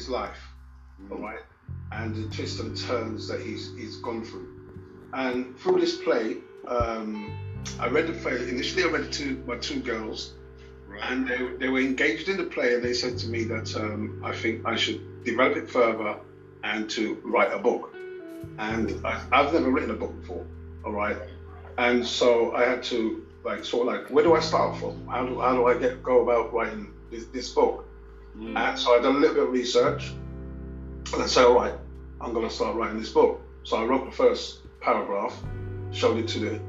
his 0.00 0.08
life, 0.08 0.40
Mm. 1.00 1.12
all 1.12 1.22
right, 1.28 1.44
and 1.92 2.08
the 2.16 2.24
twists 2.34 2.58
and 2.60 2.72
turns 2.88 3.28
that 3.28 3.40
he's 3.46 3.62
he's 3.80 3.96
gone 4.06 4.22
through. 4.28 4.48
And 5.12 5.36
through 5.60 5.78
this 5.84 5.96
play, 6.06 6.26
um, 6.76 7.10
I 7.84 7.86
read 7.96 8.06
the 8.06 8.16
play. 8.24 8.36
Initially, 8.56 8.82
I 8.84 8.88
read 8.94 9.04
it 9.08 9.12
to 9.20 9.26
my 9.46 9.56
two 9.68 9.80
girls, 9.92 10.20
Right. 10.88 11.02
and 11.08 11.18
they, 11.28 11.40
they 11.60 11.68
were 11.68 11.80
engaged 11.92 12.26
in 12.32 12.36
the 12.42 12.48
play, 12.56 12.68
and 12.74 12.82
they 12.86 12.94
said 13.02 13.14
to 13.22 13.26
me 13.34 13.40
that 13.54 13.68
um, 13.76 14.02
I 14.30 14.32
think 14.42 14.54
I 14.72 14.76
should 14.82 15.00
develop 15.24 15.54
it 15.62 15.68
further 15.78 16.12
and 16.70 16.80
to 16.96 17.02
write 17.34 17.52
a 17.52 17.58
book. 17.58 17.84
And 18.58 18.86
I, 19.10 19.12
I've 19.36 19.52
never 19.52 19.70
written 19.74 19.90
a 19.90 19.98
book 20.02 20.14
before, 20.20 20.44
all 20.84 20.92
right, 21.04 21.16
and 21.86 21.98
so 22.18 22.54
I 22.60 22.62
had 22.70 22.82
to 22.92 22.98
like 23.48 23.64
sort 23.64 23.82
of 23.86 23.94
like 23.94 24.04
where 24.14 24.24
do 24.24 24.32
I 24.34 24.40
start 24.40 24.70
from? 24.80 24.94
How 25.14 25.22
do 25.28 25.40
how 25.44 25.52
do 25.58 25.62
I 25.66 25.74
get 25.84 26.02
go 26.02 26.14
about 26.24 26.52
writing 26.54 26.84
this, 27.10 27.24
this 27.34 27.48
book? 27.58 27.86
Mm. 28.38 28.56
And 28.56 28.78
so 28.78 28.96
I 28.98 29.02
done 29.02 29.16
a 29.16 29.18
little 29.18 29.34
bit 29.34 29.42
of 29.44 29.50
research, 29.52 30.12
and 31.12 31.22
I 31.22 31.26
said, 31.26 31.44
all 31.44 31.54
right, 31.54 31.74
I'm 32.20 32.32
going 32.32 32.48
to 32.48 32.54
start 32.54 32.76
writing 32.76 32.98
this 32.98 33.10
book. 33.10 33.40
So 33.64 33.76
I 33.76 33.84
wrote 33.84 34.06
the 34.06 34.16
first 34.16 34.60
paragraph, 34.80 35.38
showed 35.92 36.16
it 36.18 36.28
to 36.28 36.38
the 36.38 36.60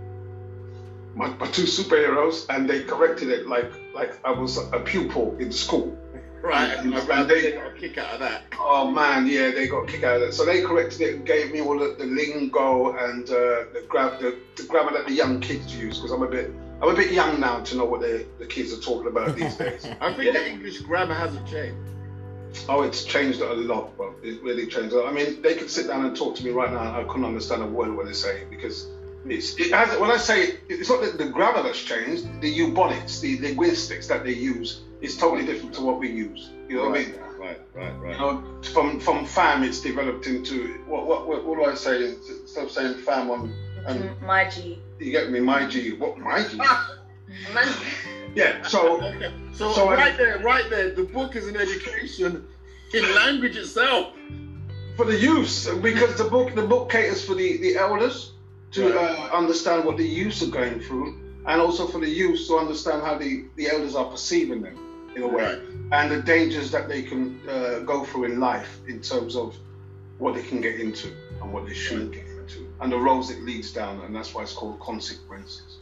my, 1.15 1.27
my 1.27 1.47
two 1.47 1.63
superheroes, 1.63 2.45
and 2.49 2.69
they 2.69 2.83
corrected 2.83 3.29
it 3.29 3.47
like 3.47 3.71
like 3.93 4.19
I 4.25 4.31
was 4.31 4.57
a 4.57 4.79
pupil 4.79 5.35
in 5.39 5.51
school. 5.51 5.97
Right. 6.41 6.75
And- 6.79 6.91
and 6.95 7.29
they 7.29 7.51
got 7.51 7.67
a 7.67 7.73
kick 7.79 7.99
out 7.99 8.13
of 8.15 8.19
that. 8.21 8.41
Oh 8.59 8.89
man, 8.89 9.27
yeah, 9.27 9.51
they 9.51 9.67
got 9.67 9.83
a 9.83 9.85
kick 9.85 10.03
out 10.03 10.15
of 10.15 10.21
that. 10.21 10.33
So 10.33 10.43
they 10.43 10.63
corrected 10.63 11.01
it 11.01 11.15
and 11.17 11.23
gave 11.23 11.51
me 11.51 11.61
all 11.61 11.77
the, 11.77 11.93
the 11.99 12.05
lingo 12.05 12.97
and 12.97 13.29
uh, 13.29 13.69
the, 13.73 13.85
gra- 13.87 14.17
the 14.19 14.39
the 14.55 14.63
grammar 14.63 14.91
that 14.93 15.05
the 15.05 15.13
young 15.13 15.39
kids 15.39 15.71
use 15.75 15.97
because 15.99 16.09
I'm 16.09 16.23
a 16.23 16.27
bit 16.27 16.51
I'm 16.81 16.89
a 16.89 16.95
bit 16.95 17.11
young 17.11 17.39
now 17.39 17.59
to 17.61 17.75
know 17.77 17.85
what 17.85 18.01
the, 18.01 18.25
the 18.39 18.45
kids 18.45 18.73
are 18.73 18.81
talking 18.81 19.07
about 19.07 19.35
these 19.35 19.55
days. 19.65 19.85
I 19.99 20.13
think 20.13 20.33
the 20.33 20.49
English 20.49 20.79
grammar 20.81 21.13
hasn't 21.13 21.47
changed. 21.47 21.77
Oh, 22.67 22.81
it's 22.81 23.05
changed 23.05 23.39
a 23.41 23.53
lot, 23.53 23.95
bro. 23.95 24.13
It 24.23 24.41
really 24.43 24.67
changed. 24.67 24.93
a 24.93 24.99
lot. 24.99 25.07
I 25.07 25.11
mean, 25.13 25.41
they 25.41 25.55
could 25.55 25.69
sit 25.69 25.87
down 25.87 26.05
and 26.05 26.15
talk 26.15 26.35
to 26.37 26.43
me 26.43 26.51
right 26.51 26.71
now, 26.71 26.79
and 26.81 26.89
I 26.97 27.03
couldn't 27.03 27.25
understand 27.25 27.61
a 27.61 27.67
word 27.67 27.89
of 27.89 27.95
what 27.95 28.05
they're 28.05 28.13
saying 28.13 28.47
because 28.49 28.87
it's 29.25 29.57
it 29.59 29.71
has. 29.71 29.97
When 29.99 30.11
I 30.11 30.17
say 30.17 30.57
it's 30.67 30.89
not 30.89 31.01
the, 31.01 31.11
the 31.23 31.29
grammar 31.29 31.63
that's 31.63 31.81
changed, 31.81 32.25
the 32.41 32.59
Ebonics, 32.59 33.21
the 33.21 33.39
linguistics 33.39 34.07
that 34.07 34.23
they 34.25 34.33
use 34.33 34.81
is 35.01 35.15
totally 35.17 35.45
different 35.45 35.75
to 35.75 35.81
what 35.81 35.99
we 35.99 36.09
use. 36.09 36.49
You 36.67 36.77
know 36.77 36.89
what 36.89 36.99
I 36.99 37.03
mean? 37.03 37.15
Right, 37.37 37.59
right, 37.73 37.99
right. 38.01 38.13
You 38.13 38.19
know, 38.19 38.43
from 38.73 38.99
from 38.99 39.25
fam, 39.25 39.63
it's 39.63 39.79
developed 39.79 40.27
into 40.27 40.73
what 40.87 41.05
what 41.07 41.27
what, 41.27 41.45
what 41.45 41.57
do 41.57 41.65
I 41.65 41.75
say 41.75 42.03
instead 42.03 42.65
of 42.65 42.71
saying 42.71 42.95
fam 42.95 43.29
on 43.29 43.53
and 43.87 44.03
Mm, 44.03 44.21
My 44.21 44.49
G. 44.49 44.79
you 45.01 45.11
get 45.11 45.31
me 45.31 45.39
my 45.39 45.67
G. 45.67 45.93
What 45.93 46.17
my 46.19 46.43
G? 46.43 46.59
Yeah. 48.35 48.61
So 48.67 49.01
Okay. 49.03 49.31
So, 49.53 49.73
So 49.73 49.89
I- 49.89 49.95
right 49.95 50.17
there, 50.17 50.39
right 50.39 50.69
there, 50.69 50.91
the 50.91 51.03
book 51.03 51.35
is 51.35 51.47
an 51.47 51.57
education 51.57 52.47
in 52.93 53.15
language 53.15 53.57
itself. 53.57 54.13
for 54.97 55.05
the 55.05 55.17
youth 55.17 55.67
because 55.81 56.15
the 56.17 56.25
book 56.35 56.53
the 56.55 56.67
book 56.73 56.89
caters 56.89 57.23
for 57.27 57.33
the 57.35 57.57
the 57.65 57.75
elders 57.77 58.17
to 58.75 58.81
Right. 58.83 59.19
uh, 59.33 59.37
understand 59.41 59.79
what 59.85 59.95
the 59.97 60.07
youths 60.19 60.39
are 60.45 60.51
going 60.61 60.79
through 60.85 61.07
and 61.49 61.57
also 61.65 61.87
for 61.87 61.99
the 61.99 62.09
youths 62.21 62.47
to 62.49 62.53
understand 62.63 63.01
how 63.07 63.15
the 63.23 63.31
the 63.59 63.65
elders 63.73 63.95
are 63.99 64.05
perceiving 64.15 64.61
them 64.65 64.75
in 65.15 65.21
a 65.23 65.27
way 65.27 65.43
Right. 65.43 65.59
and 65.97 66.05
the 66.15 66.21
dangers 66.33 66.67
that 66.75 66.85
they 66.91 67.01
can 67.11 67.21
uh, 67.49 67.79
go 67.93 67.97
through 68.07 68.25
in 68.31 68.35
life 68.39 68.71
in 68.87 68.97
terms 69.11 69.33
of 69.43 69.47
what 70.19 70.31
they 70.35 70.43
can 70.51 70.59
get 70.67 70.75
into 70.85 71.07
and 71.41 71.47
what 71.53 71.63
they 71.67 71.73
shouldn't 71.85 72.11
get 72.17 72.27
into 72.55 72.67
and 72.81 72.91
the 72.91 72.97
roads 72.97 73.29
it 73.29 73.41
leads 73.41 73.71
down 73.71 73.99
and 74.01 74.15
that's 74.15 74.33
why 74.33 74.41
it's 74.41 74.53
called 74.53 74.79
consequences 74.79 75.77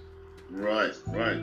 Right, 0.52 0.94
right. 1.08 1.40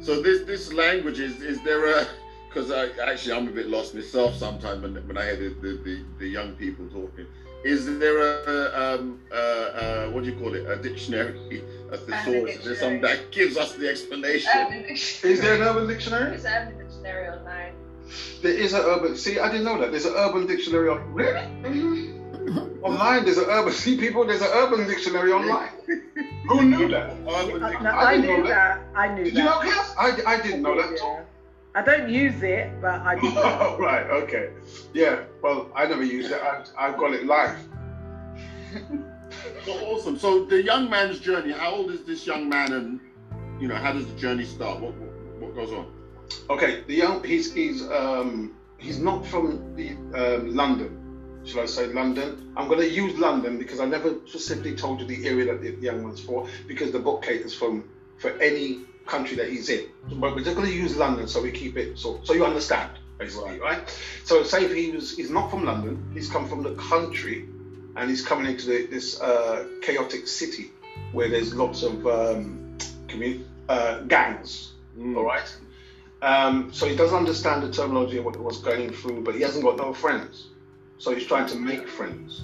So 0.00 0.22
this 0.22 0.40
this 0.46 0.72
language 0.72 1.20
is 1.20 1.42
is 1.42 1.62
there 1.62 1.84
a 1.86 2.06
because 2.48 2.70
I 2.70 2.88
actually 3.06 3.34
I'm 3.34 3.48
a 3.48 3.50
bit 3.50 3.66
lost 3.66 3.94
myself 3.94 4.34
sometimes 4.34 4.80
when, 4.82 4.94
when 5.06 5.18
I 5.18 5.24
hear 5.24 5.36
the, 5.36 5.48
the, 5.60 5.78
the, 5.84 6.02
the 6.18 6.26
young 6.26 6.52
people 6.54 6.86
talking. 6.88 7.26
Is 7.64 7.84
there 7.98 8.18
a 8.18 8.94
um 8.94 9.18
uh, 9.30 9.34
uh 9.34 10.08
what 10.10 10.24
do 10.24 10.30
you 10.30 10.38
call 10.38 10.54
it 10.54 10.64
a 10.66 10.76
dictionary 10.76 11.62
a 11.92 11.98
thesaurus? 11.98 12.56
Is 12.56 12.64
there 12.64 12.74
something 12.76 13.00
that 13.02 13.30
gives 13.30 13.56
us 13.56 13.72
the 13.72 13.88
explanation? 13.88 14.86
is 14.88 15.40
there 15.40 15.54
an 15.54 15.62
urban 15.62 15.86
dictionary 15.86 16.34
It's 16.34 16.44
a 16.44 16.72
dictionary 16.78 17.28
online. 17.28 17.74
there 18.40 18.52
is 18.52 18.72
an 18.72 18.80
urban 18.80 19.16
see 19.16 19.38
I 19.38 19.50
didn't 19.50 19.64
know 19.64 19.78
that 19.80 19.90
there's 19.90 20.06
an 20.06 20.14
urban 20.16 20.46
dictionary 20.46 20.88
on 20.88 21.12
really 21.12 22.14
online 22.82 23.24
there's 23.24 23.38
an 23.38 23.46
urban 23.48 23.72
see 23.72 23.96
people 23.96 24.24
there's 24.26 24.40
an 24.42 24.48
urban 24.52 24.86
dictionary 24.86 25.32
online 25.32 25.70
who 26.48 26.64
knew 26.64 26.88
that 26.88 27.10
Urban 27.28 27.62
I, 27.62 27.70
dic- 27.72 27.82
no, 27.82 27.90
I 27.90 28.12
I 28.12 28.16
knew 28.16 28.26
know 28.38 28.46
that. 28.48 28.80
I 28.94 29.14
knew 29.14 29.24
Did 29.24 29.34
you 29.34 29.44
know, 29.44 29.60
that. 29.60 29.68
Cass? 29.68 29.94
I, 29.98 30.34
I 30.34 30.40
didn't 30.40 30.62
know 30.62 30.76
that. 30.80 30.98
Yeah. 30.98 31.22
I 31.74 31.82
don't 31.82 32.08
use 32.08 32.42
it, 32.42 32.80
but 32.80 33.00
I 33.02 33.14
did. 33.14 33.32
Oh, 33.36 33.76
right, 33.80 34.06
okay. 34.22 34.50
Yeah, 34.94 35.24
well, 35.42 35.70
I 35.74 35.86
never 35.86 36.02
used 36.02 36.32
it. 36.32 36.40
I, 36.42 36.64
I 36.76 36.90
got 36.92 37.12
it 37.12 37.26
live. 37.26 37.56
So 39.64 39.72
awesome. 39.86 40.18
So 40.18 40.44
the 40.46 40.62
young 40.62 40.88
man's 40.90 41.20
journey. 41.20 41.52
How 41.52 41.74
old 41.74 41.90
is 41.90 42.04
this 42.04 42.26
young 42.26 42.48
man, 42.48 42.72
and 42.72 43.00
you 43.60 43.68
know 43.68 43.76
how 43.76 43.92
does 43.92 44.06
the 44.06 44.14
journey 44.18 44.44
start? 44.44 44.80
What 44.80 44.94
what, 44.94 45.10
what 45.40 45.54
goes 45.54 45.72
on? 45.72 45.86
Okay, 46.50 46.82
the 46.86 46.94
young, 46.94 47.22
he's, 47.24 47.52
he's, 47.52 47.82
um, 47.90 48.54
he's 48.78 48.98
not 48.98 49.24
from 49.26 49.74
the, 49.76 49.92
um, 50.14 50.54
London. 50.54 51.07
Should 51.48 51.60
I 51.60 51.66
say 51.66 51.86
London? 51.86 52.52
I'm 52.58 52.68
going 52.68 52.80
to 52.80 52.90
use 52.90 53.16
London 53.18 53.58
because 53.58 53.80
I 53.80 53.86
never 53.86 54.16
specifically 54.26 54.76
told 54.76 55.00
you 55.00 55.06
the 55.06 55.26
area 55.26 55.46
that 55.46 55.62
the 55.62 55.70
young 55.80 56.02
one's 56.04 56.20
for 56.20 56.46
because 56.66 56.92
the 56.92 56.98
book 56.98 57.22
caters 57.22 57.54
from 57.54 57.88
for 58.18 58.30
any 58.38 58.80
country 59.06 59.34
that 59.38 59.48
he's 59.48 59.70
in. 59.70 59.86
But 60.12 60.34
we're 60.34 60.44
just 60.44 60.56
going 60.56 60.68
to 60.68 60.74
use 60.74 60.94
London 60.96 61.26
so 61.26 61.40
we 61.40 61.50
keep 61.50 61.78
it 61.78 61.98
so 61.98 62.20
so 62.22 62.34
you 62.34 62.44
understand 62.44 62.90
basically, 63.16 63.58
right? 63.60 63.80
So 64.24 64.42
say 64.42 64.66
if 64.66 64.74
he 64.74 64.90
was 64.90 65.16
he's 65.16 65.30
not 65.30 65.50
from 65.50 65.64
London, 65.64 66.10
he's 66.12 66.28
come 66.28 66.46
from 66.46 66.62
the 66.62 66.74
country, 66.74 67.48
and 67.96 68.10
he's 68.10 68.24
coming 68.24 68.44
into 68.44 68.66
the, 68.66 68.86
this 68.86 69.18
uh, 69.18 69.66
chaotic 69.80 70.28
city 70.28 70.70
where 71.12 71.30
there's 71.30 71.54
lots 71.54 71.82
of 71.82 72.06
um, 72.06 72.76
commu- 73.06 73.42
uh, 73.70 74.00
gangs. 74.00 74.72
Mm. 74.98 75.16
All 75.16 75.24
right. 75.24 75.56
Um, 76.20 76.74
so 76.74 76.86
he 76.86 76.94
doesn't 76.94 77.16
understand 77.16 77.62
the 77.62 77.72
terminology 77.72 78.18
of 78.18 78.26
what 78.26 78.36
was 78.36 78.58
going 78.58 78.90
through, 78.90 79.24
but 79.24 79.34
he 79.34 79.40
hasn't 79.40 79.64
got 79.64 79.78
no 79.78 79.94
friends. 79.94 80.48
So 80.98 81.14
he's 81.14 81.26
trying 81.26 81.46
to 81.48 81.56
make 81.56 81.88
friends, 81.88 82.42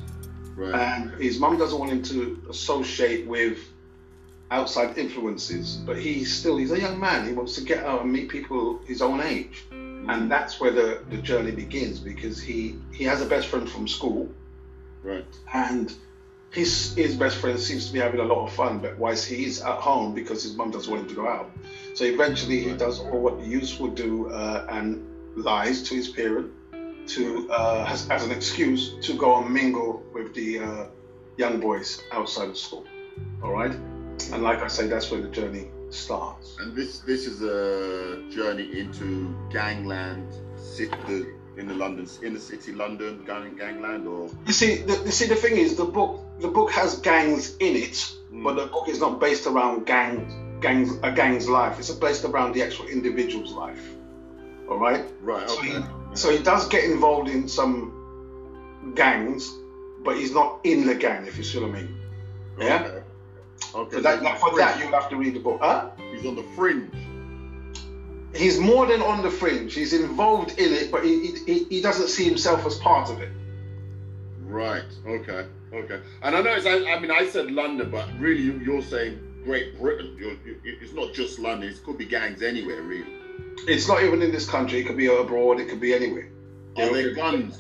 Right. 0.56 0.75
and 0.75 1.10
his 1.20 1.38
mum 1.38 1.59
doesn't 1.59 1.78
want 1.78 1.91
him 1.91 2.03
to 2.04 2.41
associate 2.50 3.26
with 3.26 3.59
outside 4.50 4.97
influences. 4.97 5.76
But 5.84 5.97
he's 5.98 6.32
still 6.32 6.56
he's 6.56 6.70
a 6.70 6.78
young 6.81 7.00
man. 7.00 7.26
He 7.26 7.32
wants 7.32 7.54
to 7.56 7.62
get 7.62 7.84
out 7.84 8.03
and 8.03 8.12
meet 8.12 8.28
people 8.28 8.81
his 8.87 9.03
own 9.03 9.20
age, 9.20 9.64
and 9.72 10.31
that's 10.31 10.60
where 10.60 10.70
the, 10.70 11.00
the 11.10 11.16
journey 11.19 11.50
begins 11.50 11.98
because 11.98 12.41
he 12.41 12.76
he 12.93 13.04
has 13.04 13.20
a 13.20 13.26
best 13.26 13.48
friend 13.48 13.69
from 13.69 13.88
school, 13.88 14.31
Right. 15.03 15.25
and 15.53 15.93
his 16.53 16.94
his 16.94 17.16
best 17.16 17.38
friend 17.38 17.59
seems 17.59 17.88
to 17.88 17.93
be 17.93 17.98
having 17.98 18.20
a 18.20 18.25
lot 18.25 18.47
of 18.47 18.53
fun, 18.53 18.78
but 18.78 18.97
whilst 18.97 19.26
he's 19.26 19.60
at 19.62 19.78
home 19.81 20.14
because 20.14 20.44
his 20.44 20.54
mum 20.54 20.70
doesn't 20.70 20.88
want 20.93 21.03
him 21.03 21.09
to 21.09 21.14
go 21.16 21.26
out. 21.26 21.50
So 21.94 22.04
eventually 22.04 22.60
he 22.60 22.72
does 22.76 23.00
all 23.00 23.20
what 23.20 23.41
the 23.41 23.47
youth 23.47 23.81
would 23.81 23.97
do 23.97 24.28
uh, 24.31 24.66
and 24.70 25.04
lies 25.37 25.82
to 25.88 25.97
his 25.97 26.09
parent 26.09 26.53
to 27.09 27.50
uh, 27.50 27.87
as, 27.88 28.09
as 28.10 28.25
an 28.25 28.31
excuse 28.31 28.94
to 29.03 29.15
go 29.15 29.42
and 29.42 29.53
mingle 29.53 30.03
with 30.12 30.34
the 30.34 30.59
uh, 30.59 30.87
young 31.37 31.60
boys 31.60 32.03
outside 32.12 32.48
of 32.48 32.56
school. 32.56 32.84
All 33.42 33.53
right, 33.53 33.72
and 34.32 34.42
like 34.42 34.62
I 34.62 34.69
say, 34.69 34.87
that's 34.87 35.10
where 35.10 35.20
the 35.20 35.28
journey 35.28 35.69
starts. 35.91 36.56
And 36.59 36.75
this 36.75 36.98
this 37.00 37.26
is 37.26 37.43
a 37.43 38.22
journey 38.31 38.78
into 38.78 39.34
gangland, 39.50 40.34
city, 40.56 41.26
in 41.56 41.69
the 41.69 41.75
London, 41.75 42.09
in 42.22 42.34
the 42.34 42.41
city, 42.41 42.72
London, 42.72 43.25
gang, 43.25 43.56
gangland, 43.56 44.06
or 44.06 44.28
You 44.47 44.53
see, 44.53 44.76
the, 44.76 44.94
you 45.04 45.10
see, 45.12 45.26
the 45.26 45.37
thing 45.37 45.56
is, 45.56 45.76
the 45.76 45.84
book 45.84 46.20
the 46.41 46.48
book 46.48 46.70
has 46.72 46.98
gangs 47.00 47.56
in 47.59 47.76
it, 47.76 48.12
Mm. 48.32 48.43
but 48.43 48.54
the 48.56 48.66
book 48.66 48.88
is 48.88 48.98
not 48.98 49.20
based 49.20 49.46
around 49.46 49.87
gangs 49.87 50.32
gangs 50.61 50.99
a 51.02 51.12
gang's 51.12 51.49
life. 51.49 51.79
It's 51.79 51.90
based 51.90 52.25
around 52.25 52.55
the 52.55 52.62
actual 52.62 52.87
individual's 52.87 53.52
life. 53.52 53.94
All 54.69 54.79
right. 54.79 55.05
right? 55.20 55.49
So 55.49 55.58
Okay. 55.58 55.69
he, 55.69 55.79
so 56.14 56.31
he 56.31 56.43
does 56.43 56.66
get 56.69 56.84
involved 56.84 57.28
in 57.28 57.49
some 57.49 58.93
gangs, 58.94 59.52
but 60.05 60.16
he's 60.16 60.32
not 60.32 60.61
in 60.64 60.87
the 60.87 60.94
gang, 60.94 61.26
if 61.26 61.37
you 61.37 61.44
see 61.44 61.58
what 61.61 61.70
I 61.70 61.72
mean. 61.72 61.96
Yeah. 62.58 62.82
Okay. 62.82 63.00
Okay. 63.75 63.96
So 63.96 64.00
that, 64.02 64.22
that, 64.22 64.40
for 64.40 64.56
that, 64.56 64.78
you'll 64.78 64.93
have 64.93 65.08
to 65.11 65.16
read 65.16 65.34
the 65.34 65.40
book. 65.40 65.58
Huh? 65.61 65.90
he's 66.12 66.25
on 66.26 66.37
the 66.37 66.44
fringe. 66.56 66.90
He's 68.34 68.58
more 68.58 68.87
than 68.87 69.00
on 69.00 69.22
the 69.22 69.31
fringe. 69.31 69.75
He's 69.75 69.93
involved 69.93 70.58
in 70.58 70.72
it, 70.72 70.90
but 70.90 71.05
he, 71.05 71.34
he, 71.46 71.64
he 71.64 71.81
doesn't 71.81 72.08
see 72.08 72.25
himself 72.25 72.67
as 72.67 72.76
part 72.78 73.08
of 73.10 73.20
it. 73.20 73.31
Right. 74.43 74.82
Okay. 75.06 75.46
Okay. 75.72 76.00
And 76.22 76.37
I 76.37 76.40
know 76.43 76.52
it's. 76.52 76.67
I, 76.67 76.84
I 76.93 76.99
mean, 77.00 77.10
I 77.10 77.26
said 77.28 77.50
London, 77.50 77.90
but 77.90 78.06
really, 78.19 78.43
you- 78.43 78.60
you're 78.64 78.82
saying 78.82 79.19
Great 79.44 79.81
Britain. 79.81 80.17
You're, 80.19 80.32
you, 80.44 80.58
it's 80.64 80.93
not 80.93 81.12
just 81.12 81.38
London. 81.38 81.69
It 81.70 81.82
could 81.84 81.99
be 81.99 82.05
gangs 82.05 82.43
anywhere, 82.43 82.82
really. 82.82 83.06
It's 83.66 83.88
not 83.88 84.02
even 84.02 84.22
in 84.22 84.31
this 84.31 84.48
country. 84.48 84.81
It 84.81 84.84
could 84.86 84.96
be 84.96 85.06
abroad. 85.06 85.60
It 85.60 85.69
could 85.69 85.81
be 85.81 85.94
anywhere. 85.94 86.28
Are 86.76 86.92
there 86.92 87.10
okay. 87.10 87.14
guns? 87.14 87.58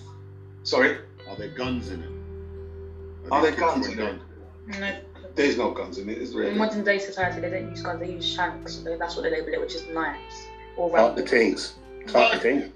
Sorry, 0.64 0.98
Are 1.28 1.36
there 1.36 1.48
guns 1.48 1.90
in 1.90 2.02
it? 2.02 3.30
Are 3.30 3.42
these 3.42 3.50
there 3.56 3.60
guns 3.60 3.88
with 3.88 3.98
in 3.98 4.04
it? 4.04 4.20
No. 4.66 4.96
there's 5.34 5.56
no 5.56 5.70
guns 5.70 5.98
in 5.98 6.08
it. 6.08 6.18
Is 6.18 6.32
there? 6.34 6.44
In 6.44 6.58
modern 6.58 6.84
day 6.84 6.98
society, 6.98 7.40
they 7.40 7.50
don't 7.50 7.70
use 7.70 7.82
guns, 7.82 8.00
they 8.00 8.10
use 8.12 8.26
shanks. 8.26 8.74
So 8.74 8.96
that's 8.98 9.16
what 9.16 9.22
they 9.22 9.30
label 9.30 9.52
it, 9.54 9.60
which 9.60 9.74
is 9.74 9.86
knives. 9.88 10.46
Or 10.76 10.90
Talk 10.90 11.16
the 11.16 11.22
rifles. 11.22 11.30
things. 11.30 11.74
Talk 12.12 12.32
the 12.32 12.38
things. 12.38 12.72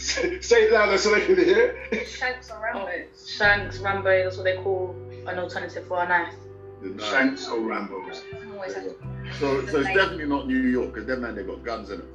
say, 0.00 0.40
say 0.40 0.62
it 0.64 0.72
louder 0.72 0.98
so 0.98 1.14
they 1.14 1.24
can 1.26 1.36
hear. 1.36 2.04
Shanks 2.06 2.50
or 2.50 2.60
Rambo? 2.62 2.90
Shanks, 3.26 3.78
Rambo, 3.78 4.24
that's 4.24 4.36
what 4.36 4.44
they 4.44 4.56
call 4.56 4.94
an 5.26 5.38
alternative 5.38 5.86
for 5.86 6.02
a 6.02 6.08
knife. 6.08 6.34
The 6.82 6.88
knife. 6.90 7.10
Shanks 7.10 7.48
or 7.48 7.60
Rambo's. 7.60 8.22
I'm 8.64 8.74
always 8.74 8.74
have 8.74 8.84
to- 8.84 9.38
So, 9.38 9.66
so 9.66 9.80
it's 9.80 9.88
definitely 9.88 10.26
not 10.26 10.46
New 10.46 10.56
York 10.56 10.92
because 10.92 11.06
them 11.06 11.22
man 11.22 11.34
they 11.34 11.42
got 11.42 11.62
guns 11.64 11.90
in 11.90 12.00
it. 12.00 12.06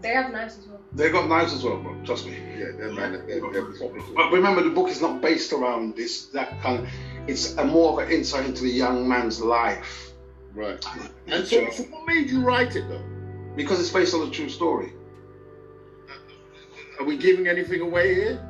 They 0.00 0.10
have 0.10 0.30
knives 0.30 0.58
as 0.58 0.66
well. 0.68 0.80
They 0.92 1.10
got 1.10 1.28
knives 1.28 1.52
as 1.52 1.64
well, 1.64 1.78
bro. 1.78 1.96
Trust 2.04 2.26
me. 2.26 2.38
Yeah, 2.56 2.70
them 2.78 2.94
man 2.94 3.12
they're, 3.26 3.40
they're. 3.52 3.90
But 4.14 4.30
remember, 4.32 4.62
the 4.62 4.70
book 4.70 4.88
is 4.88 5.00
not 5.00 5.20
based 5.20 5.52
around 5.52 5.96
this 5.96 6.26
that 6.26 6.60
kind. 6.60 6.84
Of, 6.84 6.88
it's 7.26 7.56
a 7.56 7.64
more 7.64 8.00
of 8.00 8.08
an 8.08 8.14
insight 8.14 8.46
into 8.46 8.62
the 8.62 8.70
young 8.70 9.08
man's 9.08 9.40
life 9.40 10.08
Right. 10.54 10.84
And 11.28 11.46
so, 11.46 11.70
so 11.70 11.82
what 11.84 12.06
made 12.06 12.30
you 12.30 12.40
write 12.40 12.74
it 12.74 12.88
though? 12.88 13.02
because 13.54 13.80
it's 13.80 13.90
based 13.90 14.14
on 14.14 14.26
a 14.26 14.30
true 14.30 14.48
story. 14.48 14.92
Are 16.98 17.04
we 17.04 17.16
giving 17.16 17.46
anything 17.48 17.80
away 17.80 18.14
here? 18.14 18.48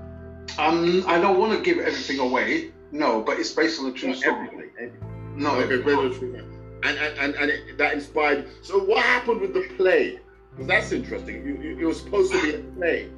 Um, 0.58 1.04
I 1.06 1.18
don't 1.20 1.38
want 1.38 1.52
to 1.52 1.62
give 1.62 1.78
everything 1.78 2.18
away. 2.18 2.72
No, 2.92 3.22
but 3.22 3.38
it's 3.38 3.52
based 3.52 3.80
on 3.80 3.86
a 3.86 3.92
true 3.92 4.10
Not 4.10 4.18
story. 4.18 4.46
everything, 4.46 4.70
everything. 4.78 5.36
No, 5.36 5.54
Okay, 5.56 5.76
very 5.76 6.10
true. 6.14 6.57
And 6.82 6.96
and 6.98 7.18
and, 7.18 7.34
and 7.34 7.50
it, 7.50 7.78
that 7.78 7.94
inspired. 7.94 8.46
So 8.62 8.78
what 8.78 9.04
happened 9.04 9.40
with 9.40 9.54
the 9.54 9.68
play? 9.76 10.20
Because 10.52 10.66
that's 10.66 10.92
interesting. 10.92 11.46
You, 11.46 11.60
you, 11.62 11.78
it 11.78 11.84
was 11.84 12.00
supposed 12.00 12.32
to 12.32 12.42
be 12.42 12.54
a 12.54 12.58
play. 12.58 13.08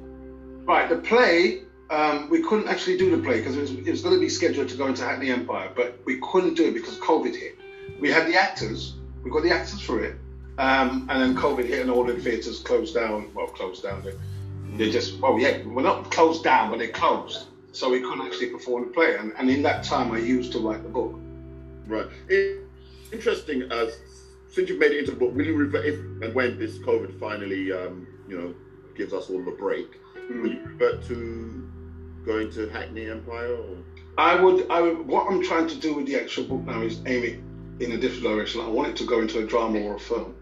Right, 0.63 0.87
the 0.87 0.97
play, 0.97 1.63
um, 1.89 2.29
we 2.29 2.43
couldn't 2.43 2.67
actually 2.67 2.97
do 2.97 3.15
the 3.15 3.23
play 3.23 3.39
because 3.39 3.57
it 3.57 3.61
was, 3.61 3.71
it 3.71 3.89
was 3.89 4.01
going 4.01 4.15
to 4.15 4.21
be 4.21 4.29
scheduled 4.29 4.69
to 4.69 4.77
go 4.77 4.85
into 4.85 5.03
Hackney 5.03 5.31
Empire, 5.31 5.71
but 5.75 5.99
we 6.05 6.19
couldn't 6.21 6.53
do 6.53 6.67
it 6.67 6.73
because 6.73 6.97
COVID 6.99 7.35
hit. 7.35 7.57
We 7.99 8.11
had 8.11 8.27
the 8.27 8.35
actors, 8.35 8.93
we 9.23 9.31
got 9.31 9.41
the 9.41 9.51
actors 9.51 9.81
for 9.81 10.03
it, 10.03 10.15
um, 10.59 11.07
and 11.09 11.21
then 11.21 11.35
COVID 11.35 11.65
hit 11.65 11.81
and 11.81 11.89
all 11.89 12.03
the 12.03 12.13
theatres 12.13 12.59
closed 12.59 12.93
down. 12.93 13.31
Well, 13.33 13.47
closed 13.47 13.81
down. 13.81 14.03
They, 14.03 14.13
they 14.77 14.91
just, 14.91 15.19
well, 15.19 15.39
yeah, 15.39 15.63
we're 15.65 15.81
not 15.81 16.11
closed 16.11 16.43
down, 16.43 16.69
but 16.69 16.77
they 16.77 16.89
closed. 16.89 17.47
So 17.71 17.89
we 17.89 18.01
couldn't 18.01 18.25
actually 18.25 18.49
perform 18.49 18.85
the 18.85 18.93
play. 18.93 19.15
And, 19.15 19.33
and 19.37 19.49
in 19.49 19.63
that 19.63 19.83
time, 19.83 20.11
I 20.11 20.19
used 20.19 20.51
to 20.51 20.59
write 20.59 20.83
the 20.83 20.89
book. 20.89 21.19
Right. 21.87 22.07
It, 22.29 22.59
interesting. 23.11 23.63
As 23.71 23.97
since 24.49 24.69
you've 24.69 24.79
made 24.79 24.91
it 24.91 24.99
into 24.99 25.11
the 25.11 25.17
book, 25.17 25.33
will 25.33 25.45
you 25.45 25.55
revert 25.55 25.85
if 25.85 25.95
and 25.95 26.33
when 26.33 26.59
this 26.59 26.77
COVID 26.79 27.19
finally, 27.19 27.71
um, 27.71 28.07
you 28.27 28.37
know, 28.37 28.53
gives 28.95 29.13
us 29.13 29.29
all 29.29 29.43
the 29.43 29.51
break? 29.51 29.99
Will 30.29 30.47
you 30.47 30.61
revert 30.65 31.03
to 31.07 31.69
going 32.25 32.51
to 32.51 32.69
Hackney 32.69 33.09
Empire? 33.09 33.55
Or? 33.55 33.77
I 34.17 34.35
would, 34.35 34.69
I 34.69 34.81
would, 34.81 35.07
what 35.07 35.31
I'm 35.31 35.41
trying 35.43 35.67
to 35.67 35.75
do 35.75 35.95
with 35.95 36.05
the 36.05 36.15
actual 36.15 36.43
book 36.43 36.61
now 36.65 36.81
is 36.81 36.99
aim 37.05 37.23
it 37.23 37.39
in 37.83 37.93
a 37.93 37.97
different 37.97 38.23
direction. 38.23 38.61
I 38.61 38.67
want 38.67 38.89
it 38.89 38.95
to 38.97 39.05
go 39.05 39.21
into 39.21 39.39
a 39.39 39.45
drama 39.45 39.79
or 39.79 39.95
a 39.95 39.99
film. 39.99 40.35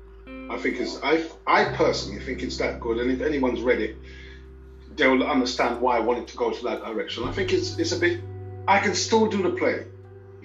I 0.50 0.58
think 0.58 0.80
it's, 0.80 1.00
I, 1.04 1.26
I 1.46 1.76
personally 1.76 2.20
think 2.20 2.42
it's 2.42 2.58
that 2.58 2.80
good, 2.80 2.98
and 2.98 3.12
if 3.12 3.22
anyone's 3.22 3.62
read 3.62 3.80
it, 3.80 3.96
they'll 4.96 5.24
understand 5.24 5.80
why 5.80 5.98
I 5.98 6.00
want 6.00 6.20
it 6.20 6.28
to 6.30 6.38
go 6.38 6.52
to 6.52 6.64
that 6.64 6.84
direction. 6.84 7.24
I 7.24 7.32
think 7.32 7.54
it's, 7.54 7.78
it's 7.78 7.92
a 7.92 8.00
bit, 8.00 8.20
I 8.68 8.80
can 8.80 8.96
still 8.96 9.28
do 9.28 9.44
the 9.44 9.52
play, 9.52 9.86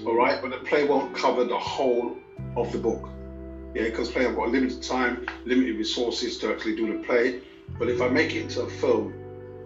all 0.07 0.17
right, 0.17 0.41
but 0.43 0.51
the 0.51 0.59
play 0.59 0.87
won't 0.87 1.15
cover 1.15 1.45
the 1.45 1.59
whole 1.59 2.17
of 2.57 2.73
the 2.73 2.79
book. 2.79 3.09
Yeah, 3.75 3.85
because 3.85 4.11
play 4.11 4.27
I've 4.27 4.37
got 4.37 4.51
limited 4.51 4.83
time, 4.83 5.27
limited 5.45 5.77
resources 5.77 6.39
to 6.39 6.53
actually 6.53 6.77
do 6.77 6.97
the 6.97 7.05
play. 7.05 7.41
But 7.79 7.89
if 7.89 8.01
I 8.01 8.09
make 8.09 8.35
it 8.35 8.43
into 8.43 8.63
a 8.63 8.71
film, 8.71 9.15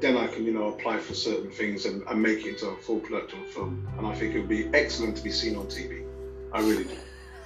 then 0.00 0.16
I 0.16 0.26
can, 0.28 0.44
you 0.44 0.52
know, 0.52 0.68
apply 0.68 0.98
for 0.98 1.14
certain 1.14 1.50
things 1.50 1.84
and, 1.84 2.02
and 2.06 2.22
make 2.22 2.46
it 2.46 2.50
into 2.50 2.68
a 2.68 2.76
full 2.76 3.00
production 3.00 3.44
film. 3.46 3.86
And 3.98 4.06
I 4.06 4.14
think 4.14 4.34
it 4.34 4.38
would 4.38 4.48
be 4.48 4.68
excellent 4.72 5.16
to 5.16 5.24
be 5.24 5.30
seen 5.30 5.56
on 5.56 5.66
TV. 5.66 6.06
I 6.52 6.60
really 6.60 6.84
do. 6.84 6.96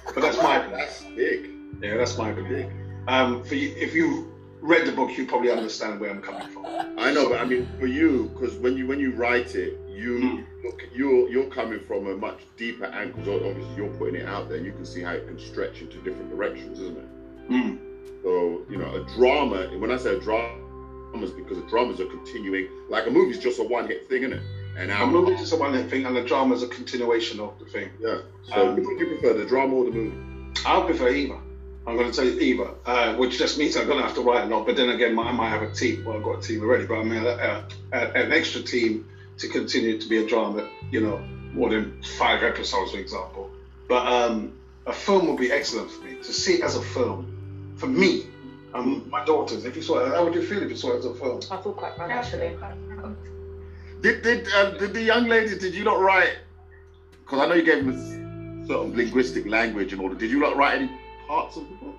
But 0.05 0.21
that's 0.21 0.37
my 0.37 0.59
That's 0.67 1.03
big. 1.15 1.49
yeah, 1.81 1.97
that's 1.97 2.17
my 2.17 2.31
belief. 2.31 2.67
Um, 3.07 3.43
for 3.43 3.55
you, 3.55 3.73
if 3.75 3.93
you 3.93 4.31
read 4.61 4.85
the 4.87 4.91
book, 4.91 5.17
you 5.17 5.25
probably 5.25 5.51
understand 5.51 5.99
where 5.99 6.11
I'm 6.11 6.21
coming 6.21 6.47
from. 6.49 6.65
I 6.97 7.11
know, 7.11 7.29
but 7.29 7.41
I 7.41 7.45
mean, 7.45 7.67
for 7.79 7.87
you, 7.87 8.31
because 8.33 8.55
when 8.57 8.77
you 8.77 8.87
when 8.87 8.99
you 8.99 9.11
write 9.11 9.55
it, 9.55 9.77
you 9.95 10.19
Mm. 10.19 10.45
look, 10.63 10.81
you're 10.93 11.29
you're 11.29 11.49
coming 11.49 11.79
from 11.79 12.07
a 12.07 12.15
much 12.15 12.39
deeper 12.57 12.85
angle. 12.85 13.23
So 13.25 13.35
obviously, 13.47 13.75
you're 13.75 13.93
putting 13.97 14.15
it 14.15 14.27
out 14.27 14.49
there. 14.49 14.57
You 14.57 14.71
can 14.71 14.85
see 14.85 15.01
how 15.01 15.13
it 15.13 15.27
can 15.27 15.39
stretch 15.39 15.81
into 15.81 15.97
different 15.97 16.29
directions, 16.29 16.79
isn't 16.79 16.97
it? 16.97 17.51
Mm. 17.51 17.77
So 18.23 18.61
you 18.69 18.77
know, 18.77 18.95
a 18.95 19.03
drama. 19.15 19.67
When 19.77 19.91
I 19.91 19.97
say 19.97 20.15
a 20.15 20.19
drama, 20.19 20.59
is 21.21 21.31
because 21.31 21.57
the 21.57 21.67
dramas 21.69 21.99
are 21.99 22.05
continuing. 22.05 22.67
Like 22.89 23.05
a 23.07 23.11
movie's 23.11 23.39
just 23.39 23.59
a 23.59 23.63
one-hit 23.63 24.09
thing, 24.09 24.23
isn't 24.23 24.33
it? 24.33 24.43
And 24.75 24.89
A 24.89 25.05
movie 25.05 25.33
is 25.33 25.41
just 25.41 25.53
a 25.53 25.57
one 25.57 25.73
hit 25.75 25.87
thing, 25.89 26.05
and 26.07 26.15
the 26.15 26.23
drama 26.23 26.55
is 26.55 26.63
a 26.63 26.67
continuation 26.67 27.39
of 27.39 27.53
the 27.59 27.65
thing. 27.65 27.89
yeah. 27.99 28.21
So 28.49 28.69
Um, 28.69 28.75
which 28.75 28.85
would 28.87 28.99
you 28.99 29.05
prefer, 29.05 29.33
the 29.33 29.45
drama 29.45 29.75
or 29.75 29.85
the 29.85 29.91
movie? 29.91 30.17
I'll 30.65 30.85
prefer 30.85 31.09
either. 31.09 31.37
I'm 31.85 31.95
going 31.97 32.09
to 32.09 32.15
tell 32.15 32.25
you 32.25 32.39
either, 32.39 32.69
uh, 32.87 33.13
which 33.17 33.37
just 33.37 33.59
means 33.59 33.75
I'm 33.77 33.85
going 33.85 33.99
to 33.99 34.03
have 34.03 34.15
to 34.15 34.21
write 34.21 34.45
a 34.45 34.47
lot. 34.47 34.65
But 34.65 34.75
then 34.77 34.89
again, 34.89 35.19
I 35.19 35.31
might 35.31 35.49
have 35.49 35.61
a 35.61 35.71
team. 35.71 36.03
Well, 36.05 36.17
I've 36.17 36.23
got 36.23 36.39
a 36.39 36.41
team 36.41 36.61
already, 36.63 36.85
but 36.87 36.95
I 36.97 37.03
mean, 37.03 37.23
uh, 37.23 37.61
uh, 37.93 37.95
an 38.15 38.31
extra 38.31 38.61
team 38.61 39.05
to 39.37 39.47
continue 39.47 39.99
to 39.99 40.09
be 40.09 40.23
a 40.23 40.27
drama. 40.27 40.67
You 40.91 41.01
know, 41.01 41.17
more 41.53 41.69
than 41.69 42.01
five 42.17 42.43
episodes, 42.43 42.91
for 42.91 42.97
example. 42.97 43.49
But 43.87 44.07
um, 44.07 44.53
a 44.85 44.93
film 44.93 45.27
would 45.27 45.37
be 45.37 45.51
excellent 45.51 45.91
for 45.91 46.03
me 46.03 46.15
to 46.15 46.33
see 46.33 46.55
it 46.55 46.63
as 46.63 46.75
a 46.75 46.81
film. 46.81 47.29
For 47.77 47.87
me, 47.87 48.27
and 48.73 49.07
my 49.09 49.23
daughters. 49.25 49.65
If 49.65 49.75
you 49.75 49.81
saw 49.81 49.99
it, 49.99 50.09
how 50.13 50.23
would 50.23 50.35
you 50.35 50.43
feel 50.43 50.61
if 50.63 50.69
you 50.69 50.75
saw 50.75 50.93
it 50.93 50.99
as 50.99 51.05
a 51.05 51.13
film? 51.13 51.41
I 51.51 51.61
feel 51.61 51.73
quite 51.73 51.95
proud 51.95 52.11
actually. 52.11 52.57
Did 54.01 54.21
did 54.21 54.47
um, 54.53 54.77
did 54.77 54.93
the 54.93 55.01
young 55.01 55.27
lady? 55.27 55.57
Did 55.57 55.73
you 55.73 55.83
not 55.83 55.99
write? 55.99 56.37
Because 57.23 57.39
I 57.39 57.47
know 57.47 57.55
you 57.55 57.63
gave 57.63 57.85
them 57.85 58.67
sort 58.67 58.87
of 58.87 58.95
linguistic 58.95 59.45
language 59.47 59.93
and 59.93 60.01
all. 60.01 60.09
that. 60.09 60.19
Did 60.19 60.31
you 60.31 60.39
not 60.39 60.57
write 60.57 60.81
any 60.81 60.91
parts 61.27 61.57
of 61.57 61.63
the 61.69 61.75
book? 61.75 61.95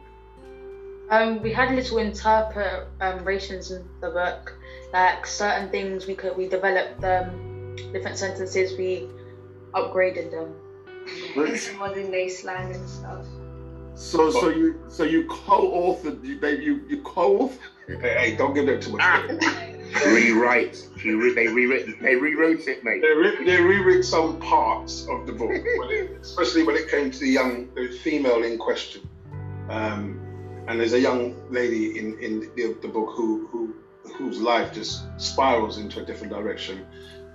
Um, 1.11 1.43
we 1.43 1.53
had 1.53 1.75
little 1.75 1.99
interpretations 1.99 3.71
in 3.71 3.87
the 4.01 4.11
book, 4.11 4.55
like 4.95 5.27
certain 5.27 5.69
things 5.71 6.07
we 6.07 6.15
could 6.15 6.37
we 6.37 6.49
developed 6.49 7.03
um, 7.05 7.77
different 7.93 8.17
sentences 8.17 8.79
we 8.79 9.09
upgraded 9.75 10.31
them. 10.31 10.55
It's 11.37 11.75
modern 11.77 12.11
day 12.13 12.29
slang 12.29 12.73
and 12.73 12.89
stuff. 12.89 13.27
So 13.97 14.31
so 14.31 14.49
you 14.49 14.81
so 14.89 15.03
you 15.03 15.27
co-authored 15.27 16.25
you 16.25 16.39
they 16.39 16.61
you 16.61 16.81
you 16.89 17.03
co-authored 17.03 17.59
Hey, 17.87 18.15
hey, 18.19 18.37
don't 18.37 18.55
give 18.55 18.67
them 18.67 18.81
too 18.81 18.93
much. 18.93 19.03
credit. 19.03 19.45
Rewrite. 20.07 20.89
Re- 21.05 21.35
they 21.35 21.49
rewritten. 21.49 21.95
They 22.01 22.17
rewrote 22.17 22.67
it, 22.67 22.83
mate. 22.83 23.03
They, 23.03 23.13
re- 23.13 23.45
they 23.45 23.61
rewrote 23.61 24.05
some 24.05 24.39
parts 24.41 25.07
of 25.11 25.27
the 25.27 25.33
book, 25.33 25.51
when 25.51 25.91
it- 25.91 26.19
especially 26.23 26.63
when 26.63 26.77
it 26.77 26.89
came 26.89 27.11
to 27.11 27.19
the 27.21 27.29
young 27.29 27.69
the 27.75 27.89
female 28.03 28.43
in 28.43 28.57
question. 28.57 29.03
Um, 29.69 30.19
and 30.67 30.81
there's 30.81 30.95
a 30.95 30.99
young 30.99 31.37
lady 31.51 31.99
in, 31.99 32.19
in 32.21 32.41
the, 32.57 32.75
the 32.81 32.89
book 32.89 33.11
who, 33.15 33.47
who 33.53 33.75
whose 34.17 34.39
life 34.39 34.73
just 34.73 35.03
spirals 35.17 35.79
into 35.79 36.01
a 36.01 36.03
different 36.03 36.33
direction 36.33 36.85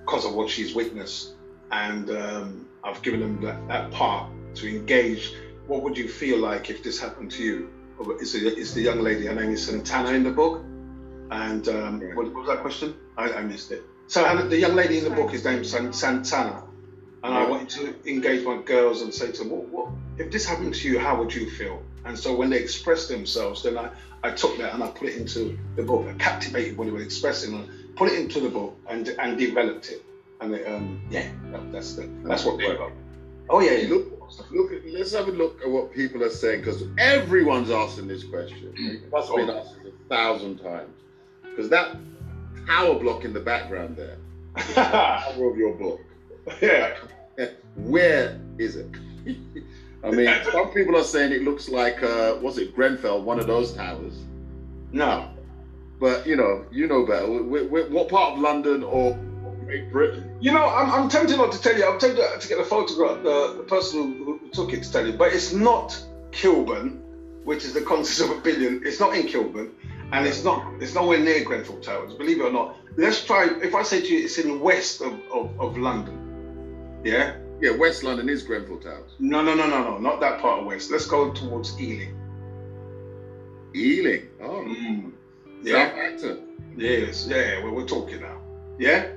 because 0.05 0.25
of 0.25 0.33
what 0.33 0.50
she's 0.50 0.74
witnessed. 0.74 1.33
And 1.71 2.09
um, 2.09 2.67
I've 2.83 3.01
given 3.01 3.19
them 3.19 3.41
that, 3.41 3.67
that 3.67 3.91
part 3.91 4.27
to 4.55 4.67
engage. 4.67 5.31
What 5.67 5.83
would 5.83 5.98
you 5.98 6.07
feel 6.07 6.38
like 6.38 6.69
if 6.69 6.81
this 6.81 6.98
happened 6.98 7.31
to 7.31 7.43
you? 7.43 7.69
It's, 8.19 8.33
a, 8.33 8.48
it's 8.57 8.71
the 8.74 8.81
young 8.81 9.01
lady. 9.01 9.25
Her 9.25 9.33
name 9.33 9.51
is 9.51 9.63
Santana 9.65 10.12
in 10.12 10.24
the 10.24 10.31
book. 10.31 10.62
And 11.31 11.67
um, 11.67 12.00
Right. 12.00 12.15
what, 12.15 12.25
what 12.27 12.36
was 12.36 12.48
that 12.48 12.62
question? 12.62 12.95
I, 13.17 13.33
I 13.33 13.41
missed 13.43 13.71
it. 13.71 13.83
So 14.07 14.24
the 14.48 14.57
young 14.57 14.74
lady 14.74 14.98
in 14.98 15.03
the 15.03 15.12
book 15.12 15.33
is 15.36 15.43
named 15.45 15.67
Santana, 15.67 16.63
and 17.21 17.33
I 17.33 17.41
Yeah. 17.41 17.48
wanted 17.48 17.69
to 17.69 18.09
engage 18.09 18.43
my 18.43 18.55
girls 18.55 19.03
and 19.03 19.13
say 19.13 19.31
to 19.31 19.38
them, 19.43 19.50
what, 19.51 19.67
what, 19.69 19.88
if 20.17 20.31
this 20.31 20.45
happened 20.45 20.74
to 20.74 20.88
you, 20.88 20.98
how 20.98 21.15
would 21.19 21.31
you 21.31 21.48
feel? 21.48 21.83
And 22.05 22.17
so 22.17 22.33
when 22.33 22.50
they 22.50 22.57
express 22.57 23.07
themselves, 23.07 23.62
then 23.62 23.77
I, 23.77 23.91
I 24.24 24.32
took 24.32 24.58
that 24.58 24.74
and 24.74 24.84
I 24.84 24.88
put 24.88 25.10
it 25.10 25.18
into 25.18 25.58
the 25.76 25.84
book. 25.84 26.08
I 26.08 26.14
captivated 26.14 26.78
what 26.78 26.86
he 26.86 26.92
was 26.92 27.04
expressing 27.04 27.54
and 27.54 27.96
put 27.96 28.12
it 28.12 28.20
into 28.20 28.40
the 28.40 28.50
book 28.50 28.78
and 28.90 29.08
and 29.08 29.38
developed 29.38 29.90
it. 29.90 30.04
And 30.42 30.54
it, 30.54 30.68
um, 30.68 31.02
yeah, 31.10 31.30
that, 31.52 31.72
that's 31.72 31.94
the, 31.94 32.10
that's 32.24 32.46
what 32.46 32.58
they 32.58 32.76
got. 32.76 32.92
Oh 33.50 33.60
yeah, 33.62 33.72
yeah. 33.74 33.90
Look, 33.90 34.52
look. 34.52 34.72
Let's 34.88 35.14
have 35.14 35.28
a 35.28 35.32
look 35.32 35.62
at 35.62 35.70
what 35.70 35.94
people 35.94 36.24
are 36.24 36.30
saying 36.30 36.62
because 36.62 36.84
everyone's 36.98 37.72
asking 37.72 38.08
this 38.08 38.24
question. 38.24 38.74
It 38.78 39.12
must 39.12 39.30
have 39.30 39.38
been 39.38 39.50
asked 39.50 39.76
a 39.86 40.10
thousand 40.10 40.60
times 40.60 40.94
because 41.44 41.70
that 41.70 41.98
power 42.68 42.98
block 43.00 43.26
in 43.26 43.34
the 43.34 43.40
background 43.40 43.98
there, 43.98 44.18
cover 44.56 45.50
of 45.50 45.58
your 45.58 45.74
book. 45.74 46.02
yeah. 46.62 46.96
Where 47.76 48.40
is 48.58 48.76
it? 48.76 48.88
I 50.03 50.12
mean, 50.12 50.29
some 50.51 50.72
people 50.72 50.96
are 50.98 51.03
saying 51.03 51.32
it 51.34 51.44
looks 51.44 51.68
like 51.70 52.01
uh, 52.03 52.34
what's 52.36 52.58
it, 52.58 52.74
Grenfell, 52.75 53.22
one 53.22 53.39
of 53.39 53.48
those 53.48 53.74
towers. 53.74 54.13
No, 54.91 55.29
But 56.00 56.25
you 56.25 56.36
know, 56.36 56.65
you 56.72 56.88
know 56.88 57.06
better. 57.06 57.27
Wh- 57.27 57.68
wh- 57.70 57.91
What 57.91 58.08
part 58.10 58.34
of 58.34 58.39
London 58.39 58.84
or 58.84 59.13
Great 59.65 59.91
Britain? 59.91 60.36
You 60.39 60.51
know, 60.53 60.65
I'm, 60.68 60.89
I'm 60.91 61.10
tempted 61.10 61.38
not 61.38 61.51
to 61.51 61.62
tell 61.62 61.77
you. 61.77 61.86
I'm 61.86 62.00
tempted 62.00 62.41
to 62.41 62.48
get 62.48 62.58
the 62.58 62.63
photograph, 62.63 63.22
the, 63.24 63.56
the 63.58 63.63
person 63.63 64.18
who, 64.25 64.39
took 64.51 64.74
it 64.74 64.84
to 64.84 64.91
tell 64.91 65.06
you. 65.06 65.13
But 65.13 65.34
it's 65.34 65.51
not 65.53 66.01
Kilburn, 66.32 67.01
which 67.44 67.65
is 67.65 67.74
the 67.74 67.82
consist 67.82 68.22
of 68.22 68.36
a 68.38 68.41
billion. 68.41 68.82
It's 68.86 69.00
not 69.00 69.15
in 69.15 69.27
Kilburn, 69.27 69.72
and 70.13 70.25
it's 70.25 70.44
not. 70.44 70.82
It's 70.82 70.96
nowhere 70.96 71.20
near 71.20 71.44
Grenfell 71.44 71.82
Towers. 71.82 72.13
Believe 72.13 72.39
it 72.39 72.44
or 72.46 72.51
not. 72.51 72.77
Let's 72.98 73.24
try. 73.25 73.50
If 73.62 73.75
I 73.75 73.84
say 73.84 74.00
to 74.01 74.08
you, 74.08 74.24
it's 74.25 74.38
in 74.39 74.60
west 74.62 75.01
of, 75.01 75.13
of, 75.32 75.51
of 75.60 75.77
London. 75.77 77.01
Yeah. 77.03 77.36
Yeah, 77.62 77.72
West 77.72 78.04
London 78.04 78.30
is 78.30 78.44
Grenfell 78.44 78.78
Towers. 78.78 79.12
No, 79.20 79.42
no, 79.42 79.54
no, 79.54 79.68
no, 79.68 79.84
no. 79.84 79.98
Not 79.98 80.20
that 80.22 80.39
part 80.42 80.62
of 80.62 80.66
west. 80.66 80.92
Let's 80.92 81.06
go 81.06 81.32
towards 81.34 81.80
Ealing. 81.80 82.16
Ealing. 83.75 84.28
Oh, 84.42 84.63
Mm. 84.66 85.12
Yeah. 85.62 85.78
Acton. 85.78 86.39
Yes. 86.78 87.28
Yeah. 87.30 87.63
Well, 87.63 87.74
we're 87.74 87.86
talking 87.88 88.22
now. 88.22 88.38
Yeah. 88.78 89.08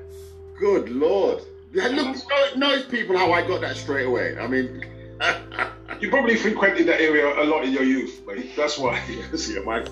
Good 0.59 0.89
lord. 0.91 1.43
Yeah, 1.73 1.89
look, 1.89 2.17
show- 2.17 2.59
notice 2.59 2.85
people 2.87 3.17
how 3.17 3.33
I 3.33 3.47
got 3.47 3.61
that 3.63 3.77
straight 3.77 4.07
away. 4.07 4.37
I 4.39 4.47
mean, 4.47 4.85
You 6.01 6.11
probably 6.11 6.35
frequented 6.35 6.87
that 6.89 7.01
area 7.01 7.27
a 7.41 7.45
lot 7.45 7.65
in 7.65 7.73
your 7.73 7.85
youth, 7.85 8.23
mate. 8.27 8.51
That's 8.57 8.77
why. 8.77 9.01
Yeah, 9.09 9.61
my 9.65 9.85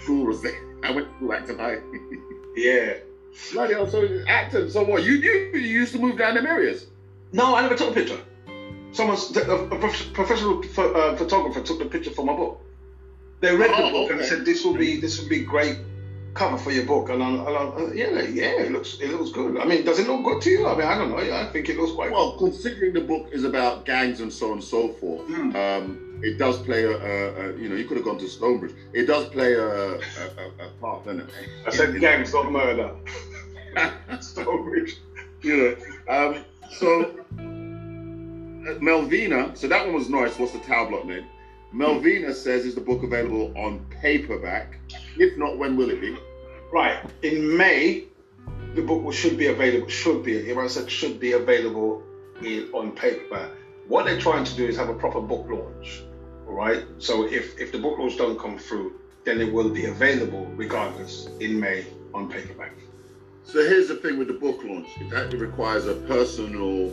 school 0.00 0.26
was 0.26 0.40
there. 0.42 0.58
I 0.84 0.92
went 0.92 1.08
to 1.18 1.32
Acton 1.32 1.58
High. 1.58 1.78
Yeah. 2.56 2.94
Bloody 3.52 3.72
hell, 3.74 3.86
so 3.88 4.06
Acton, 4.28 4.70
so 4.70 4.82
what? 4.84 5.04
You, 5.04 5.12
you, 5.14 5.50
you 5.54 5.60
used 5.60 5.92
to 5.94 5.98
move 5.98 6.18
down 6.18 6.34
them 6.34 6.46
areas? 6.46 6.86
No, 7.32 7.54
I 7.56 7.62
never 7.62 7.74
took 7.74 7.90
a 7.90 7.94
picture. 7.94 8.18
Someone, 8.92 9.16
a, 9.36 9.40
a 9.74 9.78
prof- 9.78 10.12
professional 10.12 10.62
pho- 10.62 10.92
uh, 10.92 11.16
photographer, 11.16 11.62
took 11.62 11.78
the 11.78 11.86
picture 11.86 12.10
for 12.10 12.24
my 12.24 12.34
book. 12.34 12.60
They 13.40 13.54
read 13.54 13.70
the 13.70 13.84
Oh, 13.84 13.90
book 13.90 14.10
and 14.10 14.20
okay. 14.20 14.28
said 14.28 14.44
this 14.44 14.64
will 14.64 14.74
be 14.74 15.00
this 15.00 15.18
will 15.20 15.28
be 15.28 15.40
great 15.40 15.76
cover 16.34 16.56
for 16.56 16.70
your 16.70 16.84
book. 16.84 17.08
And 17.08 17.22
I'm, 17.22 17.40
and 17.40 17.56
I'm 17.56 17.72
uh, 17.72 17.92
yeah, 17.92 18.20
yeah, 18.22 18.60
it 18.60 18.70
looks 18.72 18.98
it 19.00 19.10
looks 19.10 19.30
good. 19.30 19.58
I 19.58 19.64
mean, 19.64 19.84
does 19.84 19.98
it 19.98 20.06
look 20.06 20.22
good 20.24 20.42
to 20.42 20.50
you? 20.50 20.66
I 20.68 20.76
mean, 20.76 20.86
I 20.86 20.94
don't 20.96 21.10
know. 21.10 21.16
I 21.18 21.50
think 21.52 21.68
it 21.68 21.76
looks 21.78 21.92
quite. 21.92 22.12
Well, 22.12 22.36
considering 22.38 22.92
the 22.92 23.00
book 23.00 23.28
is 23.32 23.44
about 23.44 23.84
gangs 23.86 24.20
and 24.20 24.32
so 24.32 24.46
on 24.48 24.52
and 24.58 24.64
so 24.64 24.90
forth, 25.00 25.26
Hmm. 25.26 25.56
um, 25.56 26.20
it 26.22 26.38
does 26.38 26.58
play 26.58 26.84
a, 26.84 26.90
a, 26.92 27.50
a, 27.50 27.58
you 27.58 27.68
know, 27.68 27.74
you 27.74 27.84
could 27.84 27.96
have 27.96 28.04
gone 28.04 28.18
to 28.18 28.28
Stonebridge. 28.28 28.74
It 28.92 29.06
does 29.06 29.24
play 29.30 29.54
a, 29.54 29.66
a, 29.66 29.94
a, 29.96 30.66
a 30.66 30.68
part, 30.80 31.04
doesn't 31.04 31.20
it? 31.22 31.30
I 31.66 31.70
said 31.70 31.98
gangs, 31.98 32.32
not 32.32 32.52
murder. 32.52 32.94
Stonebridge. 34.20 34.98
you 35.42 35.56
know. 36.06 36.14
Um, 36.14 36.44
so 36.72 37.02
uh, 38.68 38.78
Melvina, 38.80 39.56
so 39.56 39.68
that 39.68 39.84
one 39.84 39.94
was 39.94 40.08
nice. 40.08 40.38
What's 40.38 40.52
the 40.52 40.58
towel 40.60 40.88
block 40.88 41.06
name? 41.06 41.26
Melvina 41.72 42.34
says, 42.34 42.66
is 42.66 42.74
the 42.74 42.80
book 42.80 43.02
available 43.02 43.52
on 43.56 43.86
paperback? 43.90 44.78
If 45.16 45.38
not, 45.38 45.58
when 45.58 45.76
will 45.76 45.90
it 45.90 46.00
be? 46.00 46.16
Right. 46.72 47.02
In 47.22 47.56
May, 47.56 48.04
the 48.74 48.82
book 48.82 49.12
should 49.12 49.38
be 49.38 49.46
available. 49.46 49.88
Should 49.88 50.22
be. 50.22 50.36
If 50.36 50.56
I 50.58 50.66
said 50.66 50.90
should 50.90 51.18
be 51.18 51.32
available 51.32 52.02
in, 52.42 52.68
on 52.72 52.92
paperback. 52.92 53.50
What 53.88 54.06
they're 54.06 54.20
trying 54.20 54.44
to 54.44 54.54
do 54.54 54.66
is 54.66 54.76
have 54.76 54.88
a 54.88 54.94
proper 54.94 55.20
book 55.20 55.46
launch. 55.48 56.02
All 56.46 56.54
right. 56.54 56.84
So 56.98 57.26
if 57.26 57.58
if 57.58 57.72
the 57.72 57.78
book 57.78 57.98
launch 57.98 58.16
don't 58.16 58.38
come 58.38 58.58
through, 58.58 59.00
then 59.24 59.40
it 59.40 59.52
will 59.52 59.70
be 59.70 59.86
available 59.86 60.46
regardless 60.56 61.28
in 61.40 61.58
May 61.58 61.86
on 62.14 62.30
paperback. 62.30 62.72
So 63.44 63.58
here's 63.58 63.88
the 63.88 63.96
thing 63.96 64.18
with 64.18 64.28
the 64.28 64.34
book 64.34 64.62
launch. 64.64 64.88
It 65.00 65.12
actually 65.12 65.38
requires 65.40 65.86
a 65.86 65.94
personal 65.94 66.90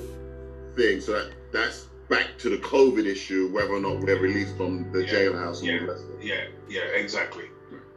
thing. 0.76 1.00
So 1.02 1.14
that, 1.14 1.32
that's 1.52 1.88
back 2.10 2.38
to 2.40 2.50
the 2.50 2.58
COVID 2.58 3.06
issue, 3.06 3.50
whether 3.54 3.74
or 3.74 3.80
not 3.80 4.00
we're 4.00 4.20
released 4.20 4.58
from 4.58 4.92
the 4.92 5.06
Yeah. 5.06 5.14
jailhouse 5.14 5.60
and 5.60 5.68
Yeah. 5.68 5.74
all 5.74 5.80
the 5.86 5.92
rest 5.94 6.04
of 6.06 6.20
it. 6.20 6.26
Yeah. 6.26 6.44
Yeah. 6.68 6.82
Exactly. 6.96 7.46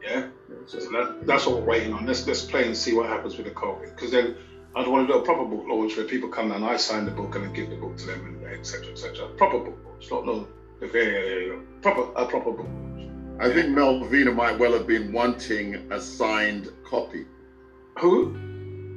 Yeah. 0.03 0.29
So- 0.67 0.79
So 0.81 0.91
that, 0.91 1.27
that's 1.27 1.47
what 1.47 1.61
we're 1.61 1.67
waiting 1.67 1.93
on. 1.93 2.07
Let's 2.07 2.27
let's 2.27 2.45
play 2.45 2.67
and 2.67 2.77
see 2.77 2.93
what 2.95 3.07
happens 3.07 3.37
with 3.37 3.47
the 3.47 3.53
COVID. 3.53 3.95
Because 3.97 4.11
then 4.11 4.37
I'd 4.77 4.87
want 4.87 5.07
to 5.09 5.13
do 5.13 5.19
a 5.19 5.23
proper 5.23 5.45
book 5.45 5.65
launch 5.69 5.97
where 5.97 6.07
people 6.07 6.29
come 6.29 6.53
and 6.53 6.65
I 6.65 6.77
sign 6.77 7.05
the 7.05 7.11
book, 7.11 7.35
and 7.35 7.45
then 7.45 7.53
give 7.53 7.71
the 7.71 7.77
book 7.77 7.97
to 7.99 8.07
them, 8.07 8.21
and 8.27 8.53
etc. 8.53 8.91
etc. 8.93 9.29
Proper 9.37 9.59
book 9.59 9.79
launch, 9.85 10.11
not 10.11 10.25
no. 10.27 10.47
Yeah, 10.81 10.89
yeah, 11.03 11.19
yeah. 11.47 11.53
Proper 11.83 12.03
a 12.17 12.27
proper 12.27 12.53
book 12.53 12.67
launch. 12.69 13.11
I 13.41 13.53
think 13.53 13.71
Melvina 13.71 14.31
might 14.33 14.59
well 14.59 14.73
have 14.73 14.87
been 14.87 15.13
wanting 15.13 15.75
a 15.91 16.01
signed 16.01 16.71
copy. 16.85 17.25
Who? 17.99 18.33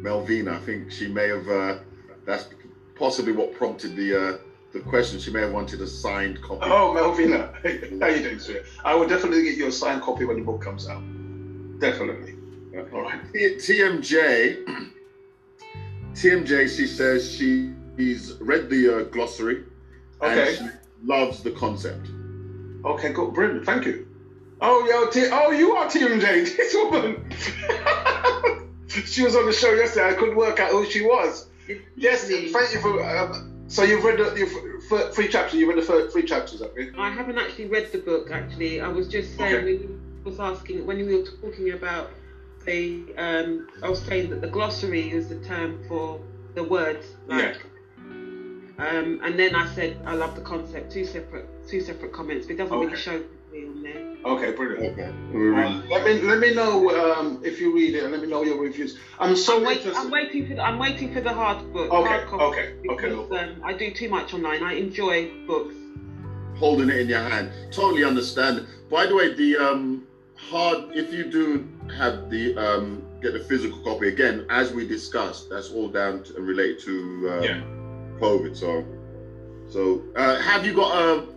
Melvina, 0.01 0.53
I 0.53 0.57
think 0.57 0.91
she 0.91 1.07
may 1.07 1.27
have. 1.27 1.47
Uh, 1.47 1.75
that's 2.25 2.47
possibly 2.95 3.31
what 3.31 3.51
prompted 3.53 3.95
the 3.95 4.29
uh, 4.29 4.33
the 4.71 4.79
question. 4.79 5.17
She 5.19 5.29
may 5.31 5.41
have 5.41 5.51
wanted 5.51 5.81
a 5.81 5.87
signed 5.87 6.41
copy. 6.41 6.65
Oh, 6.65 6.93
Melvina. 6.93 7.51
How 8.01 8.07
you 8.07 8.21
doing, 8.21 8.39
sir? 8.39 8.61
I 8.83 8.93
will 8.93 9.07
definitely 9.07 9.43
get 9.43 9.55
you 9.55 9.67
a 9.67 9.71
signed 9.71 10.01
copy 10.01 10.25
when 10.25 10.37
the 10.37 10.43
book 10.43 10.61
comes 10.61 10.87
out. 10.87 11.01
Definitely. 11.79 12.33
All 12.93 13.01
right. 13.01 13.19
T- 13.33 13.49
TMJ, 13.55 14.57
TMJ, 16.13 16.69
she 16.75 16.85
says 16.85 17.29
she's 17.29 18.33
read 18.39 18.69
the 18.69 18.97
uh, 18.97 19.01
glossary 19.03 19.61
Okay. 20.21 20.47
and 20.49 20.55
she 20.57 20.65
loves 21.03 21.41
the 21.41 21.51
concept. 21.51 22.09
Okay, 22.85 23.09
good. 23.09 23.33
Brilliant. 23.33 23.65
Thank 23.65 23.85
you. 23.85 24.05
Oh, 24.61 24.85
yo, 24.85 25.07
T- 25.09 25.27
oh, 25.31 25.51
you 25.51 25.73
are 25.73 25.85
TMJ. 25.85 26.55
This 26.57 26.73
woman. 26.73 27.29
she 28.87 29.23
was 29.23 29.35
on 29.35 29.45
the 29.45 29.53
show 29.53 29.71
yesterday. 29.73 30.09
I 30.09 30.13
couldn't 30.13 30.35
work 30.35 30.59
out 30.59 30.71
who 30.71 30.85
she 30.85 31.01
was. 31.01 31.47
Yes, 31.95 32.27
thank 32.27 32.73
you 32.73 32.79
for. 32.79 33.03
Um, 33.03 33.51
so 33.67 33.83
you've 33.83 34.03
read 34.03 34.19
the 34.19 34.33
you've, 34.37 35.13
three 35.15 35.27
chapters. 35.27 35.59
You 35.59 35.67
read 35.67 35.77
the 35.83 36.09
three 36.11 36.23
chapters, 36.23 36.61
have 36.61 36.71
you? 36.77 36.93
I 36.97 37.09
haven't 37.09 37.37
actually 37.37 37.65
read 37.65 37.91
the 37.91 37.97
book. 37.97 38.29
Actually, 38.31 38.81
I 38.81 38.87
was 38.87 39.07
just 39.07 39.35
saying 39.35 39.55
Okay. 39.55 39.63
when 39.63 39.79
you 39.81 39.99
was 40.23 40.39
asking 40.39 40.85
when 40.85 40.97
we 40.97 41.15
were 41.17 41.25
talking 41.41 41.71
about 41.71 42.11
the. 42.65 43.01
Um, 43.17 43.67
I 43.81 43.89
was 43.89 43.99
saying 44.01 44.29
that 44.29 44.41
the 44.41 44.47
glossary 44.47 45.09
is 45.11 45.27
the 45.29 45.35
term 45.35 45.83
for 45.87 46.19
the 46.53 46.63
words. 46.63 47.15
Like, 47.27 47.57
Um, 48.77 49.21
and 49.23 49.39
then 49.39 49.55
I 49.55 49.65
said 49.73 49.97
I 50.05 50.13
love 50.15 50.35
the 50.35 50.41
concept. 50.41 50.91
Two 50.91 51.05
separate, 51.05 51.45
two 51.67 51.79
separate 51.79 52.11
comments. 52.11 52.45
But 52.45 52.53
it 52.53 52.57
doesn't 52.57 52.75
Okay. 52.75 52.85
really 52.85 52.97
show 52.97 53.23
me 53.51 53.65
on 53.65 53.81
there. 53.81 54.04
Okay, 54.25 54.51
brilliant. 54.53 54.93
Okay. 54.93 55.07
Um, 55.07 55.87
let 55.87 56.03
me 56.03 56.21
let 56.21 56.39
me 56.39 56.53
know 56.55 56.89
um, 57.13 57.39
if 57.43 57.59
you 57.59 57.75
read 57.75 57.93
it 57.93 58.03
and 58.03 58.11
let 58.11 58.21
me 58.21 58.27
know 58.27 58.41
your 58.43 58.59
reviews. 58.59 58.97
I'm 59.19 59.35
so 59.35 59.57
I'm, 59.57 59.63
wait. 59.63 59.85
I'm 59.95 60.09
waiting 60.09 60.47
for 60.47 60.55
the, 60.55 60.61
I'm 60.63 60.79
waiting 60.79 61.13
for 61.13 61.21
the 61.21 61.31
hard 61.31 61.71
book. 61.71 61.91
Okay, 61.91 62.09
hard 62.09 62.27
copy, 62.27 62.43
okay, 62.43 62.73
okay, 62.89 63.09
Because, 63.09 63.29
no 63.29 63.37
um, 63.37 63.61
I 63.63 63.73
do 63.73 63.91
too 63.93 64.09
much 64.09 64.33
online. 64.33 64.63
I 64.63 64.73
enjoy 64.73 65.29
books. 65.45 65.75
Holding 66.57 66.89
it 66.89 66.97
in 66.97 67.07
your 67.07 67.19
hand, 67.19 67.51
totally 67.71 68.03
understand. 68.03 68.65
By 68.89 69.05
the 69.05 69.13
way, 69.13 69.35
the 69.35 69.57
um, 69.57 70.07
hard 70.35 70.95
if 70.95 71.13
you 71.13 71.25
do 71.25 71.67
have 71.95 72.27
the 72.31 72.57
um, 72.57 73.03
get 73.21 73.33
the 73.33 73.39
physical 73.39 73.77
copy 73.83 74.07
again, 74.07 74.47
as 74.49 74.71
we 74.71 74.87
discussed, 74.87 75.51
that's 75.51 75.69
all 75.69 75.87
down 75.87 76.23
to, 76.23 76.35
and 76.37 76.47
related 76.47 76.79
to 76.79 77.29
um, 77.31 77.43
Yeah. 77.43 77.61
COVID. 78.19 78.55
So, 78.57 78.83
so 79.69 80.01
uh, 80.15 80.39
have 80.41 80.65
you 80.65 80.73
got 80.73 80.95
a, 80.95 81.27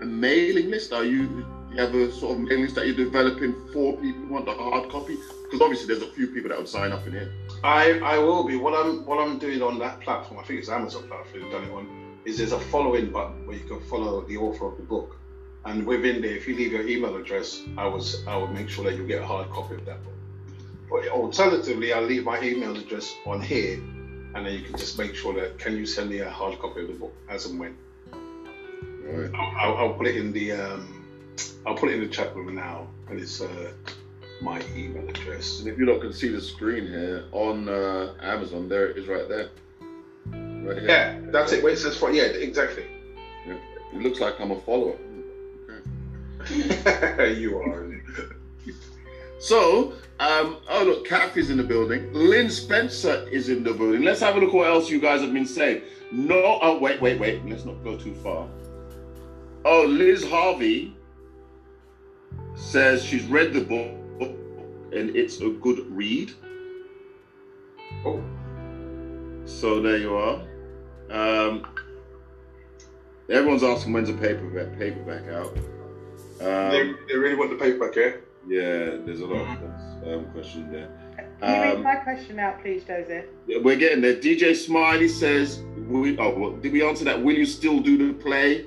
a 0.00 0.04
mailing 0.06 0.70
list? 0.70 0.92
Are 0.92 1.04
you 1.04 1.44
you 1.76 1.82
have 1.82 1.94
a 1.94 2.12
sort 2.12 2.36
of 2.36 2.44
mailing 2.44 2.62
list 2.62 2.74
that 2.76 2.86
you're 2.86 2.96
developing 2.96 3.54
for 3.72 3.96
people 3.98 4.22
who 4.22 4.32
want 4.32 4.46
the 4.46 4.54
hard 4.54 4.88
copy? 4.90 5.16
Because 5.44 5.60
obviously 5.60 5.86
there's 5.86 6.02
a 6.02 6.12
few 6.12 6.28
people 6.28 6.48
that 6.48 6.58
would 6.58 6.68
sign 6.68 6.92
up 6.92 7.06
in 7.06 7.12
here. 7.12 7.32
I, 7.62 7.98
I 8.00 8.18
will 8.18 8.44
be. 8.44 8.56
What 8.56 8.74
I'm 8.74 9.04
what 9.04 9.18
I'm 9.18 9.38
doing 9.38 9.62
on 9.62 9.78
that 9.80 10.00
platform, 10.00 10.40
I 10.40 10.44
think 10.44 10.60
it's 10.60 10.68
Amazon 10.68 11.06
platform 11.08 11.42
you've 11.42 11.52
done 11.52 11.64
it 11.64 11.72
on, 11.72 12.18
is 12.24 12.38
there's 12.38 12.52
a 12.52 12.60
following 12.60 13.10
button 13.10 13.46
where 13.46 13.56
you 13.56 13.64
can 13.64 13.80
follow 13.82 14.22
the 14.22 14.36
author 14.36 14.66
of 14.66 14.76
the 14.76 14.82
book. 14.82 15.16
And 15.64 15.84
within 15.84 16.22
there, 16.22 16.36
if 16.36 16.46
you 16.46 16.54
leave 16.54 16.72
your 16.72 16.86
email 16.86 17.16
address, 17.16 17.62
I 17.76 17.86
was 17.86 18.26
I 18.26 18.36
will 18.36 18.48
make 18.48 18.68
sure 18.68 18.84
that 18.84 18.96
you 18.96 19.06
get 19.06 19.22
a 19.22 19.26
hard 19.26 19.50
copy 19.50 19.74
of 19.74 19.84
that 19.84 20.02
book. 20.02 20.14
But 20.88 21.08
alternatively, 21.08 21.92
I'll 21.92 22.02
leave 22.02 22.24
my 22.24 22.40
email 22.40 22.76
address 22.76 23.12
on 23.26 23.40
here, 23.40 23.74
and 24.34 24.46
then 24.46 24.54
you 24.54 24.62
can 24.62 24.76
just 24.76 24.98
make 24.98 25.14
sure 25.14 25.34
that 25.34 25.58
can 25.58 25.76
you 25.76 25.84
send 25.84 26.10
me 26.10 26.20
a 26.20 26.30
hard 26.30 26.58
copy 26.58 26.82
of 26.82 26.88
the 26.88 26.94
book 26.94 27.14
as 27.28 27.46
and 27.46 27.58
when. 27.58 27.76
Right. 29.04 29.30
I'll, 29.34 29.56
I'll, 29.56 29.76
I'll 29.78 29.94
put 29.94 30.06
it 30.06 30.16
in 30.16 30.32
the 30.32 30.52
um, 30.52 30.95
I'll 31.66 31.74
put 31.74 31.90
it 31.90 31.94
in 31.94 32.00
the 32.00 32.08
chat 32.08 32.34
room 32.34 32.54
now, 32.54 32.86
and 33.08 33.18
it's 33.18 33.40
uh, 33.40 33.72
my 34.40 34.62
email 34.74 35.08
address. 35.08 35.60
And 35.60 35.68
if 35.68 35.78
you 35.78 35.86
lot 35.86 36.00
can 36.00 36.12
see 36.12 36.28
the 36.28 36.40
screen 36.40 36.86
here 36.86 37.24
on 37.32 37.68
uh, 37.68 38.14
Amazon, 38.20 38.68
there 38.68 38.88
it 38.88 38.96
is 38.96 39.08
right 39.08 39.28
there. 39.28 39.50
Right 40.26 40.78
here. 40.78 40.88
Yeah, 40.88 41.20
that's 41.30 41.52
it. 41.52 41.62
Where 41.62 41.72
it 41.72 41.78
says 41.78 41.96
for 41.96 42.10
yeah, 42.10 42.24
exactly. 42.24 42.84
It 43.46 44.02
looks 44.02 44.20
like 44.20 44.40
I'm 44.40 44.50
a 44.50 44.60
follower. 44.60 44.96
you 47.34 47.58
are. 47.58 47.86
So, 49.38 49.92
um, 50.18 50.56
oh 50.70 50.82
look, 50.82 51.06
Kathy's 51.06 51.50
in 51.50 51.58
the 51.58 51.62
building. 51.62 52.10
Lynn 52.14 52.48
Spencer 52.48 53.28
is 53.30 53.50
in 53.50 53.62
the 53.62 53.74
building. 53.74 54.02
Let's 54.02 54.20
have 54.20 54.34
a 54.36 54.40
look 54.40 54.54
what 54.54 54.66
else 54.66 54.88
you 54.88 54.98
guys 54.98 55.20
have 55.20 55.32
been 55.34 55.46
saying. 55.46 55.82
No, 56.10 56.58
oh 56.62 56.78
wait, 56.78 57.02
wait, 57.02 57.20
wait. 57.20 57.44
Let's 57.44 57.66
not 57.66 57.84
go 57.84 57.98
too 57.98 58.14
far. 58.14 58.48
Oh, 59.66 59.84
Liz 59.84 60.24
Harvey 60.24 60.96
says 62.56 63.04
she's 63.04 63.24
read 63.26 63.52
the 63.52 63.60
book 63.60 64.30
and 64.92 65.14
it's 65.14 65.40
a 65.40 65.50
good 65.50 65.86
read. 65.90 66.32
Oh. 68.04 68.22
So 69.44 69.80
there 69.80 69.98
you 69.98 70.16
are. 70.16 70.42
Um, 71.10 71.66
everyone's 73.30 73.62
asking 73.62 73.92
when's 73.92 74.08
the 74.08 74.14
paperback 74.14 74.76
paperback 74.78 75.28
out. 75.32 75.56
they, 76.38 76.80
Um, 76.80 76.98
they 77.08 77.16
really 77.16 77.36
want 77.36 77.50
the 77.50 77.56
paperback, 77.56 77.94
yeah? 77.96 78.12
yeah, 78.48 78.96
there's 79.04 79.20
a 79.20 79.26
lot 79.26 79.46
of 79.62 80.08
um, 80.08 80.24
questions 80.32 80.70
there. 80.72 80.88
Can 81.16 81.26
you 81.56 81.62
read 81.62 81.76
Um, 81.76 81.82
my 81.82 81.96
question 81.96 82.38
out, 82.38 82.60
please, 82.62 82.82
Joseph? 82.84 83.26
Yeah, 83.46 83.58
We're 83.62 83.76
getting 83.76 84.00
there. 84.00 84.14
DJ 84.16 84.54
Smiley 84.56 85.08
says, 85.08 85.62
we, 85.88 86.16
"Oh, 86.18 86.36
well, 86.38 86.52
did 86.52 86.72
we 86.72 86.82
answer 86.82 87.04
that? 87.04 87.22
Will 87.22 87.34
you 87.36 87.46
still 87.46 87.80
do 87.80 87.96
the 88.08 88.14
play? 88.14 88.66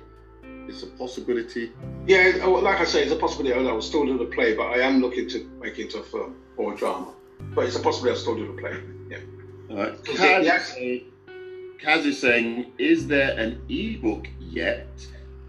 It's 0.69 0.83
a 0.83 0.87
possibility." 0.87 1.71
Yeah, 2.07 2.39
oh, 2.43 2.51
like 2.51 2.79
I 2.79 2.85
say, 2.85 3.03
it's 3.03 3.11
a 3.11 3.15
possibility. 3.15 3.53
I 3.59 3.71
will 3.71 3.81
still 3.81 4.05
do 4.05 4.17
the 4.17 4.25
play, 4.25 4.55
but 4.55 4.67
I 4.67 4.79
am 4.79 5.01
looking 5.01 5.27
to 5.29 5.49
make 5.61 5.77
it 5.79 5.83
into 5.83 5.99
a 5.99 6.03
film 6.03 6.35
or 6.57 6.73
a 6.73 6.77
drama. 6.77 7.13
But 7.55 7.65
it's 7.65 7.75
a 7.75 7.79
possibility 7.79 8.17
I'll 8.17 8.21
still 8.21 8.35
do 8.35 8.47
the 8.47 8.61
play. 8.61 8.75
Yeah. 9.09 9.17
All 9.69 9.77
right. 9.77 10.03
Kaz, 10.03 10.43
yes. 10.43 10.67
is 10.69 10.73
saying- 10.73 11.05
Kaz 11.83 12.05
is 12.05 12.19
saying, 12.19 12.71
"Is 12.77 13.07
there 13.07 13.37
an 13.37 13.61
ebook 13.69 14.27
yet? 14.39 14.87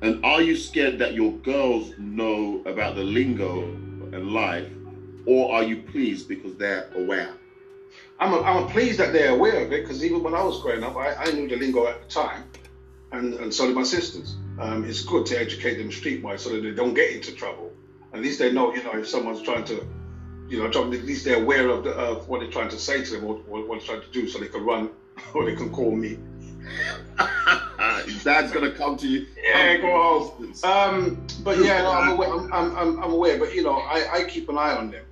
And 0.03 0.25
are 0.25 0.41
you 0.41 0.57
scared 0.57 0.99
that 1.01 1.13
your 1.15 1.33
girls 1.33 1.93
know 1.99 2.63
about 2.65 2.95
the 2.95 3.03
lingo 3.03 3.65
and 4.13 4.33
life 4.33 4.69
or 5.27 5.53
are 5.53 5.63
you 5.63 5.83
pleased 5.83 6.29
because 6.29 6.57
they're 6.57 6.91
aware? 6.95 7.35
I'm, 8.19 8.35
I'm 8.45 8.67
pleased 8.69 8.99
that 8.99 9.13
they're 9.13 9.31
aware 9.31 9.65
of 9.65 9.73
it 9.73 9.83
because 9.83 10.05
even 10.05 10.23
when 10.23 10.35
I 10.35 10.43
was 10.43 10.61
growing 10.63 10.83
up, 10.83 10.97
I, 10.97 11.15
I 11.15 11.31
knew 11.33 11.49
the 11.49 11.57
lingo 11.57 11.87
at 11.87 12.03
the 12.03 12.09
time, 12.09 12.45
and, 13.13 13.35
and 13.35 13.53
so 13.53 13.67
did 13.67 13.75
my 13.75 13.83
sisters. 13.83 14.37
Um, 14.59 14.85
it's 14.85 15.03
good 15.03 15.27
to 15.27 15.41
educate 15.41 15.77
them 15.77 15.91
streetwise 15.91 16.41
so 16.41 16.51
that 16.51 16.63
they 16.63 16.73
don't 16.73 16.95
get 16.95 17.13
into 17.13 17.33
trouble. 17.33 17.73
At 18.13 18.21
least 18.21 18.39
they 18.39 18.53
know, 18.53 18.75
you 18.75 18.83
know, 18.83 18.99
if 18.99 19.09
someone's 19.09 19.43
trying 19.43 19.65
to, 19.65 19.87
you 20.49 20.59
know, 20.59 20.67
at 20.67 20.91
least 20.91 21.25
they're 21.25 21.43
aware 21.43 21.69
of, 21.69 21.85
the, 21.85 21.91
of 21.91 22.29
what 22.29 22.41
they're 22.41 22.51
trying 22.51 22.69
to 22.71 22.79
say 22.79 23.03
to 23.05 23.13
them 23.13 23.25
or, 23.25 23.41
or 23.49 23.65
what 23.65 23.79
they're 23.79 23.87
trying 23.87 24.03
to 24.03 24.11
do 24.13 24.29
so 24.29 24.39
they 24.39 24.49
can 24.49 24.65
run 24.65 24.91
or 25.35 25.45
they 25.45 25.55
can 25.55 25.71
call 25.71 25.93
me. 25.93 26.19
Dad's 28.25 28.53
gonna 28.53 28.71
come 28.71 28.97
to 28.99 29.09
you. 29.09 29.27
Yeah, 29.43 29.77
go 29.79 30.31
home. 30.31 30.55
Um, 30.65 31.27
but 31.43 31.59
yeah, 31.59 31.83
no, 31.83 31.93
I'm 31.93 32.09
aware. 32.13 32.29
I'm, 32.53 32.77
I'm, 32.77 33.03
I'm 33.03 33.11
aware. 33.13 33.39
But 33.39 33.55
you 33.55 33.63
know, 33.63 33.77
I, 33.77 34.07
I 34.13 34.25
keep 34.25 34.49
an 34.49 34.59
eye 34.59 34.75
on 34.77 34.91
them. 34.91 35.05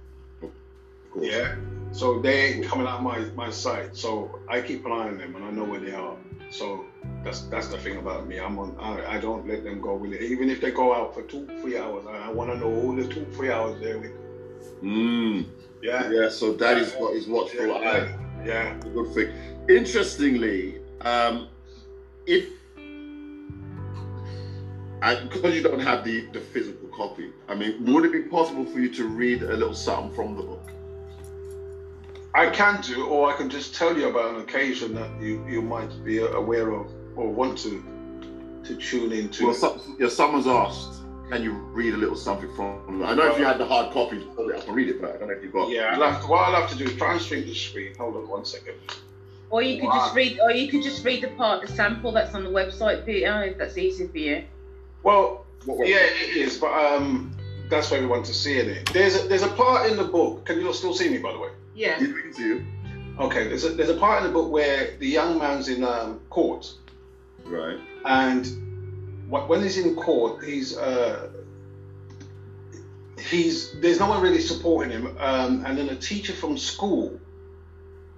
Yeah. 1.18 1.54
So 1.92 2.21
they 2.21 2.52
ain't 2.52 2.66
coming 2.66 2.87
out 2.87 3.02
my 3.02 3.18
my 3.35 3.50
sight. 3.50 3.97
So 3.97 4.40
I 4.49 4.61
keep 4.61 4.85
an 4.85 4.92
eye 4.92 5.09
on 5.09 5.18
them 5.18 5.35
and 5.35 5.45
I 5.45 5.50
know 5.50 5.64
where 5.64 5.80
they 5.80 5.92
are. 5.92 6.16
So 6.50 6.85
that's 7.28 7.42
that's 7.42 7.68
the 7.68 7.76
thing 7.76 7.99
about 7.99 8.26
me. 8.26 8.38
I'm 8.38 8.58
on. 8.58 8.75
I, 8.80 9.16
I 9.16 9.18
don't 9.20 9.47
let 9.47 9.62
them 9.62 9.80
go 9.82 9.94
with 9.97 10.12
it. 10.14 10.23
Even 10.23 10.49
if 10.49 10.62
they 10.62 10.70
go 10.70 10.94
out 10.94 11.14
for 11.14 11.23
two, 11.23 11.47
three 11.61 11.76
hours, 11.76 12.06
I, 12.08 12.28
I 12.28 12.30
want 12.30 12.50
to 12.50 12.56
know 12.56 12.73
all 12.75 12.94
the 12.94 13.06
two, 13.06 13.26
three 13.35 13.50
hours 13.50 13.78
they're 13.80 13.99
with. 13.99 14.12
Mm. 14.82 15.44
Yeah. 15.82 16.11
Yeah. 16.11 16.30
So 16.30 16.54
daddy's 16.54 16.92
got 16.92 17.12
his 17.12 17.26
watchful 17.26 17.66
Yeah. 17.66 17.75
eye. 17.75 18.44
Yeah. 18.47 18.75
a 18.80 18.88
good 18.88 19.12
thing. 19.14 19.30
Interestingly, 19.68 20.80
um, 21.02 21.49
if 22.26 22.47
and 25.02 25.28
because 25.30 25.54
you 25.54 25.62
don't 25.62 25.80
have 25.80 26.04
the, 26.04 26.23
the 26.32 26.40
physical 26.40 26.88
copy, 26.88 27.30
I 27.47 27.54
mean, 27.54 27.92
would 27.92 28.06
it 28.06 28.12
be 28.12 28.23
possible 28.23 28.64
for 28.64 28.80
you 28.80 28.88
to 28.94 29.04
read 29.04 29.42
a 29.42 29.54
little 29.54 29.75
something 29.75 30.14
from 30.14 30.35
the 30.35 30.42
book? 30.42 30.70
I 32.35 32.50
can 32.50 32.80
do, 32.82 33.06
or 33.06 33.32
I 33.32 33.37
can 33.37 33.49
just 33.50 33.75
tell 33.75 33.97
you 33.97 34.08
about 34.08 34.35
an 34.35 34.40
occasion 34.40 34.94
that 34.94 35.11
you, 35.20 35.44
you 35.47 35.62
might 35.62 35.92
be 36.04 36.18
aware 36.18 36.73
of 36.73 36.90
or 37.18 37.28
want 37.32 37.58
to 37.58 37.82
to 38.64 38.76
tune 38.76 39.12
into. 39.12 39.46
Well, 39.46 39.54
some, 39.54 39.96
yeah, 39.98 40.08
someone's 40.08 40.46
asked, 40.46 41.00
can 41.30 41.42
you 41.42 41.52
read 41.52 41.94
a 41.94 41.96
little 41.96 42.16
something 42.16 42.54
from? 42.54 43.02
I 43.02 43.14
know 43.14 43.30
if 43.32 43.38
you 43.38 43.44
had 43.44 43.58
the 43.58 43.64
hard 43.66 43.92
copy, 43.92 44.16
you 44.18 44.26
probably 44.34 44.54
have 44.54 44.66
to 44.66 44.72
read 44.72 44.88
it, 44.88 45.00
but 45.00 45.14
I 45.14 45.18
don't 45.18 45.28
know 45.28 45.34
if 45.34 45.42
you 45.42 45.50
got. 45.50 45.70
yeah, 45.70 45.94
I'll 45.94 46.10
have 46.10 46.22
to, 46.22 46.26
what 46.28 46.40
I'll 46.48 46.60
have 46.60 46.70
to 46.70 46.76
do 46.76 46.84
is 46.84 46.96
try 46.96 47.12
and 47.12 47.20
shrink 47.20 47.46
the 47.46 47.54
screen. 47.54 47.94
Hold 47.96 48.16
on 48.16 48.28
one 48.28 48.44
second. 48.44 48.75
Or 49.50 49.62
you 49.62 49.80
could 49.80 49.87
Wow. 49.88 50.04
just 50.04 50.14
read, 50.14 50.38
or 50.40 50.50
you 50.52 50.68
could 50.68 50.82
just 50.82 51.04
read 51.04 51.22
the 51.22 51.28
part, 51.28 51.62
the 51.66 51.68
sample 51.72 52.12
that's 52.12 52.34
on 52.34 52.44
the 52.44 52.50
website, 52.50 53.06
Peter, 53.06 53.42
if 53.44 53.58
that's 53.58 53.78
easy 53.78 54.06
for 54.06 54.18
you. 54.18 54.44
Well, 55.02 55.46
What, 55.64 55.78
what- 55.78 55.88
yeah, 55.88 55.96
it 56.02 56.37
is, 56.37 56.58
but 56.58 56.72
um, 56.72 57.32
that's 57.70 57.90
why 57.90 58.00
we 58.00 58.06
want 58.06 58.26
to 58.26 58.34
see 58.34 58.58
it. 58.58 58.90
There's 58.92 59.16
a, 59.25 59.26
there's 59.28 59.42
a 59.42 59.48
part 59.48 59.90
in 59.90 59.96
the 59.96 60.04
book. 60.04 60.44
Can 60.44 60.60
you 60.60 60.70
still 60.75 60.92
see 60.94 61.08
me, 61.08 61.18
by 61.18 61.32
the 61.32 61.38
way? 61.38 61.48
Yeah. 61.75 61.98
He's 61.98 62.10
reading 62.12 62.34
to 62.34 62.42
you. 62.42 62.66
Okay, 63.18 63.48
there's 63.48 63.64
a, 63.64 63.70
there's 63.70 63.88
a 63.88 63.96
part 63.96 64.22
in 64.22 64.28
the 64.28 64.32
book 64.32 64.50
where 64.50 64.96
the 64.98 65.06
young 65.08 65.38
man's 65.38 65.68
in 65.68 65.82
um, 65.82 66.20
court, 66.28 66.70
Right. 67.45 67.78
and 68.04 68.47
when 69.30 69.62
he's 69.62 69.78
in 69.78 69.95
court, 69.95 70.45
he's 70.45 70.76
uh, 70.76 71.28
he's 73.18 73.73
there's 73.80 74.00
no 74.00 74.09
one 74.09 74.23
really 74.23 74.40
supporting 74.40 74.90
him, 74.90 75.16
um, 75.18 75.64
and 75.66 75.76
then 75.78 75.88
a 75.90 75.97
teacher 75.97 76.33
from 76.33 76.57
school 76.57 77.18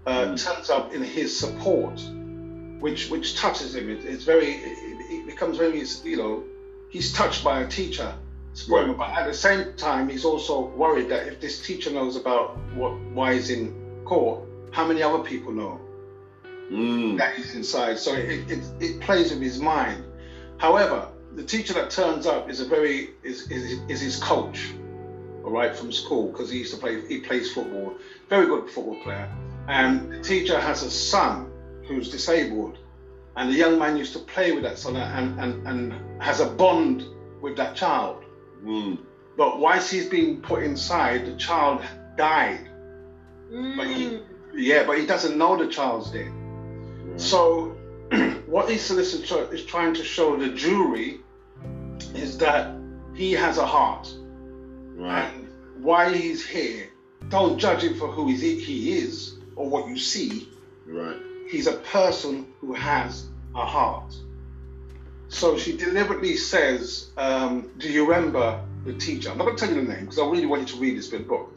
uh, 0.06 0.26
Mm. 0.26 0.42
turns 0.44 0.70
up 0.70 0.92
in 0.92 1.02
his 1.02 1.36
support, 1.36 2.00
which 2.80 3.10
which 3.10 3.36
touches 3.36 3.74
him. 3.74 3.88
It, 3.90 4.04
it's 4.04 4.24
very 4.24 4.52
it, 4.52 4.78
it 5.10 5.26
becomes 5.26 5.56
very 5.56 5.84
you 6.04 6.16
know 6.16 6.44
he's 6.90 7.12
touched 7.12 7.44
by 7.44 7.60
a 7.60 7.66
teacher. 7.68 8.14
him, 8.68 8.96
But 8.96 9.10
at 9.10 9.26
the 9.26 9.34
same 9.34 9.74
time, 9.76 10.08
he's 10.08 10.24
also 10.24 10.66
worried 10.76 11.08
that 11.10 11.28
if 11.28 11.40
this 11.40 11.64
teacher 11.64 11.90
knows 11.90 12.16
about 12.16 12.56
what 12.74 12.92
why 13.12 13.34
he's 13.34 13.50
in 13.50 13.74
court, 14.04 14.40
how 14.70 14.84
many 14.86 15.02
other 15.02 15.22
people 15.22 15.52
know? 15.52 15.80
Mm. 16.70 17.18
that 17.18 17.38
is 17.38 17.54
inside. 17.54 17.98
So 17.98 18.14
it, 18.14 18.50
it, 18.50 18.64
it 18.80 19.00
plays 19.00 19.30
with 19.32 19.42
his 19.42 19.58
mind. 19.58 20.04
However, 20.58 21.08
the 21.34 21.42
teacher 21.42 21.72
that 21.74 21.90
turns 21.90 22.26
up 22.26 22.48
is 22.48 22.60
a 22.60 22.64
very 22.66 23.10
is 23.22 23.50
is, 23.50 23.80
is 23.88 24.00
his 24.00 24.16
coach, 24.22 24.70
all 25.44 25.50
right, 25.50 25.74
from 25.74 25.90
school 25.90 26.30
because 26.30 26.50
he 26.50 26.58
used 26.58 26.72
to 26.74 26.80
play. 26.80 27.06
He 27.08 27.20
plays 27.20 27.52
football, 27.52 27.94
very 28.28 28.46
good 28.46 28.70
football 28.70 28.96
player. 29.02 29.28
And 29.68 30.12
the 30.12 30.20
teacher 30.20 30.58
has 30.60 30.82
a 30.82 30.90
son 30.90 31.50
who's 31.86 32.10
disabled, 32.10 32.78
and 33.36 33.50
the 33.50 33.54
young 33.54 33.78
man 33.78 33.96
used 33.96 34.12
to 34.14 34.20
play 34.20 34.52
with 34.52 34.62
that 34.62 34.78
son 34.78 34.96
and 34.96 35.40
and, 35.40 35.66
and 35.66 36.22
has 36.22 36.40
a 36.40 36.46
bond 36.46 37.04
with 37.40 37.56
that 37.56 37.74
child. 37.76 38.22
Mm. 38.64 38.98
But 39.36 39.58
whilst 39.58 39.90
he's 39.90 40.08
being 40.08 40.40
put 40.42 40.62
inside, 40.62 41.26
the 41.26 41.36
child 41.36 41.82
died. 42.16 42.68
But 43.50 43.86
he, 43.88 44.04
Mm. 44.04 44.22
yeah, 44.54 44.84
but 44.84 44.98
he 44.98 45.06
doesn't 45.06 45.36
know 45.38 45.56
the 45.56 45.66
child's 45.68 46.10
dead. 46.10 46.30
So, 47.16 47.76
what 48.46 48.66
the 48.68 48.78
solicitor 48.78 49.52
is 49.52 49.64
trying 49.64 49.94
to 49.94 50.04
show 50.04 50.36
the 50.36 50.48
jury 50.50 51.20
is 52.14 52.38
that 52.38 52.74
he 53.14 53.32
has 53.32 53.58
a 53.58 53.66
heart, 53.66 54.12
Right. 54.96 55.24
and 55.24 55.48
why 55.84 56.12
he's 56.14 56.46
here. 56.46 56.88
Don't 57.28 57.58
judge 57.58 57.82
him 57.84 57.94
for 57.94 58.08
who 58.08 58.28
he 58.28 58.58
he 58.58 58.92
is 58.98 59.34
or 59.56 59.68
what 59.68 59.86
you 59.88 59.96
see. 59.98 60.48
Right. 60.86 61.16
He's 61.48 61.66
a 61.66 61.74
person 61.74 62.46
who 62.60 62.72
has 62.74 63.26
a 63.54 63.64
heart. 63.64 64.14
So 65.28 65.56
she 65.56 65.76
deliberately 65.76 66.36
says, 66.36 67.10
um, 67.16 67.70
"Do 67.78 67.90
you 67.90 68.04
remember 68.06 68.60
the 68.84 68.94
teacher?" 68.94 69.30
I'm 69.30 69.38
not 69.38 69.44
going 69.44 69.56
to 69.56 69.66
tell 69.66 69.74
you 69.74 69.82
the 69.86 69.92
name 69.92 70.00
because 70.00 70.18
I 70.18 70.26
really 70.26 70.46
want 70.46 70.62
you 70.62 70.74
to 70.74 70.80
read 70.80 70.96
this 70.98 71.08
big 71.08 71.28
book. 71.28 71.52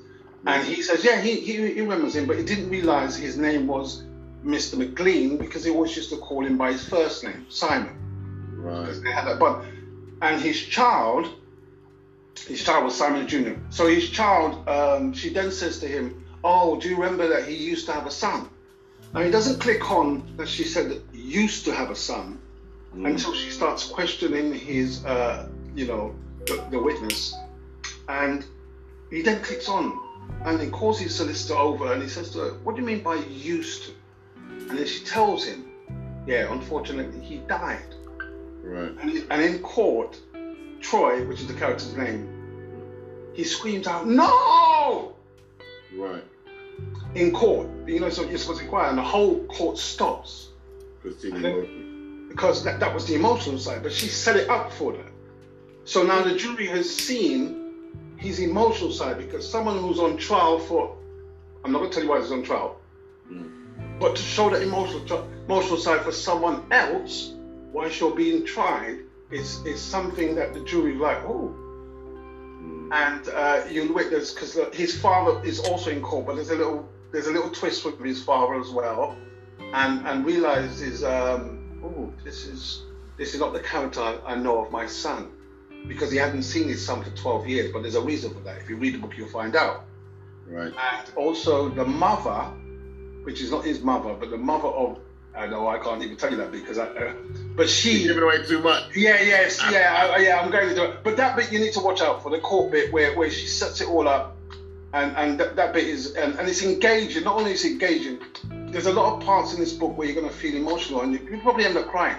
And 0.46 0.63
he 0.68 0.82
says, 0.82 1.04
"Yeah, 1.04 1.22
he, 1.22 1.39
he, 1.39 1.74
he 1.74 1.82
remembers 1.82 2.16
him, 2.16 2.28
but 2.28 2.38
he 2.38 2.44
didn't 2.44 2.70
realize 2.70 3.16
his 3.16 3.38
name 3.38 3.66
was 3.68 4.04
Mr. 4.46 4.78
McLean 4.78 5.38
because 5.38 5.64
he 5.64 5.72
always 5.72 5.96
used 5.96 6.10
to 6.10 6.18
call 6.18 6.46
him 6.46 6.58
by 6.58 6.72
his 6.72 6.88
first 6.88 7.24
name, 7.24 7.46
Simon." 7.50 7.96
Right. 8.58 8.82
because 8.82 9.02
they 9.02 9.12
had 9.12 9.26
that 9.28 9.40
bond. 9.40 9.66
And 10.22 10.42
his 10.42 10.62
child, 10.62 11.28
his 12.48 12.64
child 12.64 12.86
was 12.86 12.96
Simon 12.96 13.28
Jr. 13.28 13.60
So 13.70 13.88
his 13.88 14.10
child, 14.10 14.68
um, 14.68 15.14
she 15.14 15.30
then 15.30 15.52
says 15.52 15.80
to 15.80 15.88
him, 15.88 16.24
"Oh, 16.44 16.80
do 16.80 16.90
you 16.90 16.96
remember 16.96 17.28
that 17.28 17.48
he 17.48 17.56
used 17.56 17.86
to 17.88 17.94
have 17.94 18.06
a 18.06 18.12
son?" 18.12 18.50
Now 19.14 19.22
he 19.22 19.30
doesn't 19.32 19.60
click 19.60 19.92
on 19.92 20.24
that 20.38 20.48
she 20.48 20.64
said 20.64 20.90
that 20.90 21.02
he 21.14 21.22
used 21.22 21.66
to 21.66 21.74
have 21.74 21.90
a 21.92 21.96
son 21.96 22.40
Mm. 22.96 23.08
until 23.10 23.34
she 23.34 23.50
starts 23.50 23.88
questioning 23.88 24.54
his, 24.54 25.04
uh, 25.04 25.50
you 25.76 25.88
know, 25.88 26.14
the, 26.46 26.64
the 26.70 26.80
witness, 26.80 27.34
and 28.08 28.46
he 29.10 29.24
then 29.24 29.42
clicks 29.42 29.68
on, 29.68 30.00
and 30.46 30.62
he 30.62 30.70
calls 30.70 31.00
his 31.00 31.16
solicitor 31.16 31.56
over, 31.56 31.92
and 31.92 32.04
he 32.04 32.08
says 32.08 32.30
to 32.32 32.40
her, 32.40 32.50
"What 32.64 32.76
do 32.76 32.82
you 32.82 32.88
mean 32.88 33.02
by 33.02 33.16
used 33.16 33.86
to?" 33.86 33.92
And 34.69 34.78
then 34.80 34.86
she 34.86 35.04
tells 35.06 35.45
him, 35.45 35.65
"Yeah, 36.26 36.52
unfortunately, 36.52 37.19
he 37.21 37.38
died." 37.47 37.95
Right. 38.63 38.91
And, 39.02 39.10
he- 39.10 39.26
and 39.30 39.41
in 39.41 39.60
court, 39.60 40.17
Troy, 40.82 41.26
which 41.28 41.41
is 41.41 41.47
the 41.47 41.54
character's 41.54 41.95
name, 41.95 42.30
he 43.34 43.43
screams 43.43 43.88
out, 43.88 44.08
"No!" 44.08 45.13
Right. 45.95 46.23
in 47.15 47.32
court. 47.32 47.67
You 47.86 47.99
know, 47.99 48.10
so 48.10 48.23
you're 48.23 48.38
supposed 48.39 48.60
to 48.60 48.65
be 48.65 48.69
quiet, 48.69 48.89
and 48.89 48.97
the 48.97 49.04
whole 49.04 49.43
court 49.45 49.78
stops 49.78 50.49
then- 51.43 52.28
because 52.30 52.63
that, 52.63 52.80
that 52.80 52.91
was 52.93 53.06
the 53.06 53.13
emotional 53.15 53.60
side. 53.60 53.84
But 53.84 53.91
she 53.91 54.08
set 54.08 54.36
it 54.36 54.49
up 54.49 54.71
for 54.73 54.93
that. 54.93 55.12
So 55.86 56.02
now 56.04 56.23
the 56.23 56.36
jury 56.36 56.65
has 56.67 56.89
seen 56.89 57.91
his 58.17 58.39
emotional 58.39 58.91
side 58.91 59.17
because 59.17 59.47
someone 59.47 59.78
who's 59.78 59.99
on 59.99 60.17
trial 60.17 60.58
for, 60.58 60.95
I'm 61.63 61.71
not 61.71 61.80
going 61.80 61.89
to 61.91 61.93
tell 61.95 62.04
you 62.06 62.10
why 62.10 62.21
he's 62.21 62.32
on 62.32 62.41
trial, 62.43 62.78
Mm. 63.32 63.52
But 64.04 64.18
to 64.18 64.22
show 64.22 64.50
that 64.50 64.62
emotional 64.62 65.26
emotional 65.46 65.80
side 65.80 66.02
for 66.02 66.12
someone 66.12 66.66
else 66.72 67.36
whilst 67.72 68.02
you're 68.02 68.13
being 68.13 68.46
tried 68.46 69.00
is 69.32 69.66
is 69.66 69.82
something 69.82 70.36
that 70.36 70.54
the 70.54 70.60
jury 70.66 70.94
like, 70.94 71.20
oh, 71.24 71.56
Mm. 72.63 72.94
and 72.94 73.30
uh, 73.30 73.63
you'll 73.70 73.94
witness 73.94 74.34
because 74.34 74.58
his 74.74 74.98
father 75.06 75.44
is 75.46 75.60
also 75.60 75.89
in 75.89 76.02
court, 76.02 76.26
but 76.28 76.36
there's 76.36 76.50
a 76.50 76.56
little 76.56 76.88
there's 77.12 77.28
a 77.28 77.32
little 77.32 77.50
twist 77.50 77.84
with 77.86 78.00
his 78.00 78.24
father 78.24 78.56
as 78.56 78.70
well, 78.70 79.18
and 79.74 80.06
and 80.08 80.26
realizes, 80.26 81.04
um, 81.04 81.82
oh, 81.84 82.12
this 82.24 82.46
is 82.46 82.84
this 83.18 83.34
is 83.34 83.39
not 83.39 83.54
the 83.54 83.60
character 83.60 84.02
I, 84.02 84.34
I 84.34 84.36
know 84.36 84.63
of 84.63 84.72
my 84.72 84.86
son, 84.86 85.32
because 85.88 86.12
he 86.12 86.18
hadn't 86.18 86.44
seen 86.44 86.68
his 86.68 86.86
son 86.86 87.04
for 87.04 87.10
12 87.12 87.48
years. 87.48 87.72
But 87.74 87.82
there's 87.84 87.96
a 87.96 88.02
reason 88.02 88.34
for 88.34 88.42
that. 88.42 88.58
If 88.62 88.70
you 88.70 88.76
read 88.78 88.94
the 88.96 89.00
book, 89.00 89.13
you'll 89.18 89.28
find 89.42 89.56
out. 89.56 89.86
Right. 90.48 90.74
And 90.74 91.16
also 91.16 91.70
the 91.70 91.86
mother, 91.86 92.52
which 93.24 93.42
is 93.42 93.52
not 93.52 93.66
his 93.66 93.82
mother, 93.82 94.14
but 94.14 94.30
the 94.30 94.38
mother 94.38 94.68
of 94.68 95.00
I 95.36 95.48
know 95.48 95.68
I 95.68 95.80
can't 95.80 96.04
even 96.04 96.16
tell 96.16 96.30
you 96.30 96.38
that 96.38 96.52
because 96.52 96.78
I, 96.78 96.86
uh, 96.86 97.14
but 97.56 97.68
she 97.68 97.98
You're 97.98 98.14
giving 98.14 98.24
away 98.24 98.46
too 98.46 98.62
much. 98.62 98.96
yeah, 98.96 99.20
yes, 99.20 99.60
yeah, 99.72 100.12
I, 100.16 100.18
yeah. 100.18 100.40
I'm 100.40 100.52
going 100.52 100.70
to 100.70 100.76
do 100.76 100.84
it. 100.84 101.04
But 101.04 101.18
that 101.18 101.36
bit 101.36 101.52
you 101.52 101.58
need 101.58 101.74
to 101.74 101.80
watch 101.80 102.02
out 102.02 102.22
for 102.22 102.30
the 102.30 102.40
court 102.40 102.72
bit 102.72 102.94
where, 102.94 103.16
where 103.18 103.32
she 103.32 103.48
sets 103.48 103.82
it 103.82 103.88
all 103.88 104.08
up, 104.08 104.38
and 104.94 105.16
and 105.18 105.40
that, 105.40 105.56
that 105.56 105.74
bit 105.74 105.86
is 105.86 106.14
and, 106.14 106.38
and 106.38 106.48
it's 106.48 106.64
engaging. 106.64 107.24
Not 107.24 107.38
only 107.38 107.54
is 107.54 107.66
it 107.66 107.72
engaging, 107.72 108.20
there's 108.72 108.86
a 108.86 108.94
lot 108.94 109.16
of 109.16 109.24
parts 109.26 109.54
in 109.54 109.60
this 109.60 109.74
book 109.74 109.98
where 109.98 110.08
you're 110.08 110.16
going 110.16 110.32
to 110.32 110.36
feel 110.36 110.56
emotional, 110.56 111.02
and 111.02 111.14
you, 111.14 111.20
you 111.32 111.42
probably 111.42 111.66
end 111.66 111.78
up 111.78 111.88
crying 111.88 112.18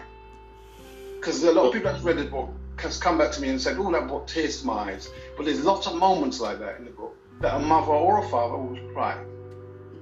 because 1.20 1.42
a 1.44 1.52
lot 1.52 1.66
of 1.66 1.72
people 1.72 1.92
that's 1.92 2.02
read 2.02 2.18
the 2.18 2.24
book 2.24 2.50
has 2.78 2.98
come 2.98 3.16
back 3.16 3.30
to 3.32 3.40
me 3.40 3.48
and 3.48 3.60
said, 3.60 3.76
"Oh, 3.78 3.92
that 3.92 4.08
brought 4.08 4.26
tears 4.26 4.60
to 4.62 4.66
my 4.66 4.90
eyes." 4.90 5.08
But 5.36 5.46
there's 5.46 5.64
lots 5.64 5.86
of 5.86 5.94
moments 5.94 6.40
like 6.40 6.58
that 6.58 6.78
in 6.78 6.84
the 6.84 6.90
book. 6.90 7.16
that 7.40 7.54
a 7.54 7.58
mother 7.60 7.92
or 7.92 8.24
a 8.24 8.28
father 8.28 8.56
would 8.56 8.92
cry. 8.92 9.16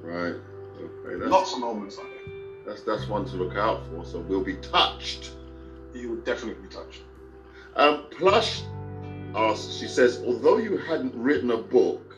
Right. 0.02 0.34
Okay. 1.04 1.24
Lots 1.24 1.52
of 1.52 1.60
moments 1.60 1.98
like 1.98 2.06
that. 2.06 2.66
that's 2.66 2.82
that's 2.82 3.08
one 3.08 3.24
to 3.26 3.36
look 3.36 3.56
out 3.56 3.86
for. 3.86 4.04
So 4.04 4.20
we'll 4.20 4.44
be 4.44 4.56
touched. 4.56 5.32
You 5.94 6.10
will 6.10 6.22
definitely 6.22 6.62
be 6.66 6.74
touched. 6.74 7.02
Um, 7.76 8.06
Plush 8.10 8.62
asks, 9.34 9.74
she 9.74 9.88
says, 9.88 10.22
although 10.26 10.58
you 10.58 10.76
hadn't 10.76 11.14
written 11.14 11.50
a 11.50 11.56
book, 11.56 12.16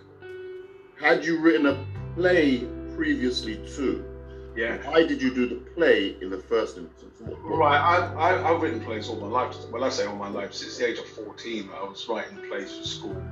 had 1.00 1.24
you 1.24 1.40
written 1.40 1.66
a 1.66 1.86
play 2.14 2.66
previously 2.94 3.56
too? 3.74 4.04
Yeah. 4.56 4.78
Why 4.88 5.04
did 5.04 5.20
you 5.20 5.34
do 5.34 5.48
the 5.48 5.56
play 5.56 6.16
in 6.20 6.30
the 6.30 6.38
first 6.38 6.78
instance? 6.78 7.20
Right, 7.20 7.78
I, 7.78 8.12
I, 8.14 8.54
I've 8.54 8.62
written 8.62 8.80
plays 8.80 9.08
all 9.08 9.16
my 9.16 9.26
life. 9.26 9.56
Well, 9.70 9.82
I 9.82 9.88
say 9.88 10.06
all 10.06 10.16
my 10.16 10.28
life, 10.28 10.52
since 10.52 10.76
the 10.78 10.88
age 10.88 10.98
of 10.98 11.06
14, 11.06 11.70
I 11.74 11.82
was 11.82 12.06
writing 12.08 12.38
plays 12.48 12.76
for 12.76 12.84
school, 12.84 13.22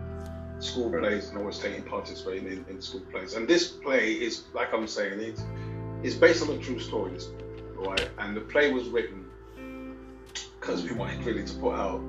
school 0.62 0.90
plays, 0.90 1.28
and 1.28 1.38
always 1.38 1.58
taking 1.58 1.82
participating 1.82 2.46
in, 2.46 2.64
in 2.68 2.80
school 2.80 3.02
plays. 3.10 3.34
And 3.34 3.48
this 3.48 3.68
play 3.68 4.12
is, 4.12 4.44
like 4.54 4.72
I'm 4.72 4.86
saying, 4.86 5.20
it's, 5.20 5.42
it's 6.02 6.14
based 6.14 6.42
on 6.42 6.50
a 6.54 6.58
true 6.58 6.78
story, 6.78 7.18
right? 7.76 8.08
And 8.18 8.36
the 8.36 8.40
play 8.40 8.72
was 8.72 8.88
written 8.88 9.26
because 10.60 10.84
we 10.84 10.92
wanted 10.92 11.24
really 11.24 11.44
to 11.44 11.54
put 11.54 11.74
out 11.74 12.00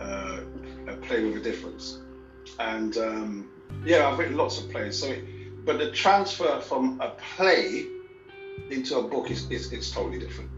uh, 0.00 0.40
a 0.88 0.96
play 0.96 1.24
with 1.24 1.36
a 1.36 1.40
difference. 1.40 1.98
And 2.58 2.96
um, 2.96 3.50
yeah, 3.84 4.08
I've 4.08 4.18
written 4.18 4.36
lots 4.36 4.60
of 4.60 4.70
plays. 4.70 4.98
So, 4.98 5.06
it, 5.06 5.64
but 5.64 5.78
the 5.78 5.90
transfer 5.92 6.60
from 6.60 7.00
a 7.00 7.10
play 7.36 7.86
into 8.70 8.98
a 8.98 9.02
book 9.02 9.30
is, 9.30 9.50
is 9.50 9.72
it's 9.72 9.90
totally 9.90 10.18
different. 10.18 10.50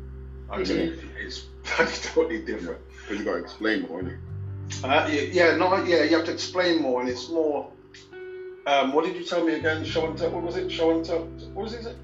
I 0.48 0.62
tell 0.62 0.76
you, 0.76 0.98
it's 1.18 1.44
totally 2.14 2.42
different. 2.42 2.80
Because 3.02 3.18
you 3.18 3.24
got 3.24 3.32
to 3.32 3.38
explain 3.38 3.82
more. 3.82 4.18
Innit? 4.70 4.84
Uh, 4.84 5.08
yeah, 5.08 5.20
yeah, 5.22 5.56
no, 5.56 5.82
yeah, 5.84 6.04
you 6.04 6.16
have 6.16 6.26
to 6.26 6.32
explain 6.32 6.82
more, 6.82 7.00
and 7.00 7.08
it's 7.08 7.28
more. 7.28 7.70
Um, 8.66 8.92
what 8.92 9.04
did 9.04 9.16
you 9.16 9.24
tell 9.24 9.44
me 9.44 9.54
again? 9.54 9.84
Show 9.84 10.06
and 10.06 10.16
tell. 10.18 10.30
What 10.30 10.42
was 10.42 10.56
it? 10.56 10.70
Show 10.70 10.90
and 10.90 11.04
tell. 11.04 11.24
What 11.54 11.64
was 11.64 11.74
it? 11.74 11.96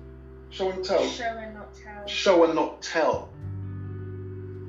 Show 0.50 0.70
and 0.70 0.84
tell. 0.84 1.06
Show 1.06 1.24
and 1.24 1.54
not 1.54 1.74
tell. 1.74 2.06
Show 2.06 2.44
and 2.44 2.54
not 2.54 2.82
tell. 2.82 3.28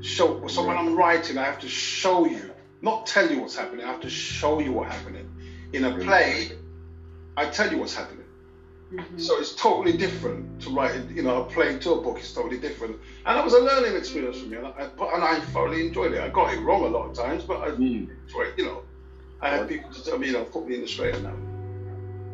Show. 0.01 0.47
So 0.47 0.67
when 0.67 0.77
I'm 0.77 0.95
writing, 0.95 1.37
I 1.37 1.45
have 1.45 1.59
to 1.59 1.69
show 1.69 2.25
you, 2.25 2.51
not 2.81 3.07
tell 3.07 3.29
you 3.31 3.39
what's 3.41 3.55
happening. 3.55 3.85
I 3.85 3.91
have 3.91 4.01
to 4.01 4.09
show 4.09 4.59
you 4.59 4.73
what's 4.73 4.93
happening. 4.93 5.29
In 5.73 5.85
a 5.85 5.97
play, 5.97 6.51
I 7.35 7.49
tell 7.49 7.71
you 7.71 7.77
what's 7.77 7.95
happening. 7.95 8.16
Mhm. 8.91 9.19
So 9.19 9.37
it's 9.37 9.53
totally 9.55 9.97
different 9.97 10.61
to 10.61 10.69
write, 10.69 11.09
you 11.09 11.21
know, 11.21 11.43
a 11.43 11.45
play 11.45 11.77
to 11.77 11.91
a 11.93 12.01
book 12.01 12.19
is 12.19 12.31
totally 12.33 12.57
different. 12.57 12.97
And 13.25 13.37
that 13.37 13.43
was 13.43 13.53
a 13.53 13.59
learning 13.59 13.95
experience 13.95 14.39
for 14.39 14.47
me, 14.47 14.57
and 14.57 14.67
I, 14.67 14.89
and 15.13 15.23
I 15.23 15.39
thoroughly 15.39 15.85
enjoyed 15.85 16.13
it. 16.13 16.21
I 16.21 16.29
got 16.29 16.53
it 16.53 16.59
wrong 16.61 16.83
a 16.83 16.87
lot 16.87 17.09
of 17.09 17.13
times, 17.13 17.43
but 17.43 17.61
I 17.61 17.71
Mm. 17.71 18.07
enjoyed, 18.09 18.53
you 18.57 18.65
know. 18.65 18.83
I 19.41 19.49
had 19.49 19.67
people 19.67 19.91
to 19.91 20.03
tell 20.03 20.17
me, 20.17 20.27
you 20.27 20.33
know, 20.33 20.45
put 20.45 20.67
me 20.67 20.75
in 20.75 20.81
the 20.81 20.87
straight 20.87 21.13
and 21.15 21.23
now. 21.23 21.35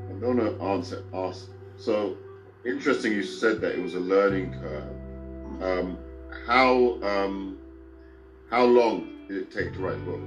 I'm 0.10 0.20
going 0.20 0.38
to 0.38 0.62
answer, 0.62 1.04
ask. 1.14 1.48
So 1.78 2.16
interesting 2.64 3.14
you 3.14 3.24
said 3.24 3.60
that 3.62 3.74
it 3.74 3.82
was 3.82 3.96
a 3.96 4.00
learning 4.00 4.54
curve. 4.62 5.62
Um, 5.62 5.98
how, 6.46 6.98
um, 7.02 7.58
how 8.50 8.64
long 8.66 9.10
did 9.28 9.38
it 9.38 9.52
take 9.52 9.74
to 9.74 9.80
write 9.80 9.98
the 9.98 10.12
book? 10.12 10.22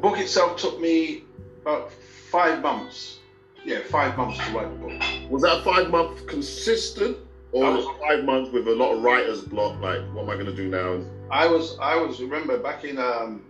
Book 0.00 0.18
itself 0.18 0.58
took 0.58 0.78
me 0.78 1.24
about 1.62 1.90
five 1.90 2.60
months. 2.60 3.18
Yeah, 3.64 3.80
five 3.90 4.16
months 4.16 4.38
to 4.38 4.52
write 4.52 4.70
the 4.70 4.86
book. 4.86 5.30
Was 5.30 5.42
that 5.42 5.64
five 5.64 5.90
months 5.90 6.22
consistent? 6.22 7.16
Or 7.52 7.70
was 7.70 7.84
it 7.84 8.00
five 8.00 8.24
months 8.24 8.50
with 8.50 8.66
a 8.66 8.74
lot 8.74 8.92
of 8.92 9.02
writer's 9.02 9.42
block? 9.42 9.80
Like, 9.80 10.00
what 10.12 10.24
am 10.24 10.30
I 10.30 10.34
going 10.34 10.46
to 10.46 10.54
do 10.54 10.68
now? 10.68 11.04
I 11.30 11.46
was, 11.46 11.78
I 11.80 11.94
was, 11.96 12.20
remember 12.20 12.58
back 12.58 12.84
in, 12.84 12.98
um, 12.98 13.44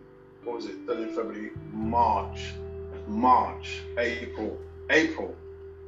what 0.45 0.57
was 0.57 0.67
it, 0.67 0.87
done 0.87 1.03
in 1.03 1.09
February, 1.09 1.51
March, 1.73 2.53
March, 3.09 3.81
April, 3.97 4.59
April, 4.91 5.35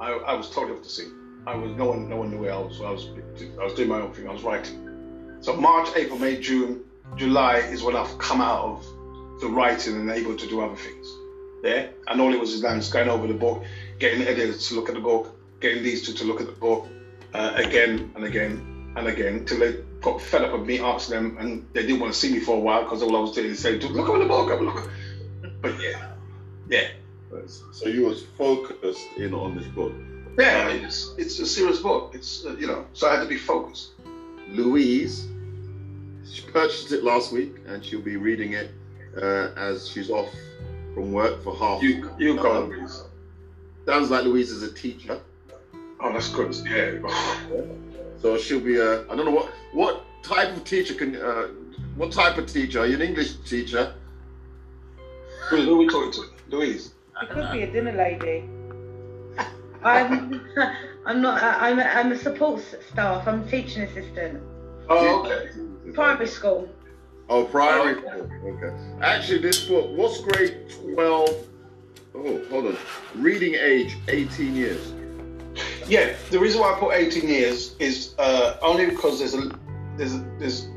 I, 0.01 0.11
I 0.11 0.33
was 0.33 0.49
totally 0.49 0.77
off 0.77 0.83
the 0.83 0.89
scene. 0.89 1.13
I 1.45 1.55
was, 1.55 1.71
no 1.77 1.85
one, 1.85 2.09
no 2.09 2.17
one 2.17 2.31
knew 2.31 2.41
where 2.41 2.53
I 2.53 2.57
was. 2.57 2.81
I 2.81 2.89
was, 2.89 3.07
I 3.61 3.63
was 3.63 3.73
doing 3.75 3.87
my 3.87 4.01
own 4.01 4.11
thing. 4.13 4.27
I 4.27 4.33
was 4.33 4.41
writing. 4.43 5.37
So 5.39 5.55
March, 5.55 5.89
April, 5.95 6.17
May, 6.17 6.39
June, 6.41 6.83
July 7.15 7.57
is 7.57 7.83
when 7.83 7.95
I've 7.95 8.17
come 8.17 8.41
out 8.41 8.63
of 8.63 9.39
the 9.39 9.47
writing 9.47 9.95
and 9.95 10.09
able 10.09 10.35
to 10.35 10.47
do 10.47 10.61
other 10.61 10.75
things. 10.75 11.07
Yeah, 11.63 11.87
and 12.07 12.21
all 12.21 12.33
it 12.33 12.39
was 12.39 12.53
is 12.53 12.61
then 12.61 12.79
just 12.79 12.93
going 12.93 13.09
over 13.09 13.27
the 13.27 13.33
book, 13.33 13.63
getting 13.99 14.21
editors 14.21 14.67
to 14.69 14.75
look 14.75 14.89
at 14.89 14.95
the 14.95 15.01
book, 15.01 15.35
getting 15.59 15.83
these 15.83 16.05
two 16.05 16.13
to 16.13 16.23
look 16.23 16.39
at 16.41 16.47
the 16.47 16.53
book, 16.53 16.87
uh, 17.33 17.53
again 17.55 18.11
and 18.15 18.23
again 18.23 18.93
and 18.95 19.07
again 19.07 19.45
till 19.45 19.59
they 19.59 19.77
got 20.01 20.21
fed 20.21 20.43
up 20.43 20.53
of 20.53 20.65
me 20.65 20.79
asking 20.79 21.15
them, 21.15 21.37
and 21.39 21.67
they 21.73 21.81
didn't 21.83 21.99
want 21.99 22.13
to 22.13 22.17
see 22.19 22.31
me 22.31 22.39
for 22.39 22.55
a 22.57 22.59
while 22.59 22.83
because 22.83 23.01
all 23.01 23.15
I 23.15 23.19
was 23.19 23.33
doing 23.33 23.51
is 23.51 23.59
saying, 23.59 23.81
"Look 23.81 24.09
at 24.09 24.19
the 24.19 24.25
book, 24.25 24.49
have 24.49 24.59
a 24.59 24.63
look." 24.63 24.89
But 25.61 25.79
yeah, 25.81 26.11
yeah, 26.69 26.89
So 27.71 27.89
you 27.89 28.05
was 28.05 28.23
focused 28.37 29.07
in 29.17 29.33
on 29.33 29.57
this 29.57 29.67
book. 29.67 29.93
yeah. 30.37 30.69
It's 30.69 31.13
it's 31.17 31.39
a 31.39 31.45
serious 31.45 31.79
book. 31.79 32.11
It's 32.13 32.45
uh, 32.45 32.55
you 32.57 32.67
know, 32.67 32.85
so 32.93 33.07
I 33.09 33.15
had 33.15 33.23
to 33.23 33.29
be 33.29 33.37
focused. 33.37 33.91
Louise, 34.49 35.27
she 36.29 36.41
purchased 36.43 36.91
it 36.91 37.03
last 37.03 37.31
week 37.31 37.55
and 37.67 37.83
she'll 37.83 38.01
be 38.01 38.17
reading 38.17 38.53
it 38.53 38.71
uh, 39.21 39.49
as 39.57 39.87
she's 39.89 40.09
off 40.09 40.29
from 40.93 41.11
work 41.11 41.43
for 41.43 41.55
half. 41.55 41.81
You 41.81 42.09
you 42.17 42.35
go, 42.35 42.65
Louise. 42.65 43.03
Sounds 43.87 44.11
like 44.11 44.25
Louise 44.25 44.51
is 44.51 44.63
a 44.63 44.73
teacher. 44.73 45.17
Oh, 46.01 46.11
that's 46.11 46.27
good. 46.27 46.53
Yeah. 46.65 47.61
So 48.21 48.37
she'll 48.37 48.59
be 48.59 48.75
a, 48.77 49.03
I 49.09 49.15
don't 49.15 49.23
know 49.23 49.31
what, 49.31 49.53
what 49.71 50.03
type 50.23 50.57
of 50.57 50.65
teacher 50.65 50.93
can, 50.93 51.15
uh, 51.15 51.47
what 51.95 52.11
type 52.11 52.37
of 52.37 52.51
teacher? 52.51 52.81
Are 52.81 52.85
you 52.85 52.95
an 52.95 53.01
English 53.01 53.37
teacher? 53.45 53.93
Who, 55.49 55.61
who 55.61 55.75
are 55.75 55.77
we 55.77 55.87
talking 55.87 56.11
to? 56.11 56.27
Louise. 56.49 56.95
It 57.21 57.29
could 57.29 57.49
be 57.53 57.61
a 57.63 57.71
dinner 57.71 57.93
lady. 57.93 58.43
I'm, 59.83 60.41
I'm 61.05 61.21
not. 61.21 61.41
I'm 61.41 61.79
a, 61.79 61.83
I'm 61.83 62.11
a 62.11 62.17
support 62.17 62.61
staff. 62.91 63.25
I'm 63.25 63.43
a 63.43 63.49
teaching 63.49 63.83
assistant. 63.83 64.43
Oh, 64.89 65.21
okay. 65.21 65.49
Primary 65.93 66.27
school. 66.27 66.67
Oh, 67.29 67.45
primary 67.45 68.01
school. 68.01 68.29
Okay. 68.43 68.75
Actually, 69.01 69.39
this 69.39 69.65
book, 69.65 69.91
what's 69.91 70.19
grade 70.19 70.69
12? 70.93 71.47
Oh, 72.17 72.41
hold 72.49 72.65
on. 72.67 72.77
Reading 73.15 73.55
age, 73.55 73.97
18 74.07 74.55
years. 74.55 74.93
Yeah, 75.87 76.15
the 76.31 76.39
reason 76.39 76.61
why 76.61 76.73
I 76.73 76.79
put 76.79 76.93
18 76.93 77.29
years 77.29 77.75
is 77.79 78.15
uh, 78.19 78.57
only 78.61 78.87
because 78.87 79.19
there's 79.19 79.33
a 79.33 79.57
there's 79.95 80.15
a, 80.15 80.25
there's 80.37 80.67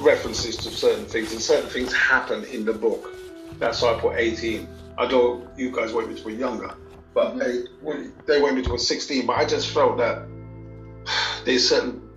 references 0.00 0.56
to 0.56 0.70
certain 0.70 1.04
things 1.04 1.32
and 1.32 1.40
certain 1.40 1.68
things 1.68 1.92
happen 1.92 2.44
in 2.44 2.64
the 2.64 2.72
book. 2.72 3.12
That's 3.58 3.82
why 3.82 3.94
I 3.94 4.00
put 4.00 4.16
18. 4.16 4.66
I 4.98 5.06
know 5.06 5.46
you 5.56 5.70
guys 5.70 5.92
want 5.92 6.08
me 6.08 6.14
to 6.18 6.26
be 6.26 6.34
younger, 6.34 6.74
but 7.14 7.38
they, 7.38 7.64
they 8.26 8.40
want 8.40 8.56
me 8.56 8.62
to 8.62 8.72
be 8.72 8.78
16. 8.78 9.26
But 9.26 9.36
I 9.36 9.44
just 9.44 9.68
felt 9.70 9.98
that 9.98 10.26
there's 11.44 11.68
certain 11.68 12.08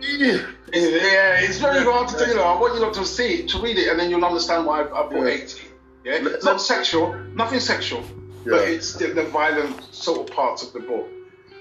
Yeah. 0.00 0.46
yeah, 0.72 1.40
it's 1.40 1.58
very 1.58 1.84
hard 1.84 2.08
to 2.08 2.18
do. 2.18 2.26
You 2.30 2.36
know, 2.36 2.44
I 2.44 2.58
want 2.58 2.74
you 2.74 2.80
not 2.80 2.94
to 2.94 3.04
see 3.04 3.40
it, 3.40 3.48
to 3.50 3.58
read 3.60 3.76
it, 3.78 3.88
and 3.88 3.98
then 4.00 4.10
you'll 4.10 4.24
understand 4.24 4.66
why 4.66 4.82
I, 4.82 5.00
I 5.00 5.06
put 5.08 5.18
Yeah. 5.18 5.44
18. 5.44 5.69
Yeah, 6.04 6.18
it's 6.22 6.44
not 6.44 6.60
sexual, 6.60 7.14
nothing 7.34 7.60
sexual, 7.60 8.02
but 8.44 8.66
it's 8.68 8.94
the, 8.94 9.08
the 9.08 9.24
violent 9.24 9.92
sort 9.94 10.28
of 10.28 10.34
parts 10.34 10.62
of 10.62 10.72
the 10.72 10.80
book. 10.80 11.06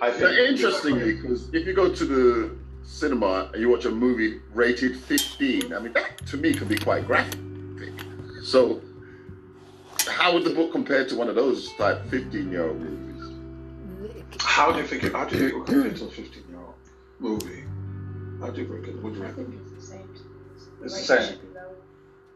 I 0.02 0.12
think. 0.12 0.21
Now, 0.23 0.32
interestingly, 0.32 1.13
because 1.15 1.54
if 1.54 1.67
you 1.67 1.73
go 1.73 1.93
to 1.93 2.06
the 2.06 2.56
cinema 2.84 3.49
and 3.54 3.62
you 3.62 3.69
watch 3.69 3.86
a 3.86 3.91
movie 3.91 4.39
rated 4.54 4.97
15, 4.97 5.73
I 5.73 5.80
mean, 5.80 5.93
that 5.93 6.25
to 6.28 6.38
me 6.38 6.54
can 6.54 6.67
be 6.67 6.78
quite 6.78 7.06
graphic. 7.06 7.39
So, 8.43 8.82
how 10.08 10.34
would 10.34 10.45
the 10.45 10.52
book 10.52 10.71
compare 10.71 11.06
to 11.06 11.15
one 11.15 11.28
of 11.28 11.36
those 11.36 11.73
type 11.73 12.06
15 12.10 12.49
year 12.52 12.67
old 12.69 12.80
movies? 12.80 13.06
How 14.39 14.71
do 14.71 14.80
you 14.80 14.88
think 14.88 15.04
it? 15.04 15.12
How 15.12 15.25
do 15.25 15.36
you 15.36 15.41
think 15.41 15.52
it 15.52 15.58
will 15.58 15.65
compare 15.65 15.93
to 15.93 16.06
a 16.06 16.10
15 16.12 16.43
year 16.49 16.60
old 16.60 16.75
movie? 17.19 17.63
How 18.39 18.49
do 18.52 18.62
you 18.62 18.67
think 18.67 18.88
it? 18.88 19.04
What 19.04 19.13
do 19.13 19.19
you 19.19 19.25
I 19.25 19.28
reckon? 19.28 19.45
think 19.52 19.62
it's 19.62 19.71
the 19.71 19.93
same. 19.93 20.10
It's 20.84 21.08
the 21.08 21.23
same. 21.23 21.39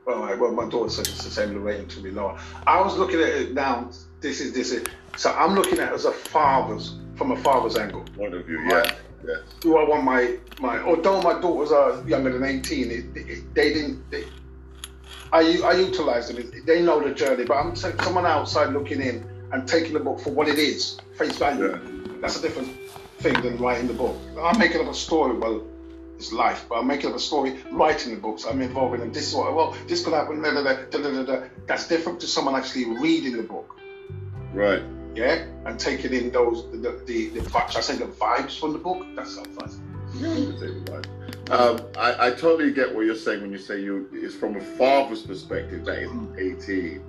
Well, 0.06 0.20
right, 0.20 0.38
well, 0.38 0.52
my 0.52 0.68
daughter 0.68 0.90
said 0.90 1.08
it's 1.08 1.24
the 1.24 1.30
same. 1.30 1.54
The 1.54 1.60
rating 1.60 1.88
to 1.90 2.02
be 2.02 2.12
lower. 2.12 2.38
I 2.68 2.82
was 2.82 2.98
looking 2.98 3.22
at 3.22 3.30
it 3.30 3.54
now. 3.54 3.90
This 4.20 4.42
is 4.42 4.54
this 4.54 4.72
is. 4.72 4.86
So 5.16 5.32
I'm 5.32 5.56
looking 5.56 5.80
at 5.80 5.92
it 5.92 5.96
as 5.96 6.06
a 6.06 6.12
father's 6.12 6.96
from 7.16 7.32
a 7.32 7.38
father's 7.38 7.78
angle. 7.78 8.04
Point 8.16 8.34
of 8.34 8.46
view, 8.46 8.60
yeah. 8.68 8.96
Yeah. 9.26 9.36
Do 9.62 9.78
I 9.78 9.88
want 9.88 10.04
my 10.04 10.38
my? 10.60 10.80
Although 10.80 11.22
my 11.22 11.40
daughters 11.40 11.72
are 11.72 12.04
younger 12.08 12.34
than 12.34 12.44
18, 12.44 12.92
it, 12.92 13.06
it, 13.16 13.54
they 13.54 13.74
didn't. 13.74 14.10
They, 14.12 14.26
I 15.32 15.60
I 15.64 15.74
utilize 15.74 16.28
them. 16.28 16.52
They 16.66 16.82
know 16.82 17.02
the 17.02 17.14
journey, 17.14 17.46
but 17.46 17.56
I'm 17.56 17.76
saying 17.76 18.00
someone 18.02 18.26
outside 18.26 18.74
looking 18.74 19.02
in 19.02 19.26
and 19.54 19.68
taking 19.68 19.94
the 19.94 20.00
book 20.00 20.20
for 20.20 20.32
what 20.32 20.50
it 20.50 20.60
is, 20.60 21.00
face 21.18 21.38
value. 21.38 21.70
Yeah. 21.70 21.80
That's 22.20 22.38
a 22.38 22.42
different 22.42 22.70
thing 23.20 23.42
than 23.42 23.58
writing 23.58 23.88
the 23.88 23.94
book. 23.94 24.18
I'm 24.42 24.60
making 24.60 24.82
up 24.82 24.88
a 24.88 24.94
story. 24.94 25.38
Well, 25.38 25.64
it's 26.18 26.32
life, 26.32 26.66
but 26.70 26.76
I'm 26.76 26.88
making 26.88 27.10
up 27.10 27.16
a 27.16 27.20
story, 27.20 27.60
writing 27.72 28.14
the 28.16 28.22
books. 28.22 28.46
I'm 28.46 28.62
involving 28.62 29.00
them. 29.00 29.12
This 29.12 29.30
is 29.30 29.36
what. 29.36 29.54
Well, 29.54 29.76
this 29.88 30.04
could 30.04 30.14
happen. 30.14 30.42
Da, 30.42 30.52
da, 30.52 31.24
da. 31.24 31.44
That's 31.66 31.88
different 31.88 32.20
to 32.22 32.28
someone 32.28 32.56
actually 32.56 32.86
reading 33.00 33.38
the 33.38 33.44
book. 33.44 33.76
Right. 34.54 34.84
Yeah, 35.16 35.46
and 35.66 35.80
taking 35.80 36.14
in 36.14 36.32
those 36.32 36.72
the 36.72 36.78
the, 36.78 37.30
the, 37.30 37.40
vibes. 37.42 37.76
I 37.76 37.82
say 37.82 37.98
the 37.98 38.06
vibes 38.06 38.60
from 38.60 38.74
the 38.74 38.80
book. 38.80 39.06
That's 39.16 39.38
how 39.38 39.44
fun. 39.44 39.70
Um, 41.50 41.82
I, 41.98 42.28
I 42.28 42.32
totally 42.32 42.72
get 42.72 42.94
what 42.94 43.06
you're 43.06 43.16
saying 43.16 43.42
when 43.42 43.52
you 43.52 43.58
say 43.58 43.82
you 43.82 44.08
it's 44.14 44.36
from 44.36 44.56
a 44.56 44.62
father's 44.62 45.24
perspective 45.24 45.86
that 45.86 46.04
isn't 46.04 46.40
18. 46.40 47.04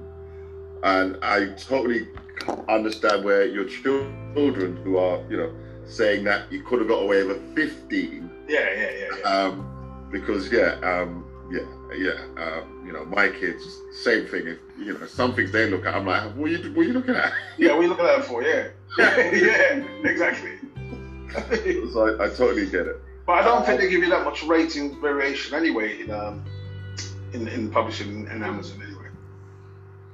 and 0.82 1.18
I 1.22 1.46
totally 1.50 2.08
understand 2.68 3.24
where 3.24 3.44
your 3.44 3.64
children 3.64 4.76
who 4.84 4.96
are, 4.96 5.20
you 5.30 5.36
know, 5.36 5.54
saying 5.86 6.24
that 6.24 6.50
you 6.50 6.62
could 6.62 6.80
have 6.80 6.88
got 6.88 7.02
away 7.02 7.22
with 7.24 7.36
a 7.36 7.54
15. 7.54 8.30
Yeah, 8.48 8.60
yeah, 8.70 8.90
yeah, 8.90 9.08
yeah. 9.18 9.28
Um, 9.28 10.08
because 10.10 10.50
yeah, 10.50 10.78
um, 10.82 11.24
yeah, 11.50 11.66
yeah. 11.96 12.42
Um, 12.42 12.84
you 12.86 12.92
know, 12.92 13.04
my 13.04 13.28
kids, 13.28 13.64
same 14.02 14.26
thing. 14.26 14.46
If 14.46 14.58
you 14.78 14.98
know, 14.98 15.06
some 15.06 15.34
things 15.34 15.52
they 15.52 15.68
look 15.68 15.86
at, 15.86 15.94
I'm 15.94 16.06
like, 16.06 16.34
what 16.34 16.50
are 16.50 16.52
you, 16.52 16.72
what 16.72 16.82
are 16.82 16.84
you 16.84 16.92
looking 16.92 17.14
at? 17.14 17.32
Yeah, 17.58 17.72
what 17.72 17.80
are 17.80 17.82
you 17.82 17.88
looking 17.88 18.06
at 18.06 18.24
for? 18.24 18.42
Yeah, 18.42 18.68
yeah, 18.98 19.84
exactly. 20.04 20.52
so 21.92 22.16
I, 22.18 22.26
I 22.26 22.28
totally 22.28 22.66
get 22.66 22.86
it. 22.86 22.96
But 23.26 23.32
I 23.32 23.42
don't 23.42 23.64
think 23.64 23.80
they 23.80 23.88
give 23.88 24.02
you 24.02 24.10
that 24.10 24.24
much 24.24 24.42
rating 24.44 25.00
variation 25.00 25.54
anyway 25.54 26.02
in 26.02 26.10
um, 26.10 26.44
in, 27.32 27.48
in 27.48 27.70
publishing 27.70 28.28
and 28.28 28.44
Amazon 28.44 28.82
anyway. 28.82 29.08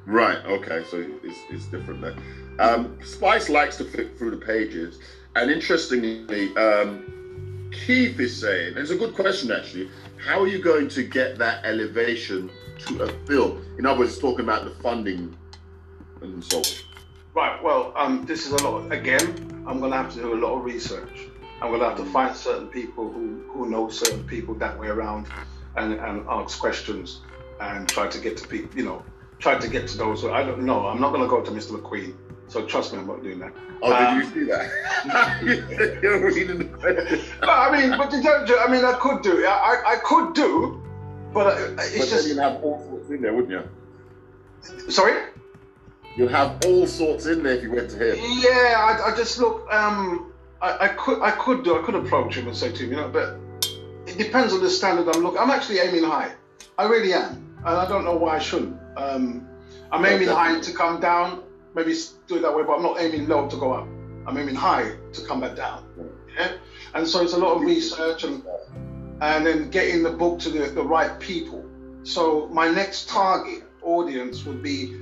Right. 0.07 0.39
Okay. 0.47 0.85
So 0.91 1.05
it's, 1.23 1.39
it's 1.51 1.67
different 1.67 2.01
there. 2.01 2.15
Um, 2.59 2.99
Spice 3.05 3.49
likes 3.49 3.77
to 3.79 3.85
flip 3.85 4.19
through 4.19 4.33
the 4.33 4.45
pages, 4.45 4.99
and 5.37 5.51
interestingly, 5.51 6.55
um, 6.57 7.20
Keith 7.73 8.19
is 8.19 8.39
saying, 8.41 8.69
and 8.69 8.79
it's 8.79 8.91
a 8.91 8.97
good 8.97 9.15
question 9.15 9.51
actually. 9.51 9.91
How 10.17 10.41
are 10.41 10.47
you 10.49 10.63
going 10.63 10.89
to 10.89 11.03
get 11.03 11.39
that 11.39 11.65
elevation 11.65 12.51
to 12.87 13.03
a 13.03 13.09
film? 13.27 13.65
In 13.79 13.87
other 13.87 14.01
words, 14.01 14.19
talking 14.19 14.45
about 14.45 14.65
the 14.65 14.71
funding 14.83 15.37
and 16.21 16.45
so 16.45 16.59
on. 16.59 16.65
Right. 17.35 17.63
Well, 17.63 17.93
um, 17.97 18.27
this 18.27 18.47
is 18.47 18.53
a 18.53 18.69
lot. 18.69 18.91
Again, 18.93 19.65
I'm 19.67 19.79
going 19.79 19.93
to 19.93 19.97
have 19.97 20.13
to 20.15 20.21
do 20.21 20.35
a 20.35 20.41
lot 20.41 20.59
of 20.59 20.65
research. 20.65 21.29
I'm 21.63 21.69
going 21.69 21.81
to 21.81 21.89
have 21.89 21.99
to 21.99 22.05
find 22.07 22.35
certain 22.35 22.69
people 22.69 23.11
who, 23.11 23.45
who 23.53 23.69
know 23.69 23.89
certain 23.89 24.25
people 24.25 24.55
that 24.55 24.79
way 24.79 24.89
around, 24.89 25.27
and, 25.77 25.95
and 25.95 26.27
ask 26.29 26.59
questions 26.59 27.21
and 27.61 27.89
try 27.89 28.09
to 28.09 28.19
get 28.19 28.37
to 28.39 28.49
people. 28.49 28.77
You 28.77 28.85
know, 28.85 29.05
try 29.39 29.59
to 29.59 29.69
get 29.69 29.87
to 29.89 29.99
those. 29.99 30.25
I 30.25 30.43
don't 30.43 30.63
know. 30.63 30.87
I'm 30.87 31.01
not 31.01 31.11
going 31.13 31.23
to 31.23 31.29
go 31.29 31.43
to 31.43 31.51
Mr. 31.51 31.79
McQueen. 31.79 32.15
So 32.51 32.67
trust 32.67 32.93
me, 32.93 32.99
I'm 32.99 33.07
not 33.07 33.23
doing 33.23 33.39
that. 33.39 33.53
Oh, 33.81 33.93
Um, 33.93 34.19
did 34.19 34.27
you 34.27 34.45
see 34.45 34.51
that? 34.51 36.01
You're 36.03 36.19
reading 36.27 36.59
the 36.59 36.65
question. 36.65 37.21
No, 37.43 37.49
I 37.49 37.71
mean, 37.81 37.97
but 37.97 38.13
you 38.13 38.21
don't. 38.25 38.45
do- 38.45 38.59
I 38.59 38.69
mean, 38.71 38.85
I 38.85 38.95
could 38.95 39.23
do. 39.23 39.47
I, 39.47 39.51
I, 39.87 39.93
I 39.93 39.97
could 40.03 40.35
do, 40.35 40.83
but 41.33 41.57
it's 41.57 41.77
But 41.77 41.77
then 41.77 42.09
just. 42.09 42.29
you'd 42.29 42.39
have 42.39 42.61
all 42.65 42.85
sorts 42.91 43.09
in 43.11 43.23
there, 43.23 43.33
wouldn't 43.33 43.53
you? 43.53 44.91
Sorry. 44.91 45.29
You'd 46.17 46.33
have 46.33 46.59
all 46.67 46.89
sorts 46.89 47.27
in 47.27 47.45
there 47.45 47.55
if 47.55 47.63
you 47.63 47.71
went 47.71 47.89
to 47.91 47.97
him. 47.97 48.17
Yeah, 48.43 48.99
I, 49.07 49.13
I 49.13 49.17
just 49.17 49.39
look. 49.39 49.73
Um, 49.73 50.33
I, 50.61 50.87
I 50.87 50.89
could, 50.89 51.23
I 51.23 51.31
could 51.31 51.63
do. 51.63 51.79
I 51.81 51.83
could 51.87 51.95
approach 51.95 52.35
him 52.35 52.49
and 52.49 52.57
say 52.57 52.73
to 52.73 52.83
him, 52.85 52.91
you 52.91 52.97
know, 52.97 53.09
but 53.09 53.37
it 54.09 54.19
depends 54.19 54.53
on 54.53 54.61
the 54.61 54.69
standard 54.71 55.07
I'm 55.15 55.23
looking. 55.23 55.39
I'm 55.39 55.51
actually 55.51 55.79
aiming 55.79 56.03
high. 56.03 56.33
I 56.79 56.87
really 56.89 57.13
am, 57.13 57.57
and 57.59 57.77
I 57.77 57.89
don't 57.89 58.05
know 58.05 58.17
why 58.17 58.37
I 58.37 58.39
shouldn't. 58.41 58.77
Um, 58.97 59.47
I'm 59.93 60.03
Yeah, 60.05 60.11
aiming 60.11 60.29
high 60.29 60.59
to 60.59 60.73
come 60.73 61.01
down. 61.01 61.45
Maybe 61.75 61.95
do 62.27 62.37
it 62.37 62.43
that 62.43 62.55
way, 62.55 62.63
but 62.65 62.77
I'm 62.77 62.83
not 62.83 63.01
aiming 63.01 63.29
low 63.29 63.49
to 63.49 63.57
go 63.57 63.73
up. 63.73 63.87
I'm 64.27 64.37
aiming 64.37 64.55
high 64.55 64.97
to 65.13 65.27
come 65.27 65.41
back 65.41 65.57
down. 65.57 65.85
Yeah, 66.37 66.53
and 66.95 67.07
so 67.07 67.23
it's 67.23 67.33
a 67.33 67.39
lot 67.39 67.57
of 67.57 67.63
research 67.63 68.25
and 68.25 68.43
and 69.21 69.47
then 69.47 69.71
getting 69.71 70.03
the 70.03 70.11
book 70.11 70.39
to 70.41 70.51
the, 70.51 70.71
the 70.71 70.83
right 70.83 71.19
people. 71.21 71.65
So 72.03 72.49
my 72.49 72.71
next 72.71 73.09
target 73.09 73.65
audience 73.83 74.45
would 74.45 74.63
be 74.63 74.97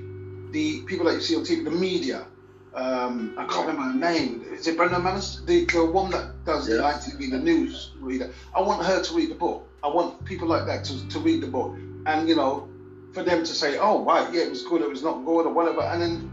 the 0.50 0.83
people 0.83 1.07
that 1.07 1.14
you 1.14 1.20
see 1.20 1.37
on 1.37 1.42
TV, 1.42 1.64
the 1.64 1.70
media. 1.70 2.26
Um, 2.74 3.35
I 3.38 3.44
can't 3.46 3.66
remember 3.66 3.83
her 3.83 3.94
name. 3.94 4.44
Is 4.52 4.66
it 4.66 4.76
Brenda 4.76 4.98
Manners? 4.98 5.44
The, 5.46 5.64
the 5.66 5.87
one 5.87 6.11
that 6.11 6.44
does 6.44 6.66
the 6.66 6.74
ITV, 6.74 7.31
the 7.31 7.38
news 7.38 7.92
reader. 7.98 8.33
I 8.54 8.61
want 8.61 8.85
her 8.85 9.02
to 9.02 9.14
read 9.14 9.31
the 9.31 9.35
book. 9.35 9.68
I 9.83 9.88
want 9.88 10.24
people 10.24 10.48
like 10.48 10.66
that 10.66 10.85
to, 10.85 11.09
to 11.09 11.18
read 11.18 11.40
the 11.40 11.46
book. 11.46 11.76
And, 12.07 12.28
you 12.28 12.37
know, 12.37 12.68
for 13.12 13.22
them 13.22 13.40
to 13.40 13.52
say, 13.52 13.78
oh, 13.78 14.04
right, 14.04 14.33
yeah, 14.33 14.42
it 14.42 14.50
was 14.50 14.62
good, 14.62 14.83
it 14.83 14.88
was 14.88 15.02
not 15.02 15.24
good, 15.24 15.46
or 15.46 15.52
whatever. 15.52 15.81
And 15.83 16.02
then 16.02 16.33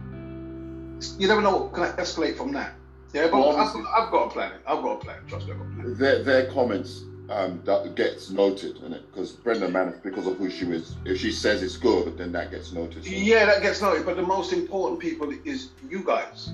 you 1.17 1.27
never 1.27 1.41
know 1.41 1.57
what 1.57 1.73
can 1.73 1.83
escalate 1.97 2.37
from 2.37 2.53
that. 2.53 2.73
Yeah, 3.13 3.27
but 3.27 3.39
Well, 3.39 3.55
I've, 3.55 3.75
I've 3.75 4.11
got 4.11 4.27
a 4.27 4.29
plan. 4.29 4.51
I've 4.67 4.81
got 4.81 4.93
a 4.93 4.97
plan. 4.97 5.17
Trust 5.27 5.47
me, 5.47 5.53
I've 5.53 5.59
got 5.59 5.67
a 5.67 5.73
plan. 5.75 5.97
Their, 5.97 6.23
their 6.23 6.51
comments 6.51 7.03
um, 7.29 7.61
that 7.65 7.95
gets 7.95 8.29
noted, 8.29 8.77
and 8.83 8.93
it 8.93 9.03
because 9.11 9.31
Brenda 9.31 9.69
Mann, 9.69 9.99
because 10.03 10.27
of 10.27 10.37
who 10.37 10.49
she 10.49 10.65
is, 10.65 10.95
if 11.05 11.19
she 11.19 11.31
says 11.31 11.63
it's 11.63 11.77
good, 11.77 12.17
then 12.17 12.31
that 12.33 12.51
gets 12.51 12.71
noticed. 12.71 13.07
Yeah, 13.07 13.45
that 13.45 13.61
gets 13.61 13.81
noted. 13.81 14.05
But 14.05 14.17
the 14.17 14.23
most 14.23 14.53
important 14.53 14.99
people 14.99 15.33
is 15.43 15.69
you 15.89 16.03
guys. 16.03 16.51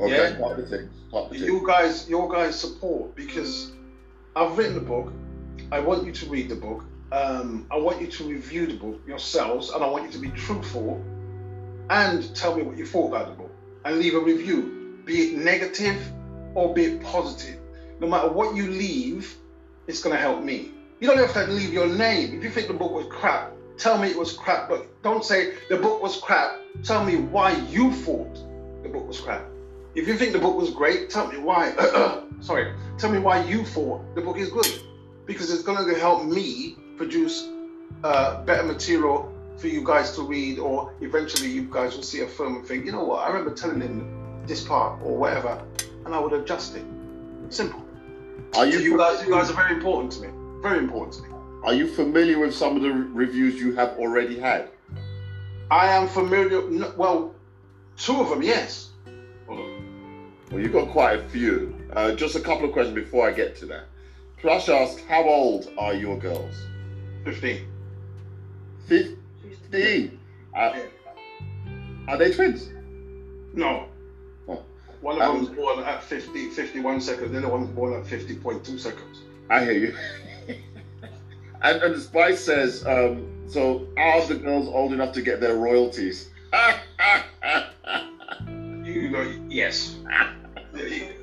Okay, 0.00 0.30
Yeah. 0.32 0.38
top 0.38 0.56
the 0.56 0.66
things, 0.66 0.90
top 1.10 1.30
the 1.30 1.38
you 1.38 1.66
guys 1.66 2.08
your 2.08 2.28
guys 2.28 2.58
support 2.58 3.14
because 3.16 3.72
I've 4.36 4.56
written 4.58 4.74
the 4.74 4.80
book. 4.80 5.12
I 5.72 5.80
want 5.80 6.04
you 6.04 6.12
to 6.12 6.26
read 6.26 6.48
the 6.48 6.56
book. 6.56 6.84
Um, 7.10 7.66
I 7.70 7.78
want 7.78 8.00
you 8.00 8.06
to 8.08 8.24
review 8.24 8.66
the 8.66 8.76
book 8.76 9.00
yourselves, 9.06 9.70
and 9.70 9.82
I 9.82 9.88
want 9.88 10.04
you 10.04 10.10
to 10.12 10.18
be 10.18 10.30
truthful 10.30 11.02
and 11.90 12.34
tell 12.34 12.54
me 12.54 12.62
what 12.62 12.76
you 12.76 12.84
thought 12.84 13.08
about 13.08 13.28
the 13.28 13.34
book 13.42 13.47
and 13.88 13.98
leave 13.98 14.14
a 14.14 14.20
review, 14.20 15.00
be 15.06 15.30
it 15.30 15.38
negative 15.38 15.98
or 16.54 16.74
be 16.74 16.84
it 16.84 17.02
positive. 17.02 17.58
No 18.00 18.06
matter 18.06 18.28
what 18.30 18.54
you 18.54 18.68
leave, 18.70 19.34
it's 19.86 20.02
going 20.02 20.14
to 20.14 20.20
help 20.20 20.44
me. 20.44 20.72
You 21.00 21.08
don't 21.08 21.16
have 21.16 21.32
to 21.32 21.50
leave 21.50 21.72
your 21.72 21.88
name. 21.88 22.36
If 22.36 22.44
you 22.44 22.50
think 22.50 22.68
the 22.68 22.74
book 22.74 22.92
was 22.92 23.06
crap, 23.08 23.52
tell 23.78 23.96
me 23.96 24.08
it 24.08 24.18
was 24.18 24.34
crap, 24.34 24.68
but 24.68 24.86
don't 25.02 25.24
say 25.24 25.54
the 25.70 25.78
book 25.78 26.02
was 26.02 26.20
crap. 26.20 26.60
Tell 26.84 27.02
me 27.02 27.16
why 27.16 27.52
you 27.68 27.90
thought 27.92 28.34
the 28.82 28.90
book 28.90 29.08
was 29.08 29.20
crap. 29.20 29.46
If 29.94 30.06
you 30.06 30.18
think 30.18 30.32
the 30.32 30.38
book 30.38 30.56
was 30.56 30.70
great, 30.70 31.08
tell 31.08 31.26
me 31.26 31.38
why. 31.38 31.72
sorry, 32.40 32.74
tell 32.98 33.10
me 33.10 33.18
why 33.18 33.42
you 33.44 33.64
thought 33.64 34.14
the 34.14 34.20
book 34.20 34.36
is 34.36 34.50
good, 34.50 34.70
because 35.24 35.50
it's 35.50 35.62
going 35.62 35.88
to 35.88 35.98
help 35.98 36.26
me 36.26 36.76
produce 36.98 37.48
uh, 38.04 38.44
better 38.44 38.64
material 38.64 39.32
for 39.58 39.68
you 39.68 39.84
guys 39.84 40.14
to 40.16 40.22
read, 40.22 40.58
or 40.58 40.92
eventually 41.00 41.50
you 41.50 41.62
guys 41.62 41.96
will 41.96 42.02
see 42.02 42.20
a 42.20 42.26
film 42.26 42.56
and 42.56 42.66
think, 42.66 42.86
you 42.86 42.92
know 42.92 43.04
what, 43.04 43.26
I 43.26 43.28
remember 43.28 43.54
telling 43.54 43.80
him 43.80 44.44
this 44.46 44.62
part 44.64 45.00
or 45.02 45.16
whatever, 45.16 45.62
and 46.04 46.14
I 46.14 46.20
would 46.20 46.32
adjust 46.32 46.76
it. 46.76 46.84
Simple. 47.50 47.82
Are 48.56 48.66
You, 48.66 48.78
you, 48.78 48.92
you 48.92 48.98
guys, 48.98 49.24
you 49.26 49.32
guys 49.32 49.50
are 49.50 49.54
very 49.54 49.74
important 49.74 50.12
to 50.12 50.22
me. 50.22 50.28
Very 50.62 50.78
important 50.78 51.14
to 51.14 51.22
me. 51.22 51.28
are 51.64 51.74
you 51.74 51.86
familiar 51.86 52.38
with 52.38 52.54
some 52.54 52.76
of 52.76 52.82
the 52.82 52.90
reviews 52.90 53.60
you 53.60 53.74
have 53.74 53.98
already 53.98 54.38
had? 54.38 54.70
I 55.70 55.88
am 55.88 56.08
familiar. 56.08 56.62
Well, 56.96 57.34
two 57.96 58.20
of 58.20 58.30
them, 58.30 58.42
yes. 58.42 58.90
Well, 59.46 60.60
you've 60.60 60.72
got 60.72 60.88
quite 60.88 61.18
a 61.18 61.28
few. 61.28 61.74
Uh, 61.92 62.12
just 62.12 62.36
a 62.36 62.40
couple 62.40 62.64
of 62.64 62.72
questions 62.72 62.94
before 62.94 63.28
I 63.28 63.32
get 63.32 63.56
to 63.56 63.66
that. 63.66 63.84
Plush 64.38 64.68
asks, 64.68 65.02
how 65.08 65.24
old 65.24 65.70
are 65.76 65.94
your 65.94 66.16
girls? 66.18 66.54
Fifteen. 67.24 67.66
15. 68.86 69.17
Uh, 70.56 70.78
are 72.08 72.16
they 72.16 72.32
twins? 72.32 72.70
No. 73.54 73.86
Oh. 74.48 74.62
One 75.00 75.16
of 75.16 75.22
Um, 75.22 75.34
them 75.36 75.46
was 75.46 75.54
born 75.56 75.78
at 75.80 76.02
50, 76.02 76.50
51 76.50 77.00
seconds, 77.00 77.32
the 77.32 77.38
other 77.38 77.48
one 77.48 77.60
was 77.62 77.70
born 77.70 77.92
at 77.94 78.04
50.2 78.04 78.78
seconds. 78.78 79.18
I 79.50 79.64
hear 79.64 79.72
you. 79.72 79.94
and, 81.62 81.82
and 81.82 81.94
the 81.94 82.00
Spice 82.00 82.40
says, 82.40 82.86
um, 82.86 83.26
so 83.46 83.86
are 83.96 84.24
the 84.26 84.34
girls 84.36 84.68
old 84.68 84.92
enough 84.92 85.12
to 85.14 85.22
get 85.22 85.40
their 85.40 85.56
royalties? 85.56 86.30
You 88.84 89.10
know, 89.10 89.34
yes. 89.48 89.96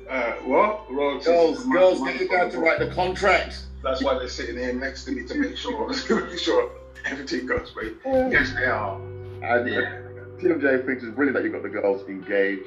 Uh, 0.08 0.32
what? 0.44 0.92
Royalties. 0.92 1.26
girls, 1.26 1.64
girls, 1.64 2.00
get 2.00 2.20
your 2.20 2.28
dad 2.28 2.52
to 2.52 2.58
write 2.60 2.78
the 2.78 2.88
contract. 2.88 3.64
That's 3.82 4.02
why 4.04 4.14
they're 4.18 4.28
sitting 4.28 4.56
here 4.56 4.72
next 4.72 5.04
to 5.04 5.12
me 5.12 5.26
to 5.26 5.34
make 5.34 5.56
sure, 5.56 5.92
to 6.06 6.24
make 6.26 6.38
sure 6.38 6.70
everything 7.06 7.46
goes 7.46 7.72
right. 7.76 7.92
Yes, 8.04 8.52
they 8.54 8.66
are. 8.66 9.00
And 9.42 9.68
uh, 9.68 10.40
Tim 10.40 10.60
J 10.60 10.82
thinks 10.82 11.02
it's 11.02 11.14
brilliant 11.14 11.34
that 11.34 11.44
you've 11.44 11.52
got 11.52 11.62
the 11.62 11.68
girls 11.68 12.06
engaged 12.08 12.66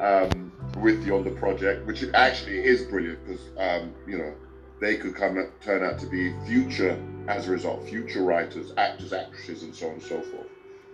um, 0.00 0.52
with 0.78 1.04
you 1.06 1.16
on 1.16 1.24
the 1.24 1.30
project, 1.30 1.86
which 1.86 2.02
it 2.02 2.14
actually 2.14 2.58
is 2.58 2.82
brilliant 2.82 3.24
because 3.26 3.42
um, 3.58 3.92
you 4.06 4.18
know 4.18 4.32
they 4.80 4.96
could 4.96 5.14
come 5.14 5.36
and 5.38 5.48
turn 5.60 5.84
out 5.84 5.98
to 6.00 6.06
be 6.06 6.34
future, 6.46 6.98
as 7.28 7.48
a 7.48 7.50
result, 7.50 7.88
future 7.88 8.22
writers, 8.22 8.72
actors, 8.76 9.12
actresses, 9.12 9.62
and 9.62 9.74
so 9.74 9.86
on 9.86 9.94
and 9.94 10.02
so 10.02 10.20
forth. 10.20 10.46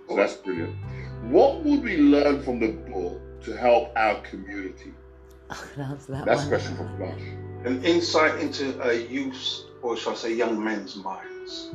So 0.08 0.16
that's 0.16 0.34
brilliant. 0.34 0.76
What 1.24 1.62
would 1.64 1.82
we 1.82 1.98
learn 1.98 2.42
from 2.42 2.58
the 2.60 2.72
book 2.72 3.20
to 3.42 3.56
help 3.56 3.92
our 3.96 4.20
community? 4.22 4.92
I 5.50 5.56
can 5.74 5.82
answer 5.82 6.12
that 6.12 6.26
That's 6.26 6.44
a 6.44 6.48
question 6.48 6.76
for 6.76 6.90
Flash. 6.96 7.20
An 7.64 7.84
insight 7.84 8.40
into 8.40 8.80
a 8.82 9.06
youth's, 9.06 9.64
or 9.82 9.96
shall 9.96 10.12
I 10.12 10.16
say, 10.16 10.34
young 10.34 10.62
men's 10.62 10.96
minds. 10.96 11.70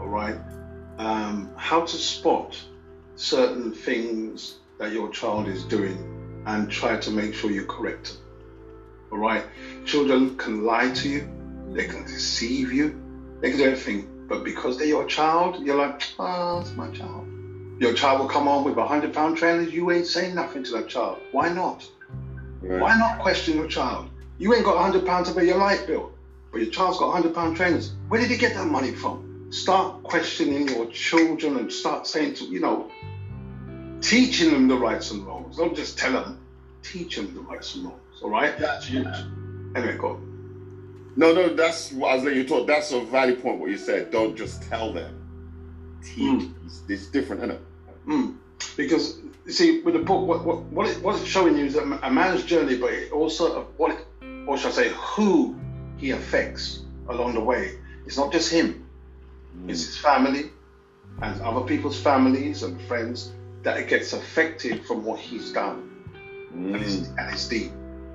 All 0.00 0.08
right. 0.08 0.36
Um, 0.98 1.50
how 1.56 1.82
to 1.82 1.96
spot 1.96 2.58
certain 3.16 3.72
things 3.72 4.56
that 4.78 4.92
your 4.92 5.10
child 5.10 5.46
is 5.46 5.64
doing 5.64 6.42
and 6.46 6.70
try 6.70 6.96
to 6.96 7.10
make 7.10 7.34
sure 7.34 7.50
you 7.50 7.64
correct 7.66 8.08
them. 8.08 8.16
All 9.12 9.18
right. 9.18 9.44
Children 9.84 10.36
can 10.36 10.64
lie 10.64 10.90
to 10.90 11.08
you, 11.08 11.28
they 11.72 11.86
can 11.86 12.02
deceive 12.04 12.72
you, 12.72 13.00
they 13.40 13.50
can 13.50 13.58
do 13.58 13.64
everything. 13.64 14.26
But 14.28 14.44
because 14.44 14.78
they're 14.78 14.86
your 14.86 15.06
child, 15.06 15.64
you're 15.64 15.76
like, 15.76 16.08
oh, 16.18 16.60
it's 16.60 16.70
my 16.72 16.88
child. 16.90 17.26
Your 17.80 17.94
child 17.94 18.20
will 18.20 18.28
come 18.28 18.46
on 18.46 18.64
with 18.64 18.76
a 18.76 18.86
hundred 18.86 19.12
pound 19.12 19.36
trainers. 19.36 19.72
You 19.72 19.90
ain't 19.90 20.06
saying 20.06 20.34
nothing 20.34 20.62
to 20.64 20.72
that 20.72 20.88
child. 20.88 21.18
Why 21.32 21.48
not? 21.48 21.88
Right. 22.60 22.80
Why 22.80 22.98
not 22.98 23.18
question 23.18 23.56
your 23.56 23.68
child? 23.68 24.08
You 24.38 24.54
ain't 24.54 24.64
got 24.64 24.76
a 24.76 24.80
hundred 24.80 25.04
pounds 25.04 25.28
to 25.28 25.34
pay 25.34 25.46
your 25.46 25.58
light 25.58 25.86
bill, 25.86 26.12
but 26.52 26.60
your 26.60 26.70
child's 26.70 26.98
got 26.98 27.08
a 27.08 27.12
hundred 27.12 27.34
pound 27.34 27.56
trainers. 27.56 27.92
Where 28.08 28.20
did 28.20 28.30
he 28.30 28.36
get 28.36 28.54
that 28.54 28.66
money 28.66 28.94
from? 28.94 29.29
Start 29.50 30.02
questioning 30.04 30.68
your 30.68 30.86
children 30.86 31.56
and 31.56 31.72
start 31.72 32.06
saying 32.06 32.34
to 32.34 32.44
you 32.44 32.60
know, 32.60 32.90
teaching 34.00 34.50
them 34.52 34.68
the 34.68 34.76
rights 34.76 35.10
and 35.10 35.26
wrongs. 35.26 35.56
Don't 35.56 35.74
just 35.74 35.98
tell 35.98 36.12
them, 36.12 36.40
teach 36.82 37.16
them 37.16 37.34
the 37.34 37.40
rights 37.40 37.74
and 37.74 37.84
wrongs. 37.84 38.22
All 38.22 38.30
right? 38.30 38.56
That's 38.58 38.86
So 38.86 38.92
you- 38.94 39.06
Anyway, 39.76 39.96
go. 39.98 40.08
on. 40.10 41.12
No, 41.16 41.32
no, 41.32 41.48
that's 41.54 41.92
what 41.92 42.12
I 42.12 42.14
was 42.14 42.24
letting 42.24 42.38
you 42.40 42.46
talk. 42.46 42.66
That's 42.66 42.92
a 42.92 43.00
valid 43.02 43.42
point. 43.42 43.58
What 43.58 43.70
you 43.70 43.78
said. 43.78 44.10
Don't 44.10 44.36
just 44.36 44.62
tell 44.62 44.92
them. 44.92 45.16
Teach. 46.02 46.48
It's, 46.64 46.82
it's 46.88 47.06
different, 47.08 47.42
isn't 47.42 47.56
it? 47.56 47.60
Mm. 48.08 48.36
Because 48.76 49.18
you 49.46 49.52
see, 49.52 49.80
with 49.82 49.94
the 49.94 50.00
book, 50.00 50.26
what 50.26 50.44
what 50.44 50.62
what, 50.64 50.88
it, 50.88 51.02
what 51.02 51.16
it's 51.16 51.26
showing 51.26 51.56
you 51.56 51.66
is 51.66 51.74
a, 51.76 51.82
a 52.02 52.10
man's 52.10 52.44
journey, 52.44 52.76
but 52.76 52.92
it 52.92 53.12
also 53.12 53.64
what, 53.76 53.90
it, 53.92 54.06
or 54.46 54.56
should 54.56 54.68
I 54.68 54.74
say, 54.74 54.88
who 54.96 55.58
he 55.98 56.12
affects 56.12 56.80
along 57.08 57.34
the 57.34 57.40
way. 57.40 57.78
It's 58.06 58.16
not 58.16 58.32
just 58.32 58.50
him; 58.50 58.86
it's 59.68 59.84
his 59.84 59.96
family 59.96 60.50
and 61.22 61.40
other 61.42 61.60
people's 61.66 62.00
families 62.00 62.62
and 62.62 62.80
friends 62.82 63.32
that 63.62 63.76
it 63.78 63.88
gets 63.88 64.12
affected 64.12 64.84
from 64.86 65.04
what 65.04 65.18
he's 65.18 65.52
done, 65.52 65.90
and, 66.52 66.76
it's, 66.76 66.94
Mm. 66.96 67.18
and 67.18 67.32
it's 67.32 67.46
deep. 67.48 67.70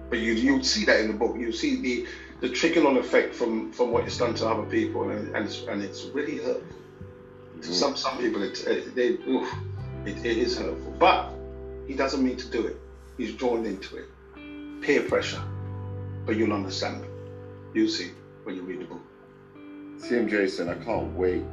But 0.09 0.19
you 0.19 0.33
you 0.33 0.63
see 0.63 0.85
that 0.85 0.99
in 0.99 1.07
the 1.07 1.13
book. 1.13 1.35
You 1.37 1.51
see 1.51 1.81
the 1.81 2.05
the 2.41 2.49
trickle 2.49 2.87
on 2.87 2.97
effect 2.97 3.33
from 3.33 3.71
from 3.71 3.91
what 3.91 4.05
it's 4.05 4.17
done 4.17 4.33
to 4.35 4.47
other 4.47 4.63
people, 4.63 5.09
and 5.09 5.35
and 5.35 5.45
it's, 5.45 5.63
and 5.67 5.81
it's 5.81 6.03
really 6.05 6.37
hurtful. 6.37 6.77
To 7.61 7.73
some 7.73 7.95
some 7.95 8.17
people, 8.17 8.41
it, 8.43 8.59
it 8.67 8.95
they 8.95 9.09
oof, 9.29 9.47
it, 10.05 10.17
it 10.25 10.37
is 10.37 10.57
hurtful. 10.57 10.93
But 10.99 11.31
he 11.87 11.93
doesn't 11.95 12.23
mean 12.23 12.37
to 12.37 12.47
do 12.49 12.65
it. 12.67 12.77
He's 13.17 13.33
drawn 13.33 13.65
into 13.65 13.97
it. 13.97 14.05
Peer 14.81 15.01
pressure. 15.03 15.41
But 16.25 16.35
you'll 16.37 16.53
understand. 16.53 17.05
You'll 17.73 17.89
see 17.89 18.11
when 18.43 18.55
you 18.55 18.61
read 18.63 18.79
the 18.81 18.85
book. 18.85 19.01
Tim 20.01 20.27
Jason, 20.27 20.69
I 20.69 20.75
can't 20.75 21.13
wait 21.15 21.45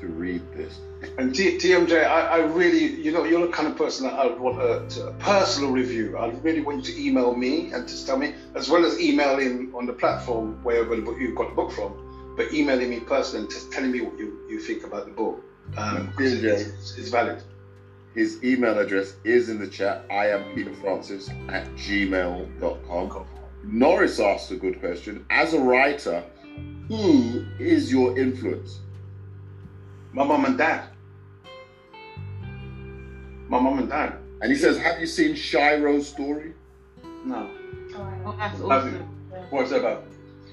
to 0.00 0.06
read 0.06 0.42
this. 0.52 0.80
And 1.18 1.34
T- 1.34 1.58
TMJ, 1.58 2.04
I, 2.04 2.20
I 2.20 2.36
really, 2.38 3.00
you 3.02 3.12
know, 3.12 3.24
you're 3.24 3.46
the 3.46 3.52
kind 3.52 3.68
of 3.68 3.76
person 3.76 4.06
that 4.06 4.14
I 4.14 4.26
would 4.26 4.40
want 4.40 4.60
a, 4.60 5.06
a 5.06 5.12
personal 5.14 5.70
review. 5.70 6.16
I 6.16 6.28
really 6.28 6.60
want 6.60 6.86
you 6.86 6.94
to 6.94 7.06
email 7.06 7.34
me 7.34 7.72
and 7.72 7.86
just 7.86 8.06
tell 8.06 8.16
me, 8.16 8.34
as 8.54 8.68
well 8.70 8.84
as 8.84 8.98
emailing 9.00 9.72
on 9.74 9.86
the 9.86 9.92
platform 9.92 10.62
wherever 10.62 10.98
book, 11.00 11.16
you've 11.18 11.36
got 11.36 11.50
the 11.50 11.54
book 11.54 11.72
from, 11.72 12.34
but 12.36 12.52
emailing 12.52 12.90
me 12.90 13.00
personally 13.00 13.44
and 13.44 13.50
just 13.50 13.70
telling 13.72 13.92
me 13.92 14.00
what 14.00 14.18
you, 14.18 14.38
you 14.48 14.60
think 14.60 14.84
about 14.84 15.06
the 15.06 15.12
book. 15.12 15.42
Um, 15.76 16.12
TMJ. 16.18 16.44
it's, 16.44 16.98
it's 16.98 17.08
valid. 17.08 17.42
His 18.14 18.42
email 18.44 18.78
address 18.78 19.16
is 19.24 19.48
in 19.48 19.58
the 19.58 19.66
chat. 19.66 20.04
I 20.10 20.28
am 20.28 20.54
Peter 20.54 20.72
Francis 20.74 21.28
at 21.48 21.66
gmail.com. 21.74 23.26
Norris 23.64 24.20
asked 24.20 24.50
a 24.52 24.56
good 24.56 24.78
question. 24.78 25.24
As 25.30 25.54
a 25.54 25.60
writer, 25.60 26.22
who 26.88 27.46
is 27.58 27.90
your 27.90 28.18
influence? 28.18 28.80
My 30.12 30.24
mum 30.24 30.44
and 30.44 30.58
dad. 30.58 30.88
My 33.48 33.58
mum 33.58 33.78
and 33.78 33.88
dad. 33.88 34.18
And 34.40 34.50
he 34.52 34.58
says, 34.58 34.78
Have 34.78 35.00
you 35.00 35.06
seen 35.06 35.34
Shiro's 35.34 36.08
story? 36.08 36.52
No. 37.24 37.50
Oh, 37.96 38.34
that's 38.38 38.58
Have 38.58 38.64
awesome. 38.64 39.08
What's 39.50 39.70
that 39.70 39.80
about? 39.80 40.04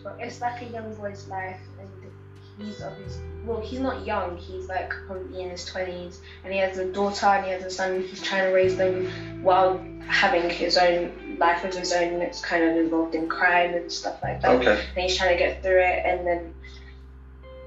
But 0.03 0.17
it's 0.19 0.41
like 0.41 0.61
a 0.61 0.65
young 0.65 0.93
boy's 0.95 1.27
life, 1.27 1.59
and 1.79 1.89
he's 2.63 2.81
obviously 2.81 3.23
well, 3.45 3.59
he's 3.59 3.79
not 3.79 4.05
young. 4.05 4.37
He's 4.37 4.67
like 4.67 4.93
probably 5.07 5.41
in 5.41 5.49
his 5.49 5.65
twenties, 5.65 6.21
and 6.43 6.53
he 6.53 6.59
has 6.59 6.77
a 6.77 6.91
daughter 6.91 7.25
and 7.25 7.45
he 7.45 7.51
has 7.51 7.63
a 7.63 7.71
son. 7.71 8.01
He's 8.03 8.21
trying 8.21 8.43
to 8.43 8.51
raise 8.53 8.77
them 8.77 9.43
while 9.43 9.83
having 10.05 10.49
his 10.49 10.77
own 10.77 11.37
life 11.39 11.63
of 11.63 11.73
his 11.73 11.91
own. 11.91 12.19
That's 12.19 12.41
kind 12.41 12.63
of 12.63 12.77
involved 12.77 13.15
in 13.15 13.27
crime 13.27 13.73
and 13.73 13.91
stuff 13.91 14.19
like 14.21 14.41
that. 14.41 14.51
Okay. 14.59 14.85
And 14.95 14.97
he's 14.97 15.17
trying 15.17 15.31
to 15.31 15.43
get 15.43 15.63
through 15.63 15.79
it, 15.81 16.05
and 16.05 16.27
then 16.27 16.53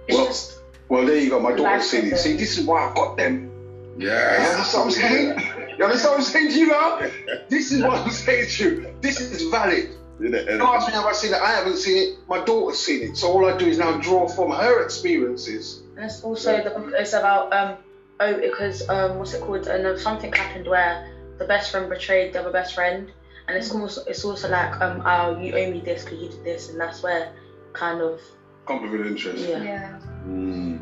it's 0.06 0.16
Well- 0.16 0.26
just 0.26 0.60
Well, 0.88 1.06
there 1.06 1.16
you 1.16 1.30
go. 1.30 1.40
My 1.40 1.50
daughter's 1.50 1.62
Life 1.62 1.82
seen 1.82 2.12
it. 2.12 2.18
See, 2.18 2.34
this 2.36 2.58
is 2.58 2.66
why 2.66 2.86
I've 2.88 2.94
got 2.94 3.16
them. 3.16 3.50
Yeah. 3.98 4.08
You 4.08 4.10
Yes. 4.10 4.54
understand 4.54 4.84
what 4.84 4.84
I'm 4.84 5.00
saying? 5.00 5.78
You 5.78 5.84
understand 5.84 6.10
what 6.12 6.18
I'm 6.18 6.24
saying 6.24 6.48
to 6.50 6.58
you 6.58 6.66
now? 6.68 7.00
This 7.48 7.72
is 7.72 7.82
what 7.82 7.92
I'm 7.94 8.10
saying 8.10 8.48
to 8.50 8.64
you. 8.64 8.94
This 9.00 9.20
is 9.20 9.42
valid. 9.50 9.88
Isn't 10.20 10.34
it? 10.34 10.48
You 10.48 10.62
ask 10.62 10.86
me 10.86 10.92
have 10.94 11.04
I 11.06 11.12
seen 11.12 11.32
it? 11.34 11.40
I 11.40 11.50
haven't 11.52 11.76
seen 11.76 11.96
it. 11.96 12.18
My 12.28 12.44
daughter's 12.44 12.78
seen 12.78 13.10
it. 13.10 13.16
So 13.16 13.32
all 13.32 13.46
I 13.46 13.56
do 13.56 13.66
is 13.66 13.78
now 13.78 13.98
draw 13.98 14.28
from 14.28 14.50
her 14.52 14.84
experiences. 14.84 15.82
And 15.96 16.04
it's 16.04 16.22
also 16.22 16.62
the 16.62 16.70
book 16.70 16.92
is 16.98 17.14
about 17.14 17.52
um 17.52 17.76
oh 18.20 18.34
because 18.40 18.88
um 18.88 19.18
what's 19.18 19.34
it 19.34 19.40
called 19.42 19.66
and 19.66 19.84
then 19.84 19.98
something 19.98 20.32
happened 20.32 20.66
where 20.68 21.10
the 21.38 21.44
best 21.44 21.70
friend 21.70 21.88
betrayed 21.88 22.32
the 22.32 22.40
other 22.40 22.52
best 22.52 22.74
friend 22.74 23.10
and 23.48 23.56
it's 23.56 23.72
also 23.72 24.04
it's 24.04 24.24
also 24.24 24.48
like 24.48 24.80
um 24.80 25.02
oh 25.04 25.38
you 25.40 25.52
owe 25.56 25.70
me 25.70 25.80
this 25.80 26.04
because 26.04 26.20
you 26.20 26.28
did 26.28 26.44
this 26.44 26.68
and 26.68 26.80
that's 26.80 27.02
where 27.02 27.32
kind 27.72 28.00
of 28.00 28.20
Conflict 28.66 28.94
of 28.94 29.06
interest. 29.06 29.46
yeah. 29.48 29.62
yeah. 29.62 29.98
Mm. 30.26 30.80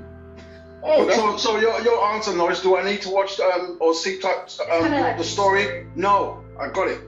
Oh, 0.85 1.05
that's, 1.05 1.16
So, 1.16 1.37
so 1.37 1.57
your, 1.59 1.81
your 1.83 2.05
answer, 2.12 2.35
Norris, 2.37 2.61
do 2.61 2.77
I 2.77 2.85
need 2.85 3.03
to 3.03 3.11
watch 3.11 3.38
um, 3.40 3.77
or 3.81 3.95
see 3.95 4.18
type, 4.18 4.49
um, 4.71 4.83
kinda 4.83 5.01
like- 5.01 5.18
the 5.18 5.25
story? 5.25 5.87
No, 5.95 6.45
I 6.61 6.68
got 6.68 6.88
it. 6.88 7.01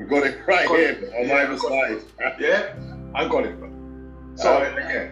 We 0.00 0.06
got 0.06 0.26
it 0.26 0.38
right 0.46 0.66
Got 0.66 0.78
here 0.78 0.90
it. 0.92 1.14
on 1.14 1.26
Yeah, 1.26 1.56
side. 1.56 2.02
Yeah, 2.40 2.72
I 3.14 3.28
got 3.28 3.44
it. 3.44 3.54
So, 4.34 4.62
yeah. 4.62 5.08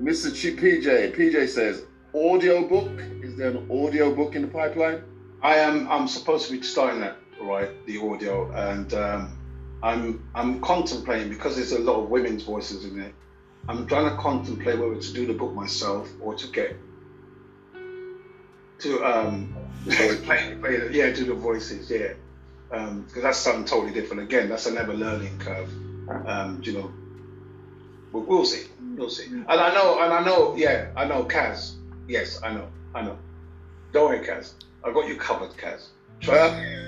Mr. 0.00 0.34
Ch- 0.34 0.56
PJ, 0.56 1.14
PJ 1.14 1.46
says, 1.48 1.82
audio 2.14 2.66
book. 2.66 2.88
Is 3.22 3.36
there 3.36 3.50
an 3.50 3.70
audio 3.70 4.14
book 4.14 4.34
in 4.34 4.42
the 4.42 4.48
pipeline? 4.48 5.02
I 5.42 5.56
am. 5.56 5.86
I'm 5.88 6.08
supposed 6.08 6.46
to 6.48 6.52
be 6.56 6.62
starting 6.62 7.00
that, 7.00 7.16
right? 7.42 7.68
The 7.86 7.98
audio, 7.98 8.50
and 8.52 8.92
um, 8.94 9.38
I'm 9.82 10.26
I'm 10.34 10.60
contemplating 10.60 11.28
because 11.28 11.56
there's 11.56 11.72
a 11.72 11.78
lot 11.78 12.02
of 12.02 12.08
women's 12.08 12.42
voices 12.42 12.84
in 12.86 12.98
it. 13.00 13.14
I'm 13.68 13.86
trying 13.86 14.10
to 14.10 14.16
contemplate 14.16 14.78
whether 14.78 14.96
to 15.00 15.12
do 15.12 15.26
the 15.26 15.34
book 15.34 15.52
myself 15.54 16.08
or 16.22 16.34
to 16.34 16.46
get 16.48 16.76
to 18.80 19.04
um 19.04 19.54
play, 19.90 20.54
play 20.60 20.76
the- 20.78 20.88
yeah 20.92 21.10
do 21.10 21.24
the 21.26 21.34
voices 21.34 21.90
yeah 21.90 22.12
because 22.70 23.22
that's 23.22 23.38
something 23.38 23.64
totally 23.64 23.92
different. 23.92 24.22
Again 24.22 24.48
that's 24.48 24.66
another 24.66 24.94
learning 24.94 25.38
curve. 25.38 25.68
Um 26.26 26.60
you 26.62 26.72
know 26.72 26.90
we'll, 28.12 28.24
we'll 28.24 28.44
see. 28.44 28.66
We'll 28.96 29.10
see. 29.10 29.26
And 29.26 29.48
I 29.48 29.74
know 29.74 30.00
and 30.00 30.12
I 30.12 30.24
know 30.24 30.54
yeah 30.56 30.88
I 30.96 31.04
know 31.04 31.24
Kaz. 31.24 31.74
Yes 32.08 32.38
I 32.42 32.52
know. 32.52 32.68
I 32.94 33.02
know. 33.02 33.18
Don't 33.92 34.10
worry 34.10 34.20
Kaz. 34.20 34.54
I 34.84 34.92
got 34.92 35.06
you 35.06 35.16
covered 35.16 35.50
Kaz. 35.50 35.88
Trust 36.20 36.54
me. 36.54 36.80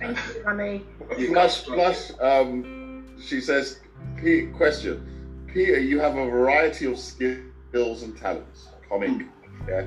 Thank 0.00 0.18
you, 0.34 0.42
honey. 0.44 0.84
Plus, 1.64 2.12
um, 2.20 3.04
she 3.20 3.40
says, 3.40 3.78
P- 4.16 4.42
question, 4.56 5.00
Peter, 5.46 5.78
you 5.78 5.98
have 5.98 6.16
a 6.16 6.26
variety 6.26 6.86
of 6.86 6.98
skills 6.98 8.02
and 8.02 8.16
talents. 8.16 8.68
Comic, 8.88 9.26
chef, 9.66 9.86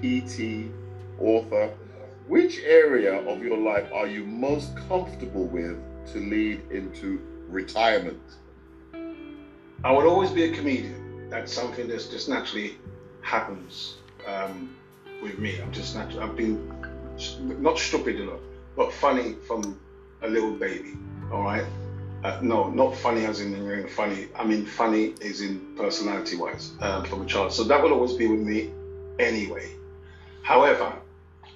PT, 0.00 0.70
author. 1.18 1.70
Which 2.30 2.60
area 2.60 3.14
of 3.28 3.42
your 3.42 3.58
life 3.58 3.92
are 3.92 4.06
you 4.06 4.24
most 4.24 4.76
comfortable 4.88 5.46
with 5.46 5.76
to 6.12 6.18
lead 6.20 6.62
into 6.70 7.20
retirement? 7.48 8.22
I 9.82 9.90
would 9.90 10.06
always 10.06 10.30
be 10.30 10.44
a 10.44 10.52
comedian. 10.54 11.28
That's 11.28 11.52
something 11.52 11.88
that's 11.88 12.06
just 12.06 12.28
naturally 12.28 12.78
happens 13.20 13.96
um, 14.28 14.76
with 15.20 15.40
me. 15.40 15.60
I'm 15.60 15.72
just 15.72 15.96
natural. 15.96 16.22
I've 16.22 16.36
been 16.36 16.70
not 17.60 17.80
stupid 17.80 18.20
lot, 18.20 18.38
but 18.76 18.92
funny 18.92 19.34
from 19.48 19.80
a 20.22 20.28
little 20.28 20.52
baby. 20.52 20.96
All 21.32 21.42
right. 21.42 21.66
Uh, 22.22 22.38
no, 22.42 22.70
not 22.70 22.94
funny 22.94 23.24
as 23.24 23.40
in 23.40 23.88
funny. 23.88 24.28
I 24.36 24.44
mean 24.44 24.66
funny 24.66 25.14
is 25.20 25.40
in 25.40 25.74
personality 25.76 26.36
wise 26.36 26.74
um, 26.80 27.04
from 27.06 27.22
a 27.22 27.26
child. 27.26 27.52
So 27.52 27.64
that 27.64 27.82
will 27.82 27.92
always 27.92 28.12
be 28.12 28.28
with 28.28 28.38
me 28.38 28.70
anyway. 29.18 29.74
However, 30.42 30.94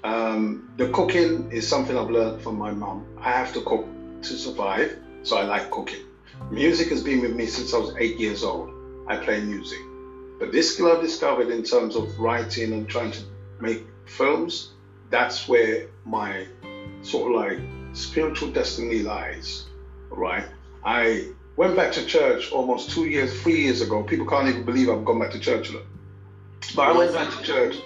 um, 0.05 0.71
the 0.77 0.91
cooking 0.91 1.51
is 1.51 1.67
something 1.67 1.97
I've 1.97 2.11
learned 2.11 2.43
from 2.43 2.59
my 2.59 2.71
mum. 2.71 3.07
I 3.19 3.31
have 3.31 3.53
to 3.55 3.63
cook 3.63 3.87
to 4.23 4.37
survive, 4.37 4.99
so 5.23 5.39
I 5.39 5.45
like 5.45 5.71
cooking. 5.71 6.05
Music 6.51 6.89
has 6.89 7.03
been 7.03 7.23
with 7.23 7.35
me 7.35 7.47
since 7.47 7.73
I 7.73 7.79
was 7.79 7.95
eight 7.99 8.19
years 8.19 8.45
old. 8.45 8.71
I 9.09 9.17
play 9.17 9.41
music. 9.41 9.79
But 10.39 10.53
this 10.53 10.75
skill 10.75 10.93
I've 10.93 11.01
discovered 11.01 11.49
in 11.49 11.63
terms 11.63 11.97
of 11.97 12.19
writing 12.19 12.75
and 12.75 12.87
trying 12.87 13.13
to 13.13 13.23
make 13.61 13.83
films, 14.05 14.73
that's 15.09 15.49
where 15.49 15.89
my 16.05 16.47
sort 17.03 17.31
of 17.31 17.41
like 17.41 17.59
spiritual 17.95 18.51
destiny 18.51 18.99
lies. 18.99 19.65
Right? 20.11 20.45
I 20.85 21.29
went 21.57 21.77
back 21.77 21.93
to 21.93 22.05
church 22.05 22.53
almost 22.53 22.91
two 22.91 23.07
years, 23.07 23.41
three 23.41 23.63
years 23.63 23.81
ago. 23.81 24.03
People 24.03 24.27
can't 24.27 24.49
even 24.49 24.65
believe 24.65 24.91
I've 24.91 25.05
gone 25.05 25.19
back 25.19 25.31
to 25.31 25.39
church. 25.39 25.71
But 26.75 26.89
I 26.89 26.93
went 26.93 27.15
back 27.15 27.31
to 27.31 27.43
church. 27.43 27.77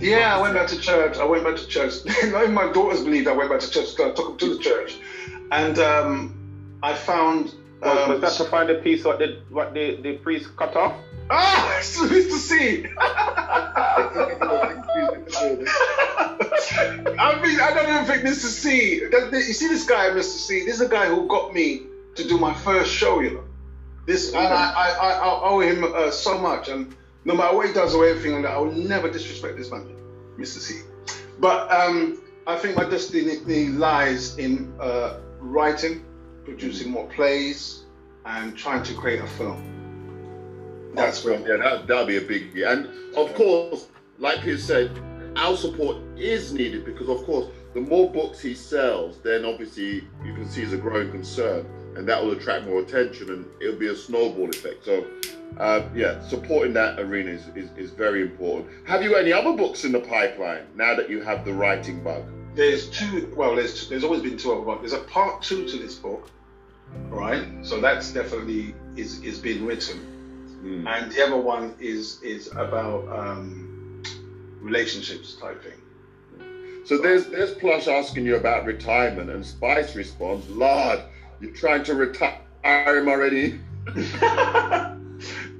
Yeah, 0.00 0.36
I 0.36 0.40
went 0.40 0.54
back 0.54 0.68
to 0.68 0.78
church. 0.78 1.18
I 1.18 1.24
went 1.24 1.44
back 1.44 1.56
to 1.56 1.66
church. 1.66 1.94
Not 2.04 2.42
even 2.42 2.54
my 2.54 2.72
daughters 2.72 3.02
believed 3.02 3.26
I 3.28 3.32
went 3.32 3.50
back 3.50 3.60
to 3.60 3.70
church. 3.70 3.88
So 3.88 4.10
I 4.10 4.14
took 4.14 4.28
them 4.28 4.36
to 4.38 4.54
the 4.54 4.60
church, 4.62 4.96
and 5.50 5.78
um, 5.78 6.78
I 6.82 6.94
found. 6.94 7.54
Was, 7.80 7.98
Um, 7.98 8.10
was 8.10 8.20
that 8.22 8.32
to 8.42 8.50
find 8.50 8.68
the 8.68 8.74
piece 8.74 9.04
what 9.04 9.20
the 9.20 9.38
what 9.50 9.72
the, 9.72 9.96
the 10.02 10.16
priest 10.18 10.56
cut 10.56 10.74
off? 10.74 10.94
Ah, 11.30 11.78
it's 11.78 11.96
Mr. 11.96 12.32
C. 12.32 12.86
I 17.18 17.40
mean, 17.42 17.60
I 17.60 17.72
don't 17.74 17.88
even 17.88 18.04
think 18.04 18.22
Mr. 18.24 18.46
C. 18.46 18.94
You 18.96 19.42
see 19.42 19.68
this 19.68 19.86
guy, 19.86 20.10
Mr. 20.10 20.22
C. 20.22 20.64
This 20.64 20.76
is 20.76 20.80
a 20.80 20.88
guy 20.88 21.06
who 21.06 21.26
got 21.28 21.54
me 21.54 21.82
to 22.16 22.26
do 22.26 22.38
my 22.38 22.54
first 22.54 22.92
show. 22.92 23.20
You 23.20 23.30
know, 23.34 23.44
this, 24.06 24.28
and 24.32 24.38
I, 24.38 24.72
I, 24.72 24.90
I, 24.90 25.12
I 25.12 25.40
owe 25.48 25.60
him 25.60 25.84
uh, 25.84 26.10
so 26.10 26.38
much. 26.38 26.68
And 26.68 26.94
no 27.28 27.34
matter 27.34 27.54
what 27.54 27.66
he 27.66 27.74
does 27.74 27.94
or 27.94 28.06
that, 28.06 28.46
I 28.46 28.56
will 28.56 28.72
never 28.72 29.10
disrespect 29.10 29.58
this 29.58 29.70
man, 29.70 29.86
Mr. 30.38 30.60
C. 30.60 30.80
But 31.38 31.70
um, 31.70 32.22
I 32.46 32.56
think 32.56 32.74
my 32.74 32.88
destiny 32.88 33.66
lies 33.68 34.38
in 34.38 34.72
uh, 34.80 35.18
writing, 35.38 36.06
producing 36.46 36.90
more 36.90 37.06
plays, 37.08 37.84
and 38.24 38.56
trying 38.56 38.82
to 38.84 38.94
create 38.94 39.20
a 39.20 39.26
film. 39.26 40.92
That's 40.94 41.22
right. 41.26 41.38
Yeah, 41.40 41.58
that 41.58 41.86
that'll 41.86 42.06
be 42.06 42.16
a 42.16 42.22
big. 42.22 42.54
Yeah. 42.54 42.72
And 42.72 43.14
of 43.14 43.34
course, 43.34 43.88
like 44.18 44.40
Peter 44.40 44.56
said, 44.56 44.98
our 45.36 45.54
support 45.54 45.98
is 46.16 46.54
needed 46.54 46.86
because, 46.86 47.10
of 47.10 47.24
course, 47.26 47.48
the 47.74 47.80
more 47.82 48.10
books 48.10 48.40
he 48.40 48.54
sells, 48.54 49.18
then 49.18 49.44
obviously 49.44 50.02
you 50.24 50.34
can 50.34 50.48
see 50.48 50.62
is 50.62 50.72
a 50.72 50.78
growing 50.78 51.10
concern, 51.10 51.66
and 51.98 52.08
that 52.08 52.22
will 52.22 52.30
attract 52.30 52.64
more 52.64 52.80
attention, 52.80 53.28
and 53.30 53.44
it'll 53.60 53.78
be 53.78 53.88
a 53.88 53.96
snowball 53.96 54.48
effect. 54.48 54.84
So, 54.84 55.04
uh, 55.58 55.82
yeah, 55.94 56.22
supporting 56.28 56.72
that 56.74 57.00
arena 57.00 57.32
is, 57.32 57.48
is, 57.56 57.70
is 57.76 57.90
very 57.90 58.22
important. 58.22 58.68
Have 58.86 59.02
you 59.02 59.16
any 59.16 59.32
other 59.32 59.52
books 59.52 59.84
in 59.84 59.90
the 59.90 59.98
pipeline 60.00 60.66
now 60.76 60.94
that 60.94 61.10
you 61.10 61.20
have 61.22 61.44
the 61.44 61.52
writing 61.52 62.02
bug? 62.04 62.22
There's 62.54 62.88
two. 62.90 63.32
Well, 63.36 63.56
there's 63.56 63.88
there's 63.88 64.04
always 64.04 64.22
been 64.22 64.36
two 64.36 64.52
other 64.52 64.62
books. 64.62 64.80
There's 64.80 64.92
a 65.02 65.04
part 65.06 65.42
two 65.42 65.66
to 65.66 65.76
this 65.76 65.96
book, 65.96 66.30
right? 67.08 67.44
So 67.62 67.80
that's 67.80 68.12
definitely 68.12 68.74
is 68.96 69.20
is 69.22 69.38
being 69.40 69.66
written, 69.66 69.98
Mm. 70.62 70.88
and 70.88 71.12
the 71.12 71.24
other 71.24 71.36
one 71.36 71.74
is 71.80 72.20
is 72.22 72.48
about 72.52 73.06
um, 73.16 74.02
relationships 74.60 75.36
type 75.36 75.62
thing. 75.62 75.80
So 76.84 76.98
there's 76.98 77.26
there's 77.26 77.54
Plush 77.54 77.86
asking 77.86 78.24
you 78.24 78.36
about 78.36 78.64
retirement, 78.64 79.30
and 79.30 79.44
Spice 79.44 79.94
responds, 79.94 80.48
"Lord, 80.48 81.00
you're 81.40 81.54
trying 81.54 81.84
to 81.84 81.94
retire 81.94 82.38
him 82.98 83.08
already." 83.08 83.60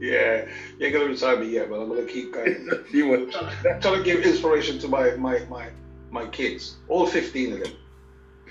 yeah, 0.00 0.46
you 0.78 0.86
ain't 0.86 0.92
gonna 0.92 1.06
retire 1.06 1.38
me 1.38 1.48
yet, 1.48 1.70
but 1.70 1.80
I'm 1.80 1.88
gonna 1.88 2.04
keep 2.04 2.32
going. 2.32 2.68
he 2.90 3.02
went, 3.02 3.32
trying 3.32 3.80
to 3.80 4.02
give 4.02 4.22
inspiration 4.22 4.78
to 4.80 4.88
my 4.88 5.12
my 5.12 5.40
my 5.48 5.68
my 6.10 6.26
kids, 6.26 6.76
all 6.88 7.06
15 7.06 7.54
of 7.54 7.60
them. 7.60 7.72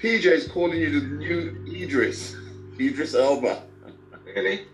PJ's 0.01 0.47
calling 0.47 0.79
you 0.79 0.99
the 0.99 1.07
new 1.07 1.65
Idris, 1.67 2.35
Idris 2.79 3.15
Elba. 3.15 3.63
Really? 4.25 4.67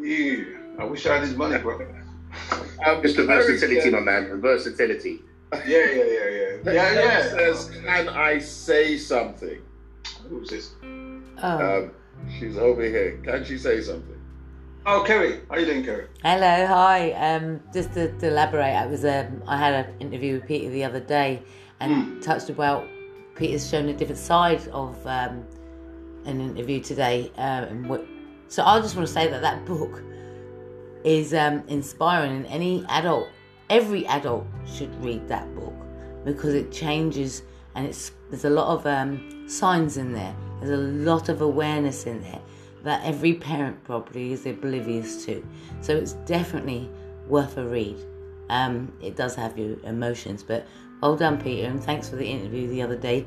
You. 0.00 0.58
I 0.78 0.84
wish 0.84 1.06
I 1.06 1.14
had 1.14 1.22
his 1.22 1.34
money, 1.34 1.58
bro. 1.58 1.80
Um, 2.86 3.02
Just 3.02 3.16
the 3.16 3.24
versatility, 3.24 3.90
my 3.90 4.00
man. 4.00 4.30
The 4.30 4.36
versatility. 4.36 5.20
Yeah, 5.52 5.60
yeah, 5.66 6.04
yeah, 6.04 6.28
yeah. 6.64 6.72
Yeah, 6.72 6.92
yeah. 6.92 7.30
Says, 7.30 7.70
can 7.82 8.08
I 8.08 8.38
say 8.38 8.96
something? 8.96 9.60
Who's 10.28 10.50
this? 10.50 10.70
Oh. 11.42 11.84
Um, 11.84 11.90
she's 12.38 12.56
over 12.56 12.82
here. 12.82 13.18
Can 13.24 13.44
she 13.44 13.56
say 13.56 13.80
something? 13.80 14.20
Oh, 14.86 15.04
Kerry. 15.06 15.40
How 15.48 15.54
are 15.54 15.60
you 15.60 15.66
doing, 15.66 15.84
Kerry? 15.84 16.06
Hello, 16.22 16.66
hi. 16.66 17.12
Um, 17.12 17.60
just 17.72 17.92
to, 17.94 18.12
to 18.18 18.28
elaborate, 18.28 18.74
I 18.74 18.86
was 18.86 19.04
um, 19.04 19.42
I 19.46 19.56
had 19.56 19.86
an 19.86 19.94
interview 20.00 20.34
with 20.34 20.46
Peter 20.46 20.70
the 20.70 20.84
other 20.84 21.00
day, 21.00 21.42
and 21.80 22.22
touched 22.22 22.50
about 22.50 22.86
Peter's 23.36 23.68
shown 23.68 23.88
a 23.88 23.94
different 23.94 24.18
side 24.18 24.66
of 24.68 24.96
um, 25.06 25.44
an 26.24 26.40
interview 26.40 26.80
today. 26.80 27.30
Um, 27.36 27.64
and 27.64 27.88
what, 27.88 28.06
so 28.48 28.64
I 28.64 28.80
just 28.80 28.96
want 28.96 29.06
to 29.06 29.12
say 29.12 29.28
that 29.28 29.42
that 29.42 29.64
book 29.64 30.02
is 31.04 31.34
um, 31.34 31.62
inspiring, 31.68 32.32
and 32.32 32.46
any 32.46 32.84
adult, 32.88 33.28
every 33.68 34.06
adult 34.06 34.46
should 34.66 34.94
read 35.02 35.28
that 35.28 35.54
book 35.54 35.74
because 36.24 36.54
it 36.54 36.72
changes, 36.72 37.42
and 37.74 37.86
it's 37.86 38.12
there's 38.30 38.44
a 38.44 38.50
lot 38.50 38.68
of 38.68 38.86
um, 38.86 39.46
signs 39.48 39.96
in 39.96 40.12
there. 40.12 40.34
There's 40.60 40.70
a 40.70 40.76
lot 40.76 41.28
of 41.28 41.40
awareness 41.40 42.06
in 42.06 42.20
there 42.22 42.40
that 42.84 43.02
every 43.04 43.34
parent 43.34 43.82
probably 43.84 44.32
is 44.32 44.46
oblivious 44.46 45.24
to. 45.26 45.46
So 45.80 45.96
it's 45.96 46.12
definitely 46.24 46.88
worth 47.26 47.56
a 47.56 47.66
read. 47.66 47.96
Um, 48.48 48.92
it 49.02 49.16
does 49.16 49.34
have 49.36 49.56
your 49.58 49.76
emotions, 49.84 50.42
but 50.42 50.66
well 51.00 51.16
done, 51.16 51.40
Peter, 51.40 51.68
and 51.68 51.82
thanks 51.82 52.08
for 52.08 52.16
the 52.16 52.26
interview 52.26 52.68
the 52.68 52.82
other 52.82 52.96
day 52.96 53.24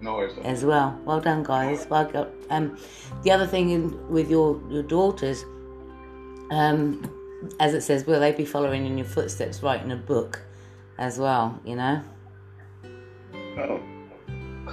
No 0.00 0.14
worries. 0.14 0.36
as 0.42 0.64
well. 0.64 0.98
Well 1.04 1.20
done, 1.20 1.42
guys. 1.42 1.86
Well 1.88 2.10
done. 2.10 2.28
Um, 2.50 2.78
the 3.22 3.30
other 3.30 3.46
thing 3.46 3.70
in, 3.70 4.08
with 4.10 4.30
your 4.30 4.60
your 4.68 4.82
daughters, 4.82 5.44
um, 6.50 7.08
as 7.60 7.72
it 7.74 7.82
says, 7.82 8.04
will 8.06 8.20
they 8.20 8.32
be 8.32 8.44
following 8.44 8.84
in 8.86 8.98
your 8.98 9.06
footsteps, 9.06 9.62
writing 9.62 9.92
a 9.92 9.96
book 9.96 10.42
as 10.98 11.18
well? 11.18 11.58
You 11.64 11.76
know. 11.76 12.02
Oh, 13.58 13.80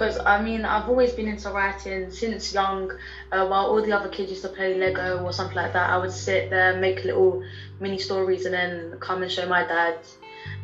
Because 0.02 0.18
I 0.18 0.42
mean, 0.42 0.64
I've 0.64 0.88
always 0.88 1.12
been 1.12 1.28
into 1.28 1.48
writing 1.50 2.10
since 2.10 2.52
young. 2.52 2.90
Uh, 3.30 3.46
while 3.46 3.66
all 3.66 3.80
the 3.80 3.92
other 3.92 4.08
kids 4.08 4.30
used 4.30 4.42
to 4.42 4.48
play 4.48 4.76
Lego 4.76 5.22
or 5.24 5.32
something 5.32 5.54
like 5.54 5.72
that, 5.74 5.90
I 5.90 5.96
would 5.96 6.10
sit 6.10 6.50
there, 6.50 6.76
make 6.76 7.04
little 7.04 7.44
mini 7.78 7.98
stories, 7.98 8.44
and 8.44 8.52
then 8.52 8.96
come 8.98 9.22
and 9.22 9.30
show 9.30 9.48
my 9.48 9.62
dad. 9.62 9.98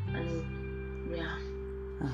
And 0.09 1.15
yeah, 1.17 1.39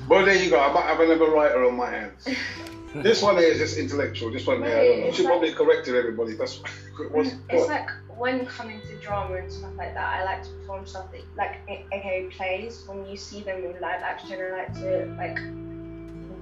Well, 0.07 0.23
there 0.23 0.35
you 0.35 0.51
go. 0.51 0.59
I 0.59 0.71
might 0.71 0.83
have 0.83 0.99
another 0.99 1.31
writer 1.31 1.65
on 1.65 1.75
my 1.75 1.89
hands. 1.89 2.27
this 2.95 3.23
one 3.23 3.37
here 3.37 3.47
is 3.47 3.57
just 3.57 3.77
intellectual. 3.79 4.31
This 4.31 4.45
one 4.45 4.61
here, 4.61 4.77
I 4.77 4.85
don't 4.85 4.99
know. 4.99 5.11
She 5.11 5.23
like- 5.23 5.31
probably 5.31 5.53
corrected 5.53 5.95
everybody. 5.95 6.35
That's 6.35 6.61
what's, 7.09 7.29
It's 7.49 7.61
what? 7.61 7.69
like 7.69 7.89
when 8.17 8.45
coming 8.45 8.81
to 8.81 8.97
drama 8.97 9.37
and 9.37 9.51
stuff 9.51 9.71
like 9.77 9.95
that, 9.95 10.21
I 10.21 10.23
like 10.25 10.43
to 10.43 10.49
perform 10.59 10.85
stuff 10.85 11.11
that, 11.11 11.21
like, 11.35 11.55
a- 11.69 11.87
aka 11.91 12.27
plays. 12.29 12.83
When 12.85 13.03
you 13.07 13.17
see 13.17 13.41
them 13.41 13.63
in 13.63 13.71
live 13.81 14.03
action, 14.03 14.39
I 14.39 14.51
like 14.51 14.73
to 14.75 15.15
like 15.17 15.39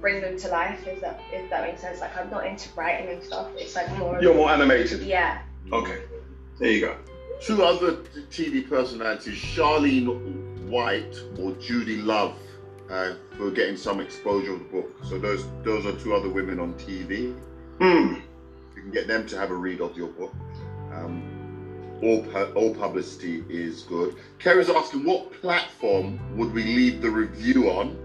bring 0.04 0.20
them 0.20 0.36
to 0.36 0.48
life. 0.48 0.86
Is 0.86 1.00
that 1.00 1.18
if 1.32 1.48
that 1.48 1.62
makes 1.66 1.80
sense? 1.80 2.02
Like, 2.02 2.14
I'm 2.14 2.28
not 2.28 2.44
into 2.46 2.68
writing 2.76 3.08
and 3.08 3.22
stuff. 3.22 3.48
It's 3.56 3.74
like 3.74 3.90
more. 3.96 4.20
You're 4.20 4.34
more 4.34 4.50
animated. 4.50 5.00
Yeah. 5.02 5.40
Okay. 5.72 6.02
There 6.58 6.70
you 6.70 6.82
go. 6.82 6.96
two 7.40 7.64
other 7.64 7.92
TV 8.30 8.68
personalities, 8.68 9.38
Charlene 9.38 10.68
White 10.68 11.16
or 11.38 11.52
Judi 11.52 12.04
Love, 12.04 12.36
uh, 12.90 13.14
for 13.38 13.50
getting 13.50 13.78
some 13.78 13.98
exposure 13.98 14.52
of 14.52 14.58
the 14.58 14.66
book. 14.66 14.90
So 15.04 15.18
those 15.18 15.46
those 15.62 15.86
are 15.86 15.96
two 15.98 16.14
other 16.14 16.28
women 16.28 16.60
on 16.60 16.74
TV. 16.74 17.34
Hmm. 17.78 18.20
You 18.76 18.82
can 18.82 18.90
get 18.90 19.08
them 19.08 19.26
to 19.28 19.38
have 19.38 19.50
a 19.50 19.54
read 19.54 19.80
of 19.80 19.96
your 19.96 20.08
book. 20.08 20.34
Um, 20.92 21.22
all, 22.02 22.22
pu- 22.24 22.52
all 22.52 22.74
publicity 22.74 23.42
is 23.48 23.84
good. 23.84 24.16
Kerry's 24.38 24.68
asking, 24.68 25.04
what 25.04 25.32
platform 25.40 26.20
would 26.36 26.52
we 26.52 26.62
leave 26.62 27.00
the 27.00 27.10
review 27.10 27.70
on? 27.70 27.96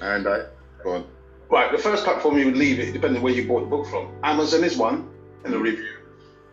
And 0.00 0.26
I, 0.26 0.44
go 0.82 0.94
on. 0.94 1.06
Right. 1.50 1.72
The 1.72 1.78
first 1.78 2.04
platform 2.04 2.38
you 2.38 2.46
would 2.46 2.56
leave 2.56 2.78
it, 2.78 2.92
depending 2.92 3.22
where 3.22 3.32
you 3.32 3.46
bought 3.48 3.60
the 3.60 3.66
book 3.66 3.86
from. 3.86 4.12
Amazon 4.22 4.64
is 4.64 4.76
one, 4.76 5.08
in 5.44 5.50
the 5.50 5.58
review, 5.58 5.96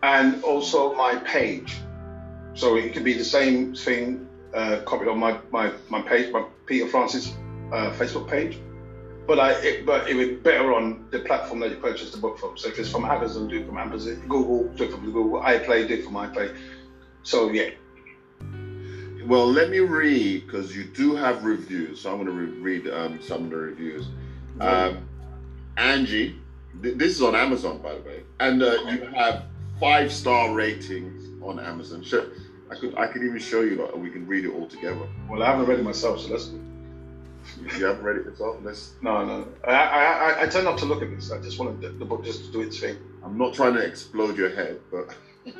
and 0.02 0.42
also 0.42 0.94
my 0.94 1.16
page. 1.16 1.76
So 2.54 2.76
it 2.76 2.94
could 2.94 3.04
be 3.04 3.12
the 3.12 3.24
same 3.24 3.74
thing 3.74 4.26
uh, 4.54 4.80
copied 4.86 5.08
on 5.08 5.18
my, 5.18 5.38
my, 5.50 5.72
my 5.90 6.00
page, 6.00 6.32
my 6.32 6.44
Peter 6.64 6.86
Francis 6.88 7.34
uh, 7.72 7.92
Facebook 7.92 8.28
page. 8.28 8.58
But 9.26 9.40
I, 9.40 9.52
it, 9.52 9.84
but 9.84 10.08
it 10.08 10.14
would 10.14 10.28
be 10.28 10.34
better 10.36 10.72
on 10.72 11.08
the 11.10 11.18
platform 11.18 11.60
that 11.60 11.70
you 11.70 11.76
purchased 11.76 12.12
the 12.12 12.18
book 12.18 12.38
from. 12.38 12.56
So 12.56 12.68
if 12.68 12.78
it's 12.78 12.90
from 12.90 13.04
Amazon, 13.04 13.48
do 13.48 13.60
it 13.60 13.66
from 13.66 13.76
Amazon. 13.76 14.22
Google, 14.28 14.68
do 14.74 14.84
it 14.84 14.92
from 14.92 15.04
Google. 15.04 15.40
iPlay, 15.40 15.86
do 15.88 15.94
it 15.94 16.04
from 16.04 16.14
iPlay. 16.14 16.56
So 17.22 17.50
yeah, 17.50 17.70
Well, 19.26 19.50
let 19.50 19.70
me 19.70 19.80
read 19.80 20.46
because 20.46 20.76
you 20.76 20.84
do 20.84 21.16
have 21.16 21.44
reviews. 21.44 22.00
So 22.00 22.10
I'm 22.12 22.24
going 22.24 22.26
to 22.26 22.32
re- 22.32 22.78
read 22.78 22.92
um, 22.92 23.20
some 23.20 23.44
of 23.44 23.50
the 23.50 23.56
reviews. 23.56 24.06
Um, 24.60 25.08
Angie, 25.76 26.36
th- 26.82 26.96
this 26.96 27.16
is 27.16 27.22
on 27.22 27.34
Amazon, 27.34 27.78
by 27.78 27.94
the 27.94 28.00
way, 28.02 28.22
and 28.40 28.62
uh, 28.62 28.72
you 28.88 29.04
have 29.14 29.44
five 29.80 30.12
star 30.12 30.54
ratings 30.54 31.42
on 31.42 31.58
Amazon. 31.58 32.02
Sure, 32.02 32.26
I 32.70 32.76
could 32.76 32.96
I 32.96 33.06
could 33.08 33.22
even 33.22 33.38
show 33.38 33.60
you 33.60 33.76
that, 33.76 33.94
and 33.94 34.02
we 34.02 34.10
can 34.10 34.26
read 34.26 34.44
it 34.44 34.52
all 34.52 34.66
together. 34.66 35.06
well, 35.28 35.42
I 35.42 35.46
haven't 35.46 35.66
read 35.66 35.80
it 35.80 35.84
myself, 35.84 36.20
so 36.20 36.28
that's 36.28 36.48
You, 36.48 37.78
you 37.78 37.84
haven't 37.84 38.04
read 38.04 38.16
it 38.16 38.24
yourself? 38.24 38.56
Let's. 38.62 38.94
no, 39.02 39.24
no. 39.24 39.48
I, 39.66 39.72
I, 39.72 40.04
I, 40.04 40.42
I 40.42 40.46
tend 40.46 40.64
not 40.64 40.78
to 40.78 40.86
look 40.86 41.02
at 41.02 41.10
this. 41.10 41.30
I 41.30 41.40
just 41.42 41.58
want 41.58 41.80
the, 41.80 41.88
the 41.90 42.04
book 42.04 42.24
just 42.24 42.46
to 42.46 42.52
do 42.52 42.62
its 42.62 42.78
thing. 42.78 42.96
I'm 43.24 43.36
not 43.36 43.54
trying 43.54 43.74
to 43.74 43.84
explode 43.84 44.36
your 44.38 44.50
head, 44.54 44.80
but 44.90 45.14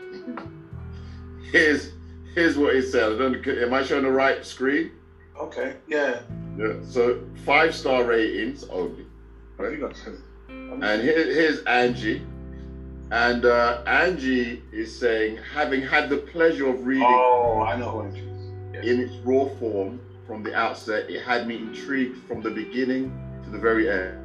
here's 1.52 1.92
here's 2.37 2.57
what 2.57 2.76
it 2.76 2.84
said. 2.89 3.12
I 3.12 3.18
don't. 3.18 3.45
Am 3.49 3.74
I 3.74 3.82
showing 3.82 4.05
the 4.05 4.11
right 4.12 4.47
screen? 4.47 4.93
Okay, 5.41 5.74
yeah. 5.89 6.20
Yeah. 6.57 6.74
So 6.82 7.20
five 7.45 7.74
star 7.74 8.05
ratings 8.05 8.62
only. 8.64 9.07
What 9.57 9.64
have 9.64 9.74
you 9.74 9.80
got? 9.80 9.97
And 10.49 11.03
here, 11.03 11.24
here's 11.24 11.61
Angie. 11.64 12.22
And 13.11 13.45
uh, 13.45 13.82
Angie 13.87 14.62
is 14.72 14.97
saying, 14.99 15.39
having 15.55 15.80
had 15.80 16.09
the 16.11 16.16
pleasure 16.18 16.66
of 16.68 16.84
reading 16.87 17.05
Oh, 17.07 17.62
I 17.66 17.76
know 17.76 18.03
Angie. 18.03 18.22
Yes. 18.74 18.84
in 18.84 19.01
its 19.01 19.14
raw 19.24 19.49
form 19.61 20.01
from 20.26 20.43
the 20.43 20.55
outset, 20.55 21.09
it 21.09 21.22
had 21.22 21.47
me 21.47 21.57
intrigued 21.57 22.26
from 22.26 22.43
the 22.43 22.51
beginning 22.51 23.12
to 23.45 23.51
the 23.51 23.59
very 23.59 23.89
end. 23.89 24.18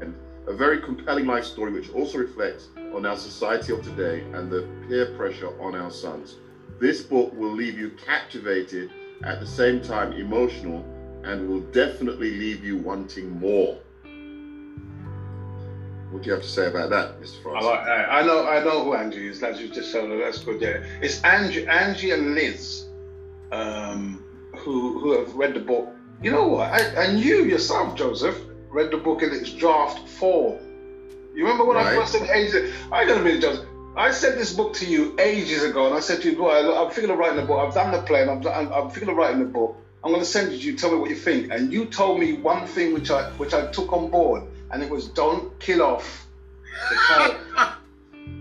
And 0.00 0.14
a 0.48 0.54
very 0.54 0.80
compelling 0.80 1.26
life 1.26 1.44
story 1.44 1.72
which 1.72 1.90
also 1.90 2.18
reflects 2.18 2.68
on 2.94 3.04
our 3.04 3.16
society 3.18 3.72
of 3.74 3.82
today 3.82 4.22
and 4.32 4.50
the 4.50 4.66
peer 4.88 5.14
pressure 5.14 5.50
on 5.60 5.74
our 5.74 5.90
sons. 5.90 6.36
This 6.80 7.02
book 7.02 7.32
will 7.34 7.52
leave 7.52 7.78
you 7.78 7.90
captivated, 8.04 8.90
at 9.24 9.40
the 9.40 9.46
same 9.46 9.80
time 9.80 10.12
emotional, 10.12 10.84
and 11.24 11.48
will 11.48 11.60
definitely 11.72 12.32
leave 12.32 12.64
you 12.64 12.76
wanting 12.76 13.30
more. 13.38 13.78
What 16.10 16.22
do 16.22 16.26
you 16.26 16.32
have 16.34 16.42
to 16.42 16.48
say 16.48 16.66
about 16.66 16.90
that, 16.90 17.20
Mr. 17.22 17.38
I 17.38 17.42
Frost? 17.42 17.66
like 17.66 17.84
that. 17.86 18.12
I 18.12 18.22
know, 18.22 18.46
I 18.46 18.62
know 18.62 18.84
who 18.84 18.94
Angie 18.94 19.28
is. 19.28 19.40
That's 19.40 19.58
just 19.58 19.94
her. 19.94 20.18
That's 20.18 20.40
good. 20.40 20.60
Yeah, 20.60 20.84
it's 21.00 21.22
Angie, 21.22 21.66
Angie 21.66 22.10
and 22.10 22.34
Liz, 22.34 22.84
um, 23.50 24.22
who 24.58 24.98
who 25.00 25.18
have 25.18 25.34
read 25.34 25.54
the 25.54 25.60
book. 25.60 25.88
You 26.22 26.30
know 26.30 26.48
what? 26.48 26.70
I, 26.70 26.80
and 27.02 27.18
you 27.18 27.44
yourself, 27.44 27.96
Joseph, 27.96 28.38
read 28.70 28.90
the 28.90 28.98
book 28.98 29.22
in 29.22 29.32
its 29.32 29.52
draft 29.52 30.06
form. 30.06 30.58
You 31.34 31.44
remember 31.44 31.64
when 31.64 31.78
I 31.78 31.94
first 31.94 32.12
said 32.12 32.28
ages? 32.28 32.74
I 32.92 33.06
don't 33.06 33.24
mean 33.24 33.40
just. 33.40 33.62
I 33.96 34.10
sent 34.10 34.36
this 34.36 34.52
book 34.54 34.72
to 34.74 34.86
you 34.86 35.14
ages 35.18 35.62
ago, 35.64 35.86
and 35.86 35.94
I 35.94 36.00
said 36.00 36.22
to 36.22 36.30
you, 36.30 36.36
"Boy, 36.36 36.50
I'm 36.50 36.90
thinking 36.90 37.10
of 37.10 37.18
writing 37.18 37.38
a 37.38 37.46
book. 37.46 37.58
I've 37.66 37.74
done 37.74 37.92
the 37.92 38.00
play, 38.02 38.22
and 38.22 38.30
I'm, 38.30 38.46
I'm, 38.46 38.72
I'm 38.72 38.88
thinking 38.90 39.10
of 39.10 39.16
writing 39.16 39.40
the 39.40 39.44
book. 39.44 39.76
I'm 40.02 40.10
going 40.10 40.22
to 40.22 40.28
send 40.28 40.48
it 40.52 40.56
to 40.58 40.62
you. 40.62 40.76
Tell 40.76 40.90
me 40.90 40.96
what 40.96 41.10
you 41.10 41.16
think." 41.16 41.50
And 41.52 41.72
you 41.72 41.84
told 41.86 42.18
me 42.18 42.32
one 42.34 42.66
thing 42.66 42.94
which 42.94 43.10
I 43.10 43.24
which 43.32 43.52
I 43.52 43.66
took 43.66 43.92
on 43.92 44.08
board, 44.10 44.44
and 44.70 44.82
it 44.82 44.88
was 44.90 45.08
don't 45.08 45.58
kill 45.60 45.82
off 45.82 46.26
the 46.90 46.96
character. 47.06 47.46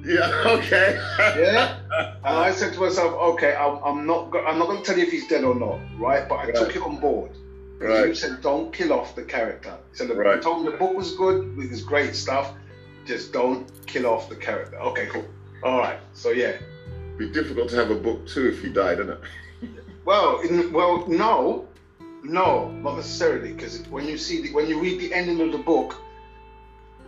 Yeah. 0.05 0.31
Okay. 0.45 0.99
Yeah. 1.19 1.77
And 2.23 2.37
I 2.37 2.51
said 2.51 2.73
to 2.73 2.79
myself, 2.79 3.13
okay, 3.33 3.53
I'm, 3.55 3.83
I'm 3.83 4.05
not 4.07 4.29
go- 4.31 4.43
I'm 4.45 4.57
not 4.59 4.67
going 4.67 4.79
to 4.79 4.85
tell 4.85 4.97
you 4.97 5.05
if 5.05 5.11
he's 5.11 5.27
dead 5.27 5.43
or 5.43 5.53
not, 5.55 5.79
right? 5.97 6.27
But 6.29 6.35
I 6.35 6.45
Right. 6.45 6.55
took 6.55 6.75
it 6.75 6.81
on 6.81 6.97
board. 6.99 7.31
Because 7.79 8.07
You 8.07 8.13
said 8.15 8.41
don't 8.41 8.71
kill 8.71 8.93
off 8.93 9.15
the 9.15 9.23
character. 9.23 9.75
So 9.93 10.05
the, 10.05 10.13
Right. 10.15 10.41
told 10.41 10.63
me 10.65 10.71
the 10.71 10.77
book 10.77 10.95
was 10.95 11.15
good, 11.15 11.55
it 11.59 11.69
was 11.69 11.81
great 11.83 12.15
stuff. 12.15 12.53
Just 13.05 13.33
don't 13.33 13.69
kill 13.87 14.05
off 14.07 14.29
the 14.29 14.35
character. 14.35 14.77
Okay, 14.79 15.07
cool. 15.07 15.25
All 15.63 15.79
right. 15.79 15.99
So 16.13 16.31
yeah. 16.31 16.57
Be 17.17 17.29
difficult 17.29 17.69
to 17.69 17.75
have 17.75 17.91
a 17.91 17.95
book 17.95 18.25
too 18.27 18.47
if 18.47 18.61
he 18.61 18.69
died, 18.69 18.99
isn't 18.99 19.11
it? 19.11 19.19
Well, 20.03 20.39
in, 20.39 20.73
well, 20.73 21.05
no, 21.07 21.67
no, 22.23 22.71
not 22.71 22.95
necessarily, 22.95 23.53
because 23.53 23.87
when 23.89 24.07
you 24.07 24.17
see 24.17 24.41
the, 24.41 24.51
when 24.51 24.67
you 24.67 24.81
read 24.81 24.99
the 24.99 25.13
ending 25.13 25.39
of 25.41 25.51
the 25.51 25.59
book, 25.59 25.95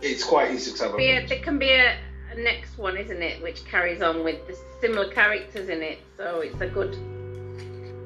it's 0.00 0.22
quite 0.22 0.52
easy 0.52 0.72
to 0.72 0.84
have 0.84 0.96
Be 0.96 1.10
a. 1.10 1.24
a, 1.24 1.26
there 1.26 1.40
can 1.40 1.58
be 1.58 1.70
a, 1.70 1.96
a 2.32 2.36
next 2.36 2.78
one, 2.78 2.96
isn't 2.96 3.20
it, 3.20 3.42
which 3.42 3.64
carries 3.64 4.00
on 4.00 4.22
with 4.22 4.46
the 4.46 4.56
similar 4.80 5.08
characters 5.08 5.68
in 5.68 5.82
it. 5.82 5.98
So 6.16 6.40
it's 6.40 6.60
a 6.60 6.68
good. 6.68 6.96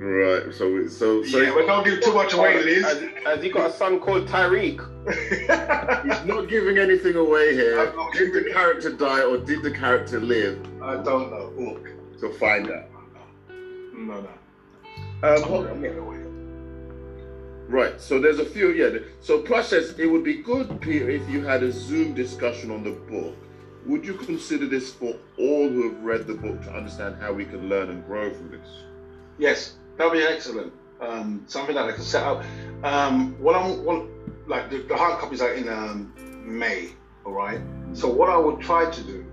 Right. 0.01 0.55
So 0.55 0.87
so 0.89 1.25
so 1.25 1.39
Yeah, 1.39 1.53
but 1.55 1.67
don't 1.67 1.85
give 1.85 2.03
too 2.03 2.15
much 2.15 2.33
away, 2.33 2.63
Liz. 2.63 2.85
Has, 2.85 3.03
has 3.25 3.43
he 3.43 3.51
got 3.51 3.71
a 3.71 3.73
son 3.73 4.01
called 4.01 4.27
Tyreek? 4.27 4.79
He's 5.11 6.25
not 6.27 6.49
giving 6.49 6.79
anything 6.79 7.17
away 7.17 7.55
here. 7.55 7.93
Did 8.15 8.33
the 8.33 8.51
character 8.53 8.93
die 8.93 9.23
or 9.23 9.39
did 9.39 9.63
the 9.63 9.71
character 9.71 10.21
live? 10.21 10.61
I 10.83 10.97
don't 10.97 11.31
know. 11.31 11.53
Look, 11.57 11.89
So 12.19 12.31
find 12.33 12.71
out. 12.71 12.85
no, 13.95 14.21
no. 14.21 14.29
Um, 15.23 15.45
I'm 15.45 15.51
not 15.65 15.75
giving 15.75 15.85
it 15.85 15.99
away. 15.99 16.19
Right. 17.69 18.01
So 18.01 18.19
there's 18.21 18.39
a 18.39 18.45
few. 18.47 18.71
Yeah. 18.73 18.99
So 19.21 19.41
process. 19.43 19.91
It 19.99 20.07
would 20.07 20.25
be 20.25 20.35
good, 20.43 20.81
Peter, 20.81 21.11
if 21.11 21.29
you 21.29 21.43
had 21.45 21.63
a 21.63 21.71
Zoom 21.73 22.15
discussion 22.15 22.71
on 22.71 22.83
the 22.85 22.93
book. 22.93 23.35
Would 23.87 24.05
you 24.05 24.15
consider 24.15 24.67
this 24.67 24.93
for 24.93 25.15
all 25.39 25.69
who 25.69 25.89
have 25.91 26.03
read 26.03 26.27
the 26.27 26.35
book 26.35 26.61
to 26.65 26.71
understand 26.77 27.17
how 27.21 27.33
we 27.33 27.45
can 27.45 27.69
learn 27.69 27.89
and 27.91 28.05
grow 28.07 28.33
from 28.35 28.51
this? 28.51 28.69
Yes, 29.39 29.77
that 29.97 30.05
would 30.05 30.13
be 30.15 30.23
excellent. 30.25 30.73
Um, 31.01 31.45
something 31.47 31.75
that 31.75 31.85
I 31.87 31.93
can 31.93 32.03
set 32.03 32.23
up. 32.25 32.43
Um, 32.83 33.35
what 33.41 33.55
I'm, 33.55 33.85
what, 33.85 34.05
like 34.49 34.71
the, 34.71 34.79
the 34.79 34.97
hard 34.97 35.19
copy's 35.19 35.43
out 35.43 35.55
in 35.55 35.69
um, 35.69 36.13
May, 36.45 36.91
all 37.25 37.33
right. 37.33 37.61
So 37.93 38.09
what 38.09 38.31
I 38.31 38.37
would 38.37 38.61
try 38.61 38.91
to 38.91 39.03
do 39.03 39.25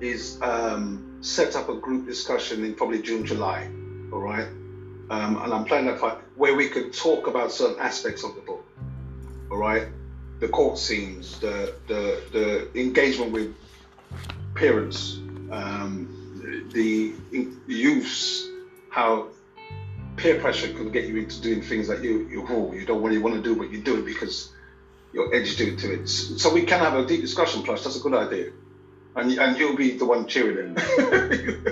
is 0.00 0.40
um, 0.42 1.18
set 1.20 1.54
up 1.54 1.68
a 1.68 1.76
group 1.76 2.06
discussion 2.06 2.64
in 2.64 2.74
probably 2.74 3.02
June, 3.02 3.24
July, 3.24 3.68
all 4.12 4.20
right. 4.20 4.48
Um, 5.08 5.40
and 5.42 5.52
I'm 5.52 5.64
planning 5.64 5.86
that 5.86 6.00
for, 6.00 6.18
where 6.34 6.54
we 6.54 6.68
could 6.68 6.92
talk 6.92 7.26
about 7.26 7.52
certain 7.52 7.78
aspects 7.78 8.24
of 8.24 8.34
the 8.34 8.40
book, 8.40 8.66
all 9.50 9.58
right. 9.58 9.88
The 10.40 10.48
court 10.48 10.78
scenes, 10.78 11.38
the 11.38 11.74
the 11.86 12.22
the 12.32 12.80
engagement 12.80 13.32
with 13.32 13.54
parents, 14.54 15.18
um, 15.50 16.70
the, 16.72 17.14
the 17.66 18.04
how 18.90 19.28
peer 20.16 20.40
pressure 20.40 20.72
can 20.72 20.90
get 20.90 21.06
you 21.06 21.16
into 21.16 21.40
doing 21.40 21.62
things 21.62 21.88
that 21.88 22.02
you 22.02 22.26
you, 22.28 22.46
oh, 22.48 22.72
you 22.72 22.84
don't 22.84 23.02
really 23.02 23.18
want 23.18 23.34
to 23.34 23.42
do, 23.42 23.54
but 23.56 23.70
you 23.70 23.80
do 23.80 23.96
it 23.98 24.04
because 24.04 24.50
you're 25.12 25.34
edged 25.34 25.60
into 25.60 25.92
it. 25.92 26.08
So 26.08 26.52
we 26.52 26.62
can 26.62 26.80
have 26.80 26.94
a 26.94 27.06
deep 27.06 27.20
discussion. 27.20 27.62
Plus, 27.62 27.84
that's 27.84 27.96
a 27.96 28.00
good 28.00 28.14
idea, 28.14 28.52
and 29.14 29.30
and 29.32 29.58
you'll 29.58 29.76
be 29.76 29.96
the 29.96 30.04
one 30.04 30.26
cheering 30.26 30.76
it. 30.76 30.78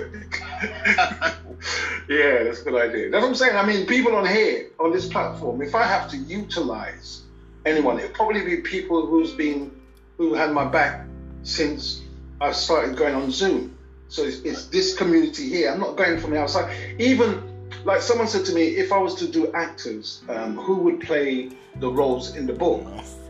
yeah, 2.09 2.43
that's 2.43 2.61
a 2.61 2.63
good 2.63 2.75
idea. 2.75 3.09
That's 3.09 3.21
what 3.21 3.29
I'm 3.29 3.35
saying. 3.35 3.55
I 3.55 3.65
mean, 3.65 3.85
people 3.87 4.15
on 4.15 4.27
here 4.27 4.69
on 4.79 4.91
this 4.91 5.07
platform, 5.07 5.61
if 5.61 5.75
I 5.75 5.83
have 5.83 6.09
to 6.11 6.17
utilize 6.17 7.23
anyone, 7.65 7.99
it'll 7.99 8.11
probably 8.11 8.43
be 8.43 8.57
people 8.57 9.05
who's 9.05 9.31
been 9.31 9.71
who 10.17 10.33
had 10.33 10.51
my 10.51 10.65
back 10.65 11.05
since 11.43 12.01
I 12.39 12.51
started 12.51 12.95
going 12.95 13.15
on 13.15 13.31
Zoom. 13.31 13.77
So 14.07 14.23
it's, 14.23 14.37
it's 14.41 14.67
this 14.67 14.95
community 14.95 15.49
here. 15.49 15.71
I'm 15.71 15.79
not 15.79 15.97
going 15.97 16.19
from 16.19 16.31
the 16.31 16.39
outside. 16.39 16.71
Even 16.99 17.41
like 17.83 18.01
someone 18.01 18.27
said 18.27 18.45
to 18.45 18.53
me, 18.53 18.63
if 18.63 18.91
I 18.91 18.97
was 18.97 19.15
to 19.15 19.27
do 19.27 19.51
actors, 19.53 20.21
um, 20.29 20.55
who 20.57 20.75
would 20.75 21.01
play 21.01 21.51
the 21.75 21.89
roles 21.89 22.35
in 22.35 22.45
the 22.47 22.53
book? 22.53 22.85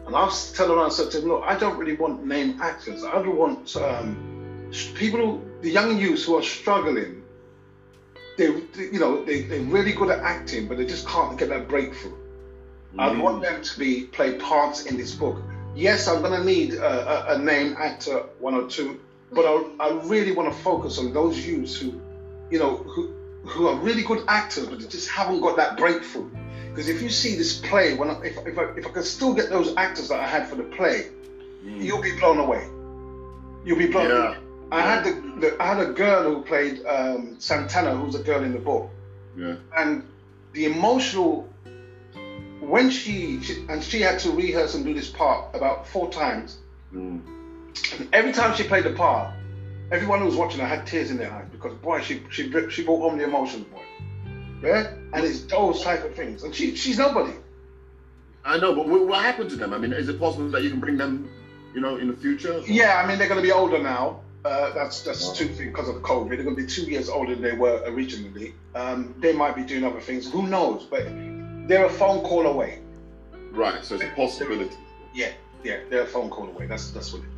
And 0.06 0.16
I 0.16 0.24
was 0.26 0.54
telling 0.54 0.78
around, 0.78 0.92
said 0.92 1.12
to 1.12 1.20
him, 1.20 1.28
look, 1.30 1.44
I 1.46 1.58
don't 1.58 1.78
really 1.78 1.96
want 1.96 2.26
name 2.26 2.62
actors. 2.62 3.04
I 3.04 3.14
don't 3.14 3.36
want 3.36 3.76
um, 3.78 4.70
people, 4.96 5.20
who, 5.20 5.62
the 5.62 5.70
young 5.70 5.98
youths 5.98 6.26
who 6.26 6.36
are 6.38 6.44
struggling. 6.44 7.24
They, 8.38 8.46
you 8.46 9.00
know, 9.00 9.24
they, 9.24 9.42
they're 9.44 9.62
really 9.62 9.94
good 9.94 10.10
at 10.10 10.20
acting, 10.20 10.68
but 10.68 10.78
they 10.78 10.86
just 10.86 11.08
can't 11.08 11.38
get 11.40 11.50
that 11.50 11.68
breakthrough. 11.68 12.18
I 12.98 13.12
want 13.12 13.42
them 13.42 13.62
to 13.62 13.80
be 13.80 14.04
play 14.04 14.36
parts 14.38 14.86
in 14.86 14.96
this 14.96 15.14
book. 15.14 15.42
Yes, 15.76 16.08
I'm 16.08 16.22
going 16.22 16.40
to 16.40 16.46
need 16.46 16.76
a, 16.76 17.32
a, 17.32 17.36
a 17.36 17.40
name 17.40 17.76
actor, 17.78 18.20
one 18.40 18.54
or 18.54 18.70
two, 18.70 19.02
but 19.34 19.46
I, 19.46 19.88
I 19.88 20.02
really 20.04 20.32
want 20.32 20.54
to 20.54 20.58
focus 20.60 20.98
on 20.98 21.14
those 21.14 21.46
youths 21.46 21.76
who, 21.76 22.00
you 22.50 22.60
know, 22.60 22.78
who 22.78 23.14
who 23.46 23.68
are 23.68 23.76
really 23.78 24.04
good 24.04 24.24
actors, 24.28 24.68
but 24.68 24.80
they 24.80 24.88
just 24.88 25.10
haven't 25.10 25.42
got 25.42 25.58
that 25.58 25.78
breakthrough. 25.78 26.30
Because 26.70 26.90
if 26.90 27.02
you 27.02 27.10
see 27.10 27.36
this 27.36 27.60
play, 27.60 27.96
when 27.96 28.10
I, 28.10 28.20
if, 28.22 28.38
if, 28.46 28.58
I, 28.58 28.64
if 28.76 28.86
I 28.86 28.90
can 28.90 29.04
still 29.04 29.34
get 29.34 29.50
those 29.50 29.74
actors 29.78 30.10
that 30.10 30.20
I 30.20 30.28
had 30.28 30.48
for 30.48 30.56
the 30.56 30.64
play, 30.64 31.10
you'll 31.64 32.02
be 32.02 32.18
blown 32.20 32.40
away. 32.40 32.68
You'll 33.66 33.78
be 33.78 33.88
blown. 33.88 34.10
Yeah. 34.10 34.38
I 34.72 34.82
had 34.82 35.04
the, 35.06 35.12
the 35.40 35.58
I 35.62 35.68
had 35.68 35.80
a 35.80 35.94
girl 35.94 36.24
who 36.24 36.42
played 36.44 36.86
um, 36.86 37.36
Santana, 37.40 37.96
who's 37.96 38.16
a 38.16 38.24
girl 38.24 38.44
in 38.44 38.52
the 38.52 38.60
book, 38.60 38.90
Yeah. 39.38 39.56
and 39.78 40.04
the 40.54 40.66
emotional 40.66 41.48
when 42.60 42.90
she, 42.90 43.42
she 43.42 43.66
and 43.70 43.84
she 43.84 44.02
had 44.02 44.20
to 44.20 44.32
rehearse 44.32 44.74
and 44.76 44.84
do 44.84 44.94
this 44.94 45.10
part 45.10 45.56
about 45.56 45.88
four 45.88 46.12
times. 46.12 46.58
Mm. 46.94 47.22
And 48.00 48.10
every 48.14 48.32
time 48.32 48.56
she 48.56 48.64
played 48.64 48.86
the 48.86 48.94
part, 48.94 49.34
everyone 49.92 50.20
who 50.20 50.26
was 50.26 50.36
watching 50.36 50.60
her 50.60 50.68
had 50.68 50.86
tears 50.88 51.12
in 51.12 51.18
their 51.18 51.32
eyes 51.32 51.48
because 51.52 51.74
boy, 51.76 52.02
she 52.02 52.22
she 52.30 52.52
she 52.70 52.84
brought 52.84 53.02
home 53.02 53.18
the 53.18 53.24
emotions, 53.24 53.66
boy. 53.66 53.82
Yeah, 54.64 54.94
and 55.14 55.26
it's 55.26 55.44
those 55.46 55.84
type 55.84 56.04
of 56.04 56.16
things, 56.16 56.44
and 56.44 56.54
she 56.54 56.76
she's 56.76 56.98
nobody. 56.98 57.34
I 58.44 58.58
know, 58.58 58.76
but 58.76 58.88
what, 58.88 59.08
what 59.08 59.24
happened 59.24 59.50
to 59.52 59.56
them? 59.56 59.74
I 59.74 59.78
mean, 59.78 59.92
is 59.92 60.08
it 60.08 60.20
possible 60.20 60.50
that 60.52 60.62
you 60.64 60.70
can 60.70 60.80
bring 60.80 60.98
them, 60.98 61.30
you 61.74 61.82
know, 61.82 61.98
in 61.98 62.08
the 62.08 62.16
future? 62.16 62.62
Yeah, 62.68 63.02
I 63.04 63.08
mean 63.08 63.18
they're 63.18 63.28
going 63.28 63.42
to 63.42 63.46
be 63.46 63.52
older 63.52 63.82
now. 63.82 64.22
Uh, 64.44 64.72
that's 64.74 65.02
that's 65.02 65.32
two 65.32 65.48
things 65.48 65.72
because 65.72 65.90
of 65.90 65.96
COVID. 66.04 66.30
They're 66.30 66.44
going 66.44 66.56
to 66.56 66.62
be 66.62 66.68
two 66.68 66.84
years 66.84 67.10
older 67.10 67.34
than 67.34 67.44
they 67.44 67.56
were 67.56 67.82
originally. 67.88 68.54
Um, 68.76 69.16
they 69.20 69.34
might 69.34 69.56
be 69.56 69.64
doing 69.64 69.84
other 69.84 70.02
things. 70.02 70.32
Who 70.32 70.48
knows? 70.48 70.86
But 70.86 71.06
they're 71.68 71.86
a 71.86 71.90
phone 71.90 72.24
call 72.24 72.46
away. 72.46 72.80
Right. 73.52 73.84
So 73.84 73.96
it's 73.96 74.04
a 74.04 74.10
possibility. 74.10 74.78
Yeah, 75.14 75.32
yeah, 75.64 75.80
they're 75.90 76.04
a 76.04 76.08
phone 76.08 76.30
call 76.30 76.48
away. 76.48 76.68
That's 76.68 76.92
that's 76.92 77.12
what 77.12 77.24
it. 77.24 77.30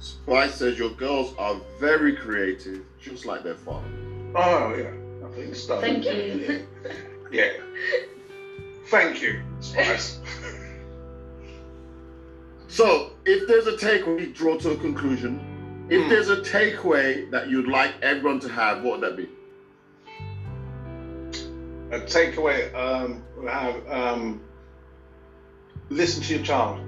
Spice 0.00 0.54
says 0.56 0.78
your 0.78 0.90
girls 0.90 1.34
are 1.38 1.60
very 1.78 2.14
creative, 2.14 2.84
just 2.98 3.26
like 3.26 3.42
their 3.44 3.54
father. 3.54 3.86
Oh 4.34 4.74
yeah, 4.74 4.92
I 5.26 5.30
think 5.30 5.54
so. 5.54 5.80
Thank 5.80 6.04
you. 6.06 6.66
Yeah. 7.32 7.52
Thank 8.86 9.22
you, 9.22 9.40
Spice. 9.60 10.18
So, 12.68 13.10
if 13.26 13.46
there's 13.48 13.66
a 13.66 13.72
takeaway, 13.72 14.32
draw 14.32 14.56
to 14.56 14.70
a 14.70 14.76
conclusion. 14.76 15.40
If 15.90 16.02
Hmm. 16.02 16.08
there's 16.08 16.28
a 16.28 16.36
takeaway 16.36 17.28
that 17.30 17.48
you'd 17.48 17.66
like 17.68 17.94
everyone 18.02 18.38
to 18.40 18.48
have, 18.48 18.80
what 18.82 19.00
would 19.00 19.02
that 19.02 19.16
be? 19.16 19.28
a 21.90 22.00
takeaway 22.00 22.72
um, 22.74 23.24
have 23.48 23.86
um, 23.88 24.40
listen 25.90 26.22
to 26.22 26.34
your 26.34 26.42
child. 26.42 26.80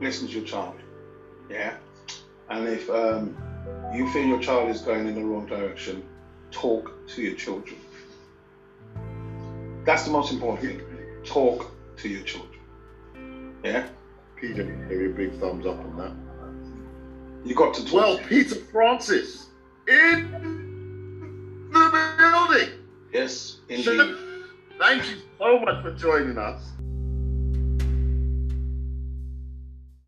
Listen 0.00 0.28
to 0.28 0.34
your 0.34 0.44
child. 0.44 0.76
Yeah. 1.48 1.76
And 2.48 2.68
if 2.68 2.88
um, 2.90 3.36
you 3.94 4.10
feel 4.12 4.26
your 4.26 4.40
child 4.40 4.70
is 4.70 4.80
going 4.80 5.06
in 5.06 5.14
the 5.14 5.24
wrong 5.24 5.46
direction, 5.46 6.04
talk 6.50 6.92
to 7.08 7.22
your 7.22 7.34
children. 7.34 7.78
That's 9.84 10.04
the 10.04 10.10
most 10.10 10.32
important 10.32 10.60
thing. 10.60 10.80
Talk 11.24 11.70
to 11.98 12.08
your 12.08 12.22
children. 12.22 12.60
Yeah. 13.64 13.88
Peter, 14.36 14.64
give 14.88 15.00
you 15.00 15.10
a 15.10 15.14
big 15.14 15.40
thumbs 15.40 15.66
up 15.66 15.78
on 15.78 15.96
that. 15.96 17.48
You 17.48 17.54
got 17.54 17.74
to 17.74 17.84
talk. 17.84 17.92
Well, 17.92 18.18
Peter 18.18 18.56
Francis 18.56 19.46
in 19.88 21.68
the 21.72 22.08
building. 22.18 22.70
yes, 23.12 23.58
indeed. 23.68 24.16
Thank 24.78 25.08
you 25.08 25.16
so 25.38 25.58
much 25.60 25.82
for 25.82 25.92
joining 25.92 26.38
us. 26.38 26.60